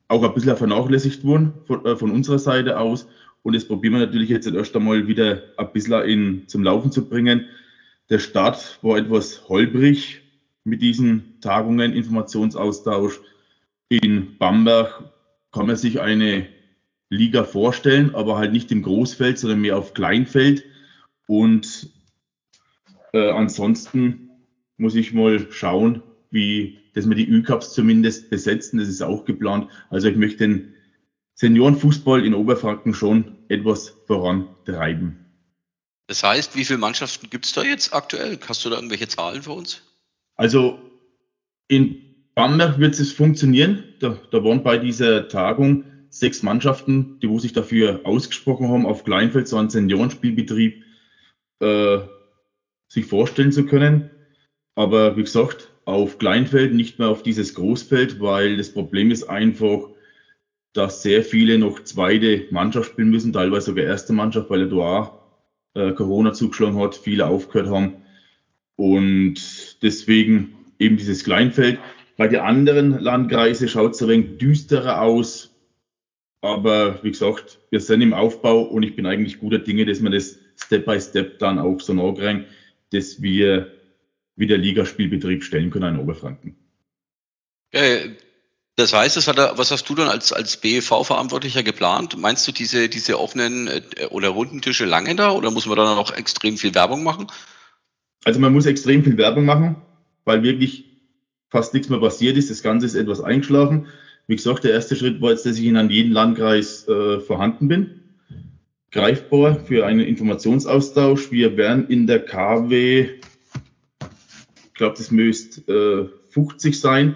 auch 0.09 0.23
ein 0.23 0.33
bisschen 0.33 0.57
vernachlässigt 0.57 1.23
worden 1.23 1.53
von, 1.65 1.85
äh, 1.85 1.95
von 1.95 2.11
unserer 2.11 2.39
Seite 2.39 2.77
aus. 2.77 3.07
Und 3.41 3.55
das 3.55 3.65
probieren 3.65 3.93
wir 3.93 4.01
natürlich 4.01 4.27
jetzt 4.27 4.47
erst 4.47 4.75
einmal 4.75 5.07
wieder 5.07 5.43
ein 5.57 5.71
bisschen 5.71 6.03
in, 6.03 6.45
zum 6.49 6.63
Laufen 6.63 6.91
zu 6.91 7.07
bringen. 7.07 7.47
Der 8.13 8.19
Start 8.19 8.77
war 8.83 8.99
etwas 8.99 9.49
holprig 9.49 10.21
mit 10.65 10.83
diesen 10.83 11.41
Tagungen, 11.41 11.93
Informationsaustausch. 11.93 13.19
In 13.89 14.37
Bamberg 14.37 15.11
kann 15.51 15.65
man 15.65 15.77
sich 15.77 15.99
eine 15.99 16.45
Liga 17.09 17.43
vorstellen, 17.43 18.13
aber 18.13 18.37
halt 18.37 18.51
nicht 18.51 18.71
im 18.71 18.83
Großfeld, 18.83 19.39
sondern 19.39 19.61
mehr 19.61 19.79
auf 19.79 19.95
Kleinfeld. 19.95 20.63
Und 21.25 21.89
äh, 23.13 23.31
ansonsten 23.31 24.29
muss 24.77 24.93
ich 24.93 25.11
mal 25.13 25.47
schauen, 25.51 26.03
wie, 26.29 26.81
dass 26.93 27.09
wir 27.09 27.15
die 27.15 27.27
Ü-Cups 27.27 27.73
zumindest 27.73 28.29
besetzen. 28.29 28.77
Das 28.77 28.89
ist 28.89 29.01
auch 29.01 29.25
geplant. 29.25 29.71
Also 29.89 30.07
ich 30.07 30.17
möchte 30.17 30.47
den 30.47 30.75
Seniorenfußball 31.33 32.23
in 32.23 32.35
Oberfranken 32.35 32.93
schon 32.93 33.39
etwas 33.47 33.89
vorantreiben. 34.05 35.22
Das 36.13 36.21
heißt, 36.21 36.55
wie 36.55 36.63
viele 36.63 36.77
Mannschaften 36.77 37.31
gibt 37.31 37.45
es 37.45 37.53
da 37.53 37.63
jetzt 37.63 37.91
aktuell? 37.91 38.37
Hast 38.47 38.63
du 38.63 38.69
da 38.69 38.75
irgendwelche 38.75 39.07
Zahlen 39.07 39.41
für 39.41 39.53
uns? 39.53 39.81
Also 40.35 40.79
in 41.67 42.03
Bamberg 42.35 42.77
wird 42.77 42.99
es 42.99 43.11
funktionieren. 43.11 43.83
Da, 43.99 44.19
da 44.29 44.43
waren 44.43 44.61
bei 44.61 44.77
dieser 44.77 45.27
Tagung 45.27 45.85
sechs 46.09 46.43
Mannschaften, 46.43 47.19
die 47.19 47.29
wo 47.29 47.39
sich 47.39 47.51
dafür 47.51 48.01
ausgesprochen 48.03 48.67
haben, 48.67 48.85
auf 48.85 49.03
Kleinfeld 49.05 49.47
so 49.47 49.57
einen 49.57 49.71
Seniorenspielbetrieb 49.71 50.83
äh, 51.61 51.97
sich 52.89 53.05
vorstellen 53.07 53.51
zu 53.51 53.65
können. 53.65 54.11
Aber 54.75 55.17
wie 55.17 55.23
gesagt, 55.23 55.69
auf 55.85 56.19
Kleinfeld, 56.19 56.75
nicht 56.75 56.99
mehr 56.99 57.07
auf 57.07 57.23
dieses 57.23 57.55
Großfeld, 57.55 58.19
weil 58.19 58.57
das 58.57 58.71
Problem 58.71 59.09
ist 59.09 59.23
einfach, 59.23 59.89
dass 60.73 61.01
sehr 61.01 61.23
viele 61.23 61.57
noch 61.57 61.83
zweite 61.83 62.45
Mannschaft 62.51 62.91
spielen 62.91 63.09
müssen, 63.09 63.33
teilweise 63.33 63.65
sogar 63.65 63.85
erste 63.85 64.13
Mannschaft, 64.13 64.51
weil 64.51 64.61
er 64.61 64.67
da 64.67 65.22
äh, 65.73 65.91
Corona 65.93 66.33
zugeschlagen 66.33 66.79
hat, 66.79 66.95
viele 66.95 67.27
aufgehört 67.27 67.69
haben. 67.69 67.95
Und 68.75 69.81
deswegen 69.81 70.55
eben 70.79 70.97
dieses 70.97 71.23
Kleinfeld. 71.23 71.79
Bei 72.17 72.27
den 72.27 72.41
anderen 72.41 72.99
Landkreise 72.99 73.67
schaut 73.67 73.93
es 73.93 74.01
ein 74.01 74.09
wenig 74.09 74.37
düsterer 74.37 75.01
aus. 75.01 75.55
Aber 76.41 77.01
wie 77.03 77.11
gesagt, 77.11 77.59
wir 77.69 77.79
sind 77.79 78.01
im 78.01 78.13
Aufbau 78.13 78.63
und 78.63 78.83
ich 78.83 78.95
bin 78.95 79.05
eigentlich 79.05 79.39
guter 79.39 79.59
Dinge, 79.59 79.85
dass 79.85 80.03
wir 80.03 80.09
das 80.09 80.39
Step 80.57 80.85
by 80.85 80.99
Step 80.99 81.39
dann 81.39 81.57
auch 81.57 81.79
so 81.79 81.93
nachkriegen, 81.93 82.45
dass 82.91 83.21
wir 83.21 83.71
wieder 84.35 84.57
Ligaspielbetrieb 84.57 85.43
stellen 85.43 85.69
können 85.69 85.95
in 85.95 86.01
Oberfranken. 86.01 86.55
Äh, 87.71 88.09
das 88.75 88.93
heißt, 88.93 89.17
das 89.17 89.27
hat, 89.27 89.37
was 89.37 89.69
hast 89.69 89.87
du 89.87 89.93
dann 89.93 90.07
als, 90.07 90.33
als 90.33 90.57
BEV-Verantwortlicher 90.57 91.61
geplant? 91.61 92.17
Meinst 92.17 92.47
du 92.47 92.51
diese, 92.51 92.89
diese 92.89 93.19
offenen 93.19 93.67
äh, 93.67 94.05
oder 94.09 94.29
runden 94.29 94.61
Tische 94.61 94.85
lange 94.85 95.15
da 95.15 95.31
oder 95.31 95.51
muss 95.51 95.67
man 95.67 95.77
dann 95.77 95.95
noch 95.95 96.11
extrem 96.11 96.57
viel 96.57 96.73
Werbung 96.73 97.03
machen? 97.03 97.27
Also 98.23 98.39
man 98.39 98.53
muss 98.53 98.65
extrem 98.65 99.03
viel 99.03 99.17
Werbung 99.17 99.45
machen, 99.45 99.75
weil 100.25 100.41
wirklich 100.41 100.85
fast 101.49 101.73
nichts 101.73 101.89
mehr 101.89 101.99
passiert 101.99 102.35
ist. 102.35 102.49
Das 102.49 102.63
Ganze 102.63 102.87
ist 102.87 102.95
etwas 102.95 103.21
eingeschlafen. 103.21 103.87
Wie 104.25 104.35
gesagt, 104.35 104.63
der 104.63 104.71
erste 104.71 104.95
Schritt 104.95 105.21
war 105.21 105.31
jetzt, 105.31 105.45
dass 105.45 105.57
ich 105.59 105.65
in 105.65 105.77
an 105.77 105.91
jedem 105.91 106.13
Landkreis 106.13 106.87
äh, 106.87 107.19
vorhanden 107.19 107.67
bin. 107.67 107.99
Greifbar 108.91 109.59
für 109.65 109.85
einen 109.85 109.99
Informationsaustausch. 109.99 111.31
Wir 111.31 111.57
werden 111.57 111.89
in 111.89 112.07
der 112.07 112.25
KW, 112.25 113.19
ich 114.01 114.73
glaube, 114.73 114.95
das 114.97 115.11
müsste 115.11 116.09
äh, 116.11 116.31
50 116.31 116.79
sein, 116.79 117.15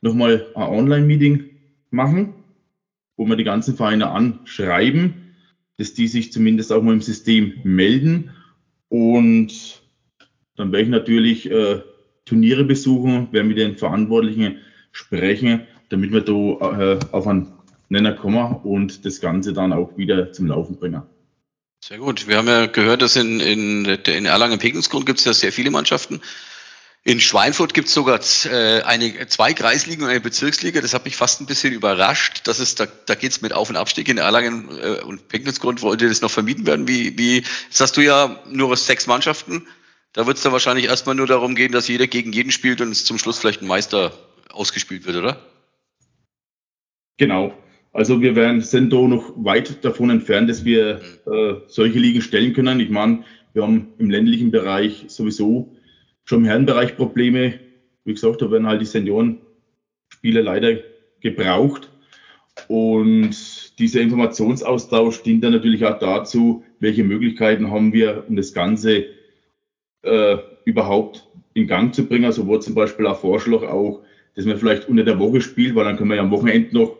nochmal 0.00 0.46
ein 0.54 0.62
Online-Meeting 0.62 1.50
machen, 1.90 2.34
wo 3.16 3.26
wir 3.26 3.36
die 3.36 3.44
ganzen 3.44 3.76
Vereine 3.76 4.10
anschreiben, 4.10 5.34
dass 5.78 5.94
die 5.94 6.08
sich 6.08 6.32
zumindest 6.32 6.72
auch 6.72 6.82
mal 6.82 6.92
im 6.92 7.00
System 7.00 7.54
melden. 7.64 8.30
Und 8.88 9.82
dann 10.56 10.72
werde 10.72 10.84
ich 10.84 10.90
natürlich 10.90 11.50
äh, 11.50 11.80
Turniere 12.24 12.64
besuchen, 12.64 13.28
werde 13.32 13.48
mit 13.48 13.58
den 13.58 13.76
Verantwortlichen 13.76 14.58
sprechen, 14.92 15.66
damit 15.88 16.12
wir 16.12 16.22
da 16.22 16.94
äh, 16.94 16.98
auf 17.12 17.26
einen 17.26 17.52
Nenner 17.88 18.12
kommen 18.12 18.56
und 18.64 19.04
das 19.04 19.20
Ganze 19.20 19.52
dann 19.52 19.72
auch 19.72 19.96
wieder 19.96 20.32
zum 20.32 20.46
Laufen 20.46 20.76
bringen. 20.76 21.02
Sehr 21.84 21.98
gut. 21.98 22.26
Wir 22.26 22.38
haben 22.38 22.48
ja 22.48 22.66
gehört, 22.66 23.02
dass 23.02 23.14
in, 23.16 23.38
in, 23.38 23.84
in 23.84 24.26
Erlangen-Pekingsgrund 24.26 25.06
gibt 25.06 25.20
es 25.20 25.24
ja 25.24 25.32
sehr 25.32 25.52
viele 25.52 25.70
Mannschaften. 25.70 26.20
In 27.06 27.20
Schweinfurt 27.20 27.72
gibt 27.72 27.86
es 27.86 27.94
sogar 27.94 28.18
äh, 28.46 28.82
eine, 28.82 29.28
zwei 29.28 29.52
Kreisligen 29.52 30.02
und 30.02 30.10
eine 30.10 30.20
Bezirksliga. 30.20 30.80
Das 30.80 30.92
hat 30.92 31.04
mich 31.04 31.14
fast 31.14 31.40
ein 31.40 31.46
bisschen 31.46 31.72
überrascht. 31.72 32.48
dass 32.48 32.58
es 32.58 32.74
da, 32.74 32.86
da 33.06 33.14
geht 33.14 33.30
es 33.30 33.40
mit 33.42 33.52
Auf- 33.52 33.70
und 33.70 33.76
Abstieg 33.76 34.08
in 34.08 34.18
Erlangen 34.18 34.68
äh, 34.82 35.02
und 35.04 35.28
Pegnitz-Grund 35.28 35.82
wollte 35.82 36.08
das 36.08 36.20
noch 36.20 36.32
vermieden 36.32 36.66
werden. 36.66 36.88
Wie, 36.88 37.16
wie, 37.16 37.44
jetzt 37.68 37.80
hast 37.80 37.96
du 37.96 38.00
ja 38.00 38.42
nur 38.50 38.76
sechs 38.76 39.06
Mannschaften. 39.06 39.68
Da 40.14 40.26
wird 40.26 40.38
es 40.38 40.42
dann 40.42 40.50
wahrscheinlich 40.50 40.86
erstmal 40.86 41.14
nur 41.14 41.28
darum 41.28 41.54
gehen, 41.54 41.70
dass 41.70 41.86
jeder 41.86 42.08
gegen 42.08 42.32
jeden 42.32 42.50
spielt 42.50 42.80
und 42.80 42.90
es 42.90 43.04
zum 43.04 43.18
Schluss 43.18 43.38
vielleicht 43.38 43.62
ein 43.62 43.68
Meister 43.68 44.12
ausgespielt 44.50 45.06
wird, 45.06 45.18
oder? 45.18 45.46
Genau. 47.18 47.56
Also 47.92 48.20
wir 48.20 48.34
werden, 48.34 48.62
sind 48.62 48.92
da 48.92 48.96
noch 48.96 49.32
weit 49.36 49.84
davon 49.84 50.10
entfernt, 50.10 50.50
dass 50.50 50.64
wir 50.64 51.00
äh, 51.24 51.54
solche 51.68 52.00
Ligen 52.00 52.20
stellen 52.20 52.52
können. 52.52 52.80
Ich 52.80 52.90
meine, 52.90 53.22
wir 53.52 53.62
haben 53.62 53.92
im 53.98 54.10
ländlichen 54.10 54.50
Bereich 54.50 55.04
sowieso 55.06 55.75
schon 56.26 56.40
im 56.40 56.44
Herrenbereich 56.44 56.96
Probleme. 56.96 57.54
Wie 58.04 58.12
gesagt, 58.12 58.42
da 58.42 58.50
werden 58.50 58.66
halt 58.66 58.82
die 58.82 58.86
Seniorenspiele 58.86 60.42
leider 60.42 60.76
gebraucht. 61.20 61.90
Und 62.68 63.78
dieser 63.78 64.00
Informationsaustausch 64.00 65.22
dient 65.22 65.44
dann 65.44 65.52
natürlich 65.52 65.84
auch 65.84 65.98
dazu, 65.98 66.64
welche 66.80 67.04
Möglichkeiten 67.04 67.70
haben 67.70 67.92
wir, 67.92 68.24
um 68.28 68.36
das 68.36 68.52
Ganze 68.52 69.06
äh, 70.02 70.36
überhaupt 70.64 71.28
in 71.54 71.66
Gang 71.66 71.94
zu 71.94 72.06
bringen. 72.06 72.24
Also 72.24 72.46
wurde 72.46 72.64
zum 72.64 72.74
Beispiel 72.74 73.06
ein 73.06 73.14
Vorschlag 73.14 73.62
auch, 73.62 74.02
dass 74.34 74.44
man 74.44 74.58
vielleicht 74.58 74.88
unter 74.88 75.04
der 75.04 75.18
Woche 75.18 75.40
spielt, 75.40 75.74
weil 75.74 75.84
dann 75.84 75.96
können 75.96 76.10
wir 76.10 76.16
ja 76.16 76.22
am 76.22 76.30
Wochenende 76.30 76.74
noch 76.74 76.96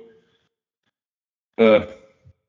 äh, 1.56 1.80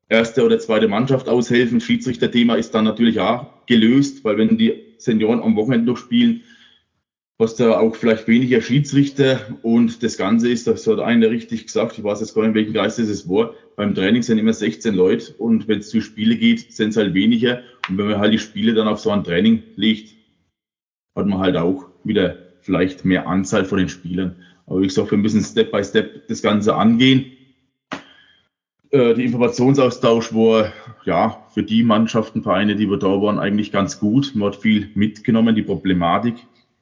erste 0.08 0.44
oder 0.44 0.58
zweite 0.58 0.88
Mannschaft 0.88 1.28
aushelfen. 1.28 1.80
Schiedsrichterthema 1.80 2.54
ist 2.54 2.74
dann 2.74 2.84
natürlich 2.84 3.20
auch 3.20 3.66
gelöst, 3.66 4.24
weil 4.24 4.36
wenn 4.38 4.56
die 4.56 4.94
Senioren 4.98 5.42
am 5.42 5.56
Wochenende 5.56 5.86
noch 5.86 5.98
spielen, 5.98 6.42
hast 7.38 7.60
du 7.60 7.72
auch 7.72 7.94
vielleicht 7.94 8.26
weniger 8.26 8.60
Schiedsrichter 8.60 9.40
und 9.62 10.02
das 10.02 10.16
Ganze 10.16 10.50
ist, 10.50 10.66
das 10.66 10.86
hat 10.86 10.98
einer 10.98 11.30
richtig 11.30 11.66
gesagt, 11.66 11.96
ich 11.96 12.02
weiß 12.02 12.20
jetzt 12.20 12.34
gar 12.34 12.42
nicht, 12.42 12.54
welchen 12.54 12.72
Geist 12.72 12.98
es 12.98 13.28
war, 13.28 13.54
beim 13.76 13.94
Training 13.94 14.22
sind 14.22 14.38
immer 14.38 14.52
16 14.52 14.94
Leute 14.94 15.34
und 15.38 15.68
wenn 15.68 15.78
es 15.78 15.90
zu 15.90 16.00
Spiele 16.00 16.36
geht, 16.36 16.72
sind 16.72 16.90
es 16.90 16.96
halt 16.96 17.14
weniger 17.14 17.62
und 17.88 17.98
wenn 17.98 18.08
man 18.08 18.18
halt 18.18 18.32
die 18.32 18.40
Spiele 18.40 18.74
dann 18.74 18.88
auf 18.88 18.98
so 18.98 19.10
ein 19.10 19.22
Training 19.22 19.62
legt, 19.76 20.16
hat 21.14 21.26
man 21.26 21.38
halt 21.38 21.56
auch 21.56 21.86
wieder 22.02 22.38
vielleicht 22.60 23.04
mehr 23.04 23.28
Anzahl 23.28 23.64
von 23.64 23.78
den 23.78 23.88
Spielern. 23.88 24.36
Aber 24.66 24.80
wie 24.80 24.86
gesagt, 24.86 25.10
wir 25.10 25.18
müssen 25.18 25.42
Step 25.42 25.70
by 25.70 25.82
Step 25.82 26.26
das 26.28 26.42
Ganze 26.42 26.74
angehen. 26.74 27.32
Äh, 28.90 29.14
die 29.14 29.24
Informationsaustausch 29.24 30.34
war 30.34 30.72
ja 31.04 31.46
für 31.54 31.62
die 31.62 31.82
Mannschaften, 31.82 32.42
Vereine, 32.42 32.76
die 32.76 32.90
wir 32.90 32.98
da 32.98 33.22
waren, 33.22 33.38
eigentlich 33.38 33.72
ganz 33.72 34.00
gut. 34.00 34.32
Man 34.34 34.48
hat 34.48 34.56
viel 34.56 34.90
mitgenommen. 34.94 35.54
Die 35.54 35.62
Problematik 35.62 36.34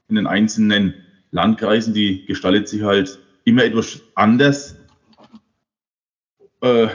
in 0.09 0.17
den 0.17 0.27
einzelnen 0.27 0.95
Landkreisen, 1.31 1.95
die 1.95 2.25
gestaltet 2.27 2.69
sich 2.69 2.83
halt 2.83 3.19
immer 3.45 3.65
etwas 3.65 4.01
anders. 4.15 4.77
Äh, 6.61 6.89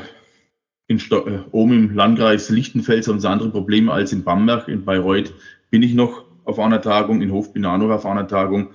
in, 0.88 0.99
äh, 0.99 1.39
oben 1.51 1.74
im 1.74 1.95
Landkreis 1.95 2.49
Lichtenfels 2.49 3.07
haben 3.07 3.20
sie 3.20 3.30
andere 3.30 3.49
Probleme 3.49 3.91
als 3.91 4.12
in 4.12 4.24
Bamberg. 4.24 4.68
In 4.68 4.84
Bayreuth 4.84 5.34
bin 5.70 5.84
ich 5.84 5.93
noch 5.93 6.26
auf 6.43 6.59
einer 6.59 6.82
Tagung, 6.82 7.22
in 7.22 7.32
Hof 7.32 7.53
bin 7.53 7.66
auch 7.66 7.78
noch 7.78 7.89
auf 7.89 8.05
einer 8.05 8.28
Tagung. 8.28 8.74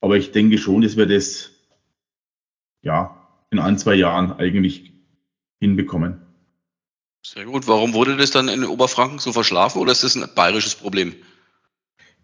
Aber 0.00 0.16
ich 0.16 0.32
denke 0.32 0.58
schon, 0.58 0.82
dass 0.82 0.96
wir 0.96 1.06
das 1.06 1.50
ja 2.82 3.28
in 3.50 3.58
ein, 3.58 3.78
zwei 3.78 3.94
Jahren 3.94 4.32
eigentlich 4.32 4.92
hinbekommen. 5.60 6.20
Sehr 7.24 7.44
gut. 7.44 7.66
Warum 7.66 7.94
wurde 7.94 8.16
das 8.16 8.30
dann 8.30 8.48
in 8.48 8.64
Oberfranken 8.64 9.18
so 9.18 9.32
verschlafen 9.32 9.80
oder 9.80 9.92
ist 9.92 10.04
das 10.04 10.16
ein 10.16 10.28
bayerisches 10.34 10.74
Problem? 10.74 11.14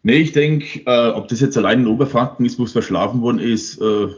Nee, 0.06 0.18
ich 0.18 0.32
denke, 0.32 0.80
äh, 0.84 1.08
ob 1.12 1.28
das 1.28 1.40
jetzt 1.40 1.56
allein 1.56 1.80
in 1.80 1.86
Oberfranken 1.86 2.44
ist, 2.44 2.58
wo 2.58 2.64
es 2.64 2.72
verschlafen 2.72 3.22
worden 3.22 3.38
ist, 3.38 3.80
äh, 3.80 4.08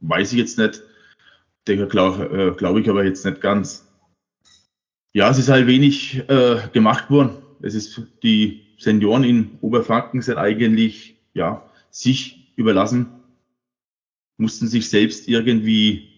weiß 0.00 0.32
ich 0.32 0.38
jetzt 0.38 0.56
nicht. 0.56 0.82
Glaube 1.66 2.52
äh, 2.54 2.56
glaub 2.56 2.78
ich 2.78 2.88
aber 2.88 3.04
jetzt 3.04 3.24
nicht 3.26 3.42
ganz. 3.42 3.86
Ja, 5.12 5.28
es 5.28 5.38
ist 5.38 5.50
halt 5.50 5.66
wenig 5.66 6.26
äh, 6.28 6.56
gemacht 6.72 7.10
worden. 7.10 7.36
Es 7.60 7.74
ist 7.74 8.00
die 8.22 8.62
Senioren 8.78 9.24
in 9.24 9.58
Oberfranken 9.60 10.22
sind 10.22 10.38
eigentlich 10.38 11.16
ja 11.34 11.70
sich 11.90 12.54
überlassen, 12.56 13.08
mussten 14.38 14.68
sich 14.68 14.88
selbst 14.88 15.28
irgendwie 15.28 16.08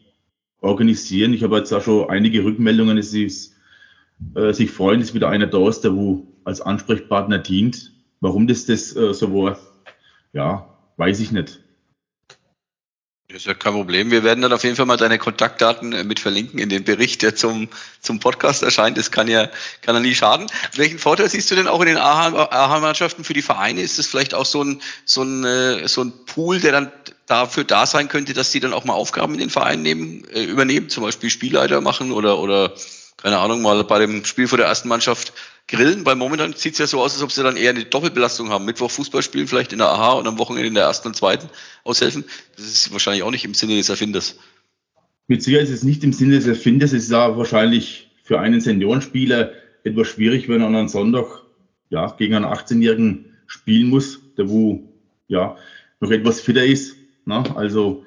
organisieren. 0.60 1.34
Ich 1.34 1.42
habe 1.42 1.56
jetzt 1.58 1.72
auch 1.72 1.82
schon 1.82 2.08
einige 2.08 2.44
Rückmeldungen, 2.44 2.98
es 2.98 3.12
ist, 3.12 3.56
äh, 4.36 4.52
sich 4.52 4.70
freuen, 4.70 5.00
dass 5.00 5.12
wieder 5.12 5.28
einer 5.28 5.48
da 5.48 5.68
ist, 5.68 5.80
der 5.80 5.96
wo 5.96 6.28
als 6.44 6.60
Ansprechpartner 6.60 7.40
dient. 7.40 7.93
Warum 8.24 8.46
das 8.46 8.64
das 8.64 8.96
äh, 8.96 9.12
so 9.12 9.34
war, 9.34 9.58
ja, 10.32 10.66
weiß 10.96 11.20
ich 11.20 11.30
nicht. 11.30 11.60
Das 13.28 13.36
ist 13.36 13.46
ja 13.46 13.52
kein 13.52 13.74
Problem. 13.74 14.10
Wir 14.10 14.24
werden 14.24 14.40
dann 14.40 14.54
auf 14.54 14.64
jeden 14.64 14.76
Fall 14.76 14.86
mal 14.86 14.96
deine 14.96 15.18
Kontaktdaten 15.18 15.92
äh, 15.92 16.04
mit 16.04 16.20
verlinken 16.20 16.58
in 16.58 16.70
den 16.70 16.84
Bericht, 16.84 17.20
der 17.20 17.36
zum, 17.36 17.68
zum 18.00 18.20
Podcast 18.20 18.62
erscheint. 18.62 18.96
Das 18.96 19.10
kann 19.10 19.28
ja, 19.28 19.50
kann 19.82 19.94
ja 19.94 20.00
nie 20.00 20.14
schaden. 20.14 20.46
Welchen 20.74 20.98
Vorteil 20.98 21.28
siehst 21.28 21.50
du 21.50 21.54
denn 21.54 21.68
auch 21.68 21.82
in 21.82 21.88
den 21.88 21.98
AHA-Mannschaften 21.98 23.24
für 23.24 23.34
die 23.34 23.42
Vereine? 23.42 23.82
Ist 23.82 23.98
das 23.98 24.06
vielleicht 24.06 24.32
auch 24.32 24.46
so 24.46 24.64
ein, 24.64 24.80
so 25.04 25.22
ein, 25.22 25.44
äh, 25.44 25.86
so 25.86 26.02
ein 26.02 26.24
Pool, 26.24 26.60
der 26.60 26.72
dann 26.72 26.92
dafür 27.26 27.64
da 27.64 27.84
sein 27.84 28.08
könnte, 28.08 28.32
dass 28.32 28.50
die 28.50 28.60
dann 28.60 28.72
auch 28.72 28.86
mal 28.86 28.94
Aufgaben 28.94 29.34
in 29.34 29.40
den 29.40 29.50
Verein 29.50 29.82
nehmen, 29.82 30.24
äh, 30.32 30.44
übernehmen, 30.44 30.88
zum 30.88 31.04
Beispiel 31.04 31.28
Spielleiter 31.28 31.82
machen 31.82 32.10
oder, 32.10 32.38
oder 32.38 32.72
keine 33.18 33.38
Ahnung, 33.38 33.60
mal 33.60 33.84
bei 33.84 33.98
dem 33.98 34.24
Spiel 34.24 34.48
vor 34.48 34.56
der 34.56 34.68
ersten 34.68 34.88
Mannschaft 34.88 35.34
grillen, 35.68 36.04
weil 36.04 36.16
momentan 36.16 36.52
sieht 36.52 36.74
es 36.74 36.78
ja 36.78 36.86
so 36.86 37.00
aus, 37.00 37.14
als 37.14 37.22
ob 37.22 37.32
sie 37.32 37.42
dann 37.42 37.56
eher 37.56 37.70
eine 37.70 37.84
Doppelbelastung 37.84 38.50
haben. 38.50 38.64
Mittwoch 38.64 38.90
Fußball 38.90 39.22
spielen, 39.22 39.48
vielleicht 39.48 39.72
in 39.72 39.78
der 39.78 39.88
AHA 39.88 40.12
und 40.14 40.26
am 40.26 40.38
Wochenende 40.38 40.68
in 40.68 40.74
der 40.74 40.84
ersten 40.84 41.08
und 41.08 41.14
zweiten 41.14 41.48
aushelfen. 41.84 42.24
Das 42.56 42.66
ist 42.66 42.92
wahrscheinlich 42.92 43.22
auch 43.22 43.30
nicht 43.30 43.44
im 43.44 43.54
Sinne 43.54 43.76
des 43.76 43.88
Erfinders. 43.88 44.36
Mit 45.26 45.42
Sicherheit 45.42 45.64
ist 45.64 45.70
es 45.70 45.82
nicht 45.82 46.04
im 46.04 46.12
Sinne 46.12 46.36
des 46.36 46.46
Erfinders. 46.46 46.92
Es 46.92 47.04
ist 47.04 47.10
ja 47.10 47.36
wahrscheinlich 47.36 48.10
für 48.22 48.40
einen 48.40 48.60
Seniorenspieler 48.60 49.52
etwas 49.84 50.08
schwierig, 50.08 50.48
wenn 50.48 50.60
er 50.60 50.66
an 50.66 50.76
einem 50.76 50.88
Sonntag 50.88 51.42
ja, 51.90 52.10
gegen 52.10 52.34
einen 52.34 52.46
18-Jährigen 52.46 53.26
spielen 53.46 53.88
muss, 53.88 54.20
der 54.36 54.48
wo 54.48 54.92
ja 55.28 55.56
noch 56.00 56.10
etwas 56.10 56.40
fitter 56.40 56.64
ist. 56.64 56.96
Na, 57.24 57.42
also 57.56 58.04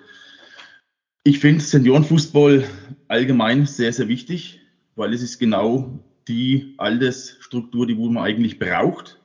ich 1.24 1.40
finde 1.40 1.64
Seniorenfußball 1.64 2.68
allgemein 3.08 3.66
sehr, 3.66 3.92
sehr 3.94 4.08
wichtig, 4.08 4.60
weil 4.96 5.14
es 5.14 5.22
ist 5.22 5.40
genau 5.40 6.00
die 6.28 6.74
Altersstruktur, 6.78 7.88
die 7.88 7.98
wo 7.98 8.10
man 8.10 8.24
eigentlich 8.24 8.60
braucht 8.60 9.20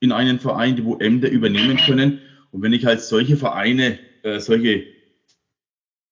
in 0.00 0.12
einem 0.12 0.38
Verein, 0.38 0.76
die 0.76 0.84
wo 0.84 0.96
Ämter 0.96 1.28
übernehmen 1.28 1.76
können. 1.76 2.20
Und 2.50 2.62
wenn 2.62 2.72
ich 2.72 2.86
halt 2.86 3.00
solche 3.00 3.36
Vereine, 3.36 3.98
äh, 4.22 4.40
solche 4.40 4.84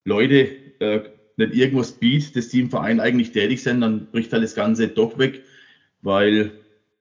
Leute 0.05 0.49
äh, 0.79 1.01
nicht 1.37 1.53
irgendwas 1.53 1.93
biete, 1.93 2.33
dass 2.33 2.49
die 2.49 2.59
im 2.59 2.69
Verein 2.69 2.99
eigentlich 2.99 3.31
tätig 3.31 3.61
sind, 3.63 3.81
dann 3.81 4.07
bricht 4.11 4.31
halt 4.31 4.43
das 4.43 4.55
Ganze 4.55 4.87
doch 4.87 5.17
weg, 5.17 5.41
weil 6.01 6.51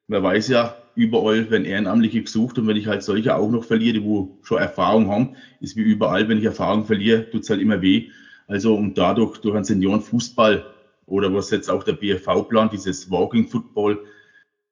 man 0.07 0.23
weiß 0.23 0.49
ja, 0.49 0.77
überall 0.95 1.51
werden 1.51 1.65
Ehrenamtliche 1.65 2.23
gesucht 2.23 2.59
und 2.59 2.67
wenn 2.67 2.77
ich 2.77 2.87
halt 2.87 3.03
solche 3.03 3.37
auch 3.37 3.51
noch 3.51 3.65
verliere, 3.65 3.95
die 3.95 4.03
wo 4.03 4.39
schon 4.43 4.59
Erfahrung 4.59 5.09
haben, 5.09 5.37
ist 5.61 5.77
wie 5.77 5.83
überall, 5.83 6.29
wenn 6.29 6.39
ich 6.39 6.45
Erfahrung 6.45 6.87
verliere, 6.87 7.31
tut 7.31 7.43
es 7.43 7.51
halt 7.51 7.61
immer 7.61 7.83
weh. 7.83 8.11
Also 8.49 8.75
und 8.75 8.99
dadurch 8.99 9.39
durch 9.39 9.55
einen 9.55 9.65
Seniorenfußball 9.65 10.65
oder 11.09 11.33
was 11.35 11.51
jetzt 11.51 11.71
auch 11.71 11.83
der 11.83 11.95
BFV 11.95 12.49
plant, 12.49 12.73
dieses 12.73 13.11
Walking 13.11 13.49
Football, 13.49 14.05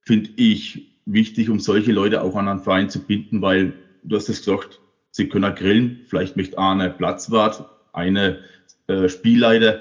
finde 0.02 0.30
ich 0.36 0.92
wichtig, 1.06 1.48
um 1.50 1.58
solche 1.58 1.92
Leute 1.92 2.22
auch 2.22 2.36
an 2.36 2.48
einen 2.48 2.60
Verein 2.60 2.90
zu 2.90 3.00
binden, 3.00 3.42
weil 3.42 3.72
du 4.02 4.16
hast 4.16 4.28
es 4.28 4.44
gesagt, 4.44 4.80
sie 5.10 5.28
können 5.28 5.54
grillen, 5.54 6.04
vielleicht 6.08 6.36
möchte 6.36 6.58
einer 6.58 6.90
Platzwart, 6.90 7.64
eine 7.92 8.40
äh, 8.86 9.08
Spielleiter 9.08 9.80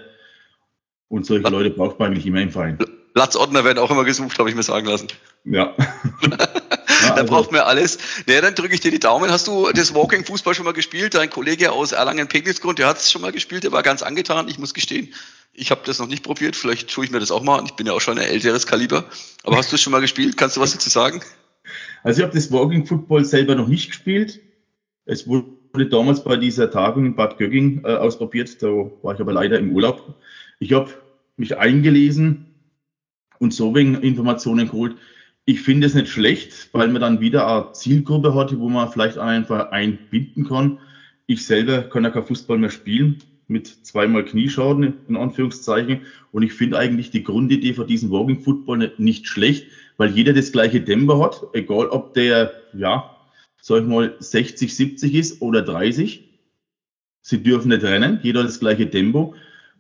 und 1.10 1.26
solche 1.26 1.50
Leute 1.50 1.70
braucht 1.70 2.00
man 2.00 2.12
eigentlich 2.12 2.26
immer 2.26 2.42
im 2.42 2.52
Verein. 2.52 2.78
Platzordner 3.14 3.64
werden 3.64 3.80
auch 3.80 3.92
immer 3.92 4.04
gesucht, 4.04 4.38
habe 4.40 4.50
ich 4.50 4.56
mir 4.56 4.64
sagen 4.64 4.88
lassen. 4.88 5.08
Ja. 5.46 5.76
da 7.08 7.14
also. 7.14 7.26
braucht 7.26 7.52
man 7.52 7.62
alles. 7.62 7.98
Naja, 8.26 8.42
dann 8.42 8.56
drücke 8.56 8.74
ich 8.74 8.82
dir 8.82 8.92
die 8.92 9.00
Daumen. 9.00 9.32
Hast 9.32 9.48
du 9.48 9.72
das 9.72 9.94
Walking 9.94 10.26
Fußball 10.26 10.54
schon 10.54 10.66
mal 10.66 10.74
gespielt? 10.74 11.14
Dein 11.14 11.30
Kollege 11.30 11.72
aus 11.72 11.92
Erlangen-Pegnitz-Grund, 11.92 12.80
der 12.80 12.88
hat 12.88 12.98
es 12.98 13.12
schon 13.12 13.22
mal 13.22 13.32
gespielt, 13.32 13.64
der 13.64 13.72
war 13.72 13.84
ganz 13.84 14.02
angetan. 14.02 14.48
Ich 14.48 14.60
muss 14.60 14.74
gestehen, 14.74 15.14
ich 15.56 15.72
habe 15.72 15.82
das 15.86 16.00
noch 16.00 16.08
nicht 16.08 16.24
probiert. 16.24 16.56
Vielleicht 16.56 16.90
tue 16.90 17.06
ich 17.06 17.12
mir 17.12 17.20
das 17.20 17.32
auch 17.32 17.44
mal 17.44 17.60
an. 17.60 17.66
Ich 17.66 17.74
bin 17.74 17.88
ja 17.88 17.94
auch 17.94 18.02
schon 18.02 18.18
ein 18.18 18.26
älteres 18.26 18.68
Kaliber. 18.68 19.06
Aber 19.44 19.58
hast 19.58 19.72
du 19.72 19.76
es 19.76 19.82
schon 19.82 19.92
mal 19.92 20.02
gespielt? 20.02 20.38
Kannst 20.38 20.58
du 20.58 20.62
was 20.62 20.74
dazu 20.74 20.90
sagen? 20.90 21.22
Also 22.04 22.20
ich 22.20 22.24
habe 22.26 22.36
das 22.36 22.52
Walking 22.52 22.86
Football 22.86 23.26
selber 23.26 23.56
noch 23.56 23.68
nicht 23.68 23.88
gespielt. 23.88 24.40
Es 25.06 25.28
wurde 25.28 25.90
damals 25.90 26.24
bei 26.24 26.38
dieser 26.38 26.70
Tagung 26.70 27.06
in 27.06 27.16
Bad 27.16 27.38
Gögging 27.38 27.84
äh, 27.84 27.96
ausprobiert. 27.96 28.62
Da 28.62 28.68
war 28.68 29.16
ich 29.16 29.22
aber 29.22 29.34
leider 29.34 29.58
im 29.58 29.72
Urlaub. 29.72 30.16
Ich 30.60 30.74
habe 30.74 30.92
mich 31.38 31.58
eingelesen, 31.58 32.56
und 33.40 33.54
so 33.54 33.76
wegen 33.76 33.96
Informationen 33.96 34.68
geholt. 34.68 34.96
Ich 35.46 35.62
finde 35.62 35.88
es 35.88 35.94
nicht 35.94 36.10
schlecht, 36.10 36.70
weil 36.74 36.88
man 36.88 37.02
dann 37.02 37.20
wieder 37.20 37.48
eine 37.48 37.72
Zielgruppe 37.74 38.34
hat, 38.34 38.58
wo 38.58 38.70
man 38.70 38.92
vielleicht 38.92 39.18
einfach 39.18 39.72
einbinden 39.72 40.48
kann. 40.48 40.80
Ich 41.28 41.46
selber 41.46 41.84
kann 41.84 42.04
ja 42.04 42.10
kein 42.10 42.26
Fußball 42.26 42.58
mehr 42.58 42.72
spielen 42.72 43.22
mit 43.48 43.68
zweimal 43.68 44.26
Knieschaden 44.26 44.96
in 45.08 45.16
Anführungszeichen. 45.16 46.02
Und 46.32 46.44
ich 46.44 46.54
finde 46.54 46.78
eigentlich 46.78 47.12
die 47.12 47.24
Grundidee 47.24 47.74
von 47.74 47.88
diesem 47.88 48.12
Walking 48.12 48.42
Football 48.42 48.94
nicht, 48.98 49.28
schlecht, 49.28 49.68
weil 49.98 50.12
jeder 50.12 50.34
das 50.34 50.52
gleiche 50.52 50.84
Tempo 50.84 51.24
hat, 51.24 51.42
egal 51.54 51.88
ob 51.90 52.14
der, 52.14 52.52
ja, 52.74 53.16
sag 53.62 53.82
ich 53.82 53.88
mal, 53.88 54.16
60, 54.20 54.76
70 54.76 55.14
ist 55.16 55.42
oder 55.42 55.62
30. 55.62 56.30
Sie 57.22 57.42
dürfen 57.42 57.70
nicht 57.70 57.84
rennen, 57.84 58.20
jeder 58.22 58.42
hat 58.42 58.48
das 58.48 58.60
gleiche 58.60 58.90
Tempo. 58.90 59.36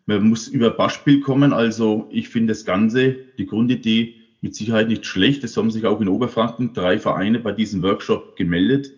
Man 0.05 0.29
muss 0.29 0.47
über 0.47 0.69
Beispiel 0.69 1.19
kommen. 1.19 1.53
Also 1.53 2.07
ich 2.11 2.29
finde 2.29 2.53
das 2.53 2.65
Ganze, 2.65 3.15
die 3.37 3.45
Grundidee 3.45 4.15
mit 4.41 4.55
Sicherheit 4.55 4.87
nicht 4.87 5.05
schlecht. 5.05 5.43
Es 5.43 5.57
haben 5.57 5.71
sich 5.71 5.85
auch 5.85 5.99
in 6.01 6.07
Oberfranken 6.07 6.73
drei 6.73 6.99
Vereine 6.99 7.39
bei 7.39 7.51
diesem 7.51 7.81
Workshop 7.81 8.35
gemeldet. 8.35 8.91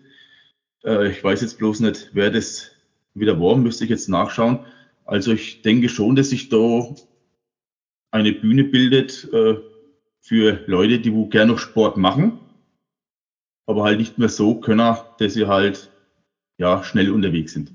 Äh, 0.84 1.10
ich 1.10 1.24
weiß 1.24 1.40
jetzt 1.40 1.58
bloß 1.58 1.80
nicht, 1.80 2.10
wer 2.12 2.30
das 2.30 2.72
wieder 3.20 3.40
war, 3.40 3.56
müsste 3.56 3.84
ich 3.84 3.90
jetzt 3.90 4.08
nachschauen. 4.08 4.60
Also 5.04 5.32
ich 5.32 5.62
denke 5.62 5.88
schon, 5.88 6.16
dass 6.16 6.30
sich 6.30 6.48
da 6.48 6.94
eine 8.10 8.32
Bühne 8.32 8.64
bildet 8.64 9.28
äh, 9.32 9.56
für 10.20 10.60
Leute, 10.66 10.98
die 10.98 11.12
wo 11.12 11.26
gerne 11.26 11.52
noch 11.52 11.58
Sport 11.58 11.96
machen, 11.96 12.38
aber 13.66 13.84
halt 13.84 13.98
nicht 13.98 14.18
mehr 14.18 14.28
so 14.28 14.56
können, 14.56 14.96
dass 15.18 15.34
sie 15.34 15.46
halt 15.46 15.90
ja 16.58 16.84
schnell 16.84 17.10
unterwegs 17.10 17.52
sind. 17.52 17.72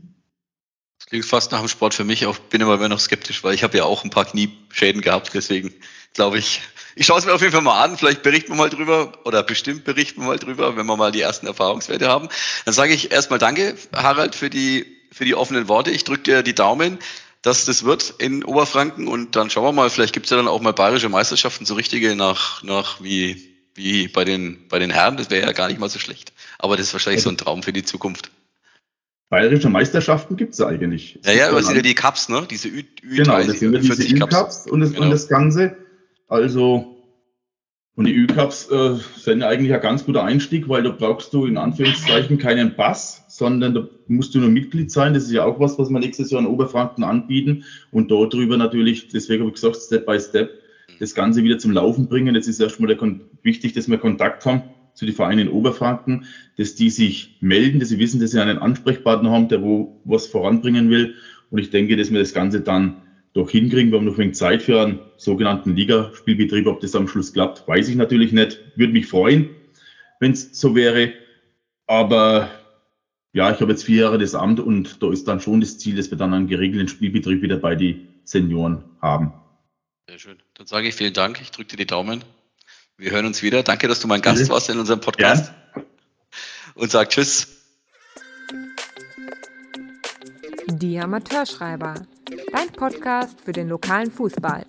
Das 0.99 1.07
klingt 1.07 1.25
fast 1.25 1.51
nach 1.51 1.59
dem 1.59 1.67
Sport 1.67 1.93
für 1.93 2.03
mich. 2.03 2.25
Auch 2.25 2.37
bin 2.37 2.61
immer 2.61 2.87
noch 2.87 2.99
skeptisch, 2.99 3.43
weil 3.43 3.53
ich 3.53 3.63
habe 3.63 3.77
ja 3.77 3.83
auch 3.83 4.03
ein 4.03 4.09
paar 4.09 4.25
Knieschäden 4.25 5.01
gehabt. 5.01 5.31
Deswegen 5.33 5.73
glaube 6.13 6.37
ich, 6.37 6.61
ich 6.95 7.05
schaue 7.05 7.19
es 7.19 7.25
mir 7.25 7.33
auf 7.33 7.41
jeden 7.41 7.53
Fall 7.53 7.61
mal 7.61 7.83
an. 7.83 7.97
Vielleicht 7.97 8.23
berichten 8.23 8.51
wir 8.51 8.55
mal 8.55 8.69
drüber 8.69 9.11
oder 9.25 9.43
bestimmt 9.43 9.83
berichten 9.83 10.21
wir 10.21 10.27
mal 10.27 10.39
drüber, 10.39 10.77
wenn 10.77 10.85
wir 10.85 10.95
mal 10.95 11.11
die 11.11 11.21
ersten 11.21 11.47
Erfahrungswerte 11.47 12.07
haben. 12.07 12.29
Dann 12.65 12.73
sage 12.73 12.93
ich 12.93 13.11
erstmal 13.11 13.39
Danke, 13.39 13.75
Harald, 13.93 14.35
für 14.35 14.49
die, 14.49 14.85
für 15.13 15.25
die 15.25 15.35
offenen 15.35 15.67
Worte. 15.67 15.91
Ich 15.91 16.03
drücke 16.03 16.23
dir 16.23 16.43
die 16.43 16.55
Daumen, 16.55 16.97
dass 17.41 17.65
das 17.65 17.83
wird 17.83 18.15
in 18.17 18.43
Oberfranken 18.43 19.07
und 19.07 19.35
dann 19.35 19.49
schauen 19.49 19.65
wir 19.65 19.71
mal, 19.71 19.89
vielleicht 19.89 20.13
gibt 20.13 20.25
es 20.25 20.29
ja 20.29 20.37
dann 20.37 20.47
auch 20.47 20.61
mal 20.61 20.73
bayerische 20.73 21.09
Meisterschaften, 21.09 21.65
so 21.65 21.75
richtige 21.75 22.15
nach, 22.15 22.63
nach 22.63 23.03
wie, 23.03 23.55
wie 23.75 24.07
bei 24.07 24.25
den, 24.25 24.67
bei 24.69 24.79
den 24.79 24.89
Herren. 24.89 25.17
Das 25.17 25.29
wäre 25.29 25.45
ja 25.45 25.51
gar 25.51 25.67
nicht 25.67 25.79
mal 25.79 25.89
so 25.89 25.99
schlecht. 25.99 26.33
Aber 26.57 26.77
das 26.77 26.87
ist 26.87 26.93
wahrscheinlich 26.93 27.21
so 27.21 27.29
ein 27.29 27.37
Traum 27.37 27.63
für 27.63 27.73
die 27.73 27.83
Zukunft. 27.83 28.31
Bayerische 29.29 29.69
Meisterschaften 29.69 30.37
gibt 30.37 30.53
es 30.53 30.61
eigentlich. 30.61 31.19
Ja, 31.25 31.33
ja, 31.33 31.49
aber 31.49 31.59
es 31.59 31.65
sind 31.65 31.75
ja 31.75 31.81
die 31.81 31.95
Cups, 31.95 32.29
ne? 32.29 32.45
Diese 32.49 32.67
Ü, 32.67 32.83
Ü 33.01 33.15
genau, 33.15 33.41
das 33.43 33.59
sind 33.59 33.73
ja 33.73 33.79
diese 33.79 34.03
Ü-Cups 34.03 34.67
und, 34.67 34.81
das, 34.81 34.91
genau. 34.91 35.05
und 35.05 35.11
das 35.11 35.27
Ganze. 35.27 35.75
Also 36.27 36.92
Und 37.95 38.05
die 38.05 38.15
Ü-Cups 38.15 38.71
äh, 38.71 38.95
sind 39.17 39.43
eigentlich 39.43 39.71
ein 39.71 39.81
ganz 39.81 40.03
guter 40.03 40.23
Einstieg, 40.23 40.67
weil 40.67 40.81
da 40.81 40.89
brauchst 40.89 41.31
du 41.31 41.45
in 41.45 41.57
Anführungszeichen 41.57 42.39
keinen 42.39 42.75
Pass, 42.75 43.23
sondern 43.27 43.75
da 43.75 43.87
musst 44.07 44.33
du 44.33 44.39
nur 44.39 44.49
Mitglied 44.49 44.91
sein. 44.91 45.13
Das 45.13 45.23
ist 45.23 45.31
ja 45.31 45.45
auch 45.45 45.59
was, 45.59 45.77
was 45.77 45.91
wir 45.91 45.99
nächstes 45.99 46.31
Jahr 46.31 46.41
in 46.41 46.47
Oberfranken 46.47 47.03
anbieten. 47.03 47.65
Und 47.91 48.09
dort 48.09 48.33
drüber 48.33 48.57
natürlich, 48.57 49.09
deswegen 49.09 49.41
habe 49.41 49.49
ich 49.49 49.61
gesagt, 49.61 49.75
Step 49.75 50.07
by 50.07 50.19
Step, 50.19 50.49
das 50.99 51.13
Ganze 51.13 51.43
wieder 51.43 51.59
zum 51.59 51.71
Laufen 51.71 52.07
bringen. 52.07 52.33
Jetzt 52.33 52.47
ist 52.47 52.59
erstmal 52.59 52.97
wichtig, 53.43 53.73
dass 53.73 53.87
wir 53.87 53.99
Kontakt 53.99 54.43
haben 54.47 54.63
zu 54.95 55.05
den 55.05 55.13
Vereinen 55.13 55.47
in 55.47 55.49
Oberfranken, 55.49 56.25
dass 56.57 56.73
die 56.73 56.89
sich 56.89 57.37
melden, 57.41 57.79
dass 57.79 57.89
sie 57.89 57.99
wissen, 57.99 58.19
dass 58.19 58.31
sie 58.31 58.41
einen 58.41 58.57
Ansprechpartner 58.57 59.29
haben, 59.29 59.49
der 59.49 59.61
wo 59.61 60.01
was 60.03 60.25
voranbringen 60.25 60.89
will. 60.89 61.13
Und 61.51 61.59
ich 61.59 61.69
denke, 61.69 61.95
dass 61.95 62.11
wir 62.11 62.19
das 62.19 62.33
Ganze 62.33 62.61
dann 62.61 63.02
doch 63.33 63.49
hinkriegen. 63.49 63.91
Wir 63.91 63.97
haben 63.97 64.05
noch 64.05 64.13
ein 64.13 64.19
wenig 64.19 64.35
Zeit 64.35 64.61
für 64.61 64.81
einen 64.81 64.99
sogenannten 65.17 65.75
Ligaspielbetrieb. 65.75 66.67
Ob 66.67 66.79
das 66.79 66.95
am 66.95 67.07
Schluss 67.07 67.33
klappt, 67.33 67.67
weiß 67.67 67.89
ich 67.89 67.95
natürlich 67.95 68.31
nicht. 68.31 68.59
Würde 68.75 68.93
mich 68.93 69.07
freuen, 69.07 69.49
wenn 70.19 70.31
es 70.31 70.59
so 70.59 70.75
wäre. 70.75 71.13
Aber 71.87 72.49
ja, 73.33 73.51
ich 73.51 73.59
habe 73.59 73.71
jetzt 73.71 73.83
vier 73.83 74.03
Jahre 74.03 74.19
das 74.19 74.35
Amt 74.35 74.59
und 74.59 75.01
da 75.01 75.11
ist 75.11 75.27
dann 75.27 75.39
schon 75.39 75.61
das 75.61 75.79
Ziel, 75.79 75.95
dass 75.95 76.11
wir 76.11 76.17
dann 76.17 76.33
einen 76.33 76.47
geregelten 76.47 76.87
Spielbetrieb 76.87 77.41
wieder 77.41 77.57
bei 77.57 77.75
den 77.75 78.07
Senioren 78.23 78.83
haben. 79.01 79.33
Sehr 80.07 80.19
schön. 80.19 80.37
Dann 80.53 80.67
sage 80.67 80.87
ich 80.87 80.95
vielen 80.95 81.13
Dank. 81.13 81.41
Ich 81.41 81.51
drücke 81.51 81.71
dir 81.71 81.77
die 81.77 81.87
Daumen. 81.87 82.23
Wir 82.97 83.11
hören 83.11 83.25
uns 83.25 83.41
wieder. 83.41 83.63
Danke, 83.63 83.87
dass 83.87 83.99
du 83.99 84.07
mein 84.07 84.21
Gast 84.21 84.49
warst 84.49 84.69
in 84.69 84.77
unserem 84.77 85.01
Podcast. 85.01 85.51
Ja. 85.75 85.83
Und 86.75 86.91
sag 86.91 87.09
Tschüss. 87.09 87.47
Die 90.67 90.99
Amateurschreiber. 90.99 91.95
Dein 92.51 92.71
Podcast 92.71 93.39
für 93.41 93.51
den 93.51 93.69
lokalen 93.69 94.11
Fußball. 94.11 94.65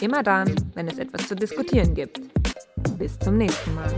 Immer 0.00 0.22
dann, 0.22 0.54
wenn 0.74 0.88
es 0.88 0.98
etwas 0.98 1.28
zu 1.28 1.36
diskutieren 1.36 1.94
gibt. 1.94 2.20
Bis 2.98 3.18
zum 3.18 3.38
nächsten 3.38 3.74
Mal. 3.74 3.92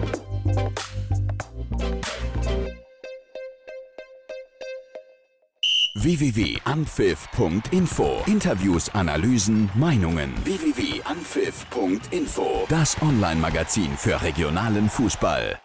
www.anpfiff.info 5.95 8.23
Interviews, 8.27 8.89
Analysen, 8.95 9.69
Meinungen. 9.75 10.33
www.anpfiff.info 10.45 12.67
Das 12.69 13.01
Online-Magazin 13.03 13.97
für 13.97 14.23
regionalen 14.23 14.89
Fußball. 14.89 15.59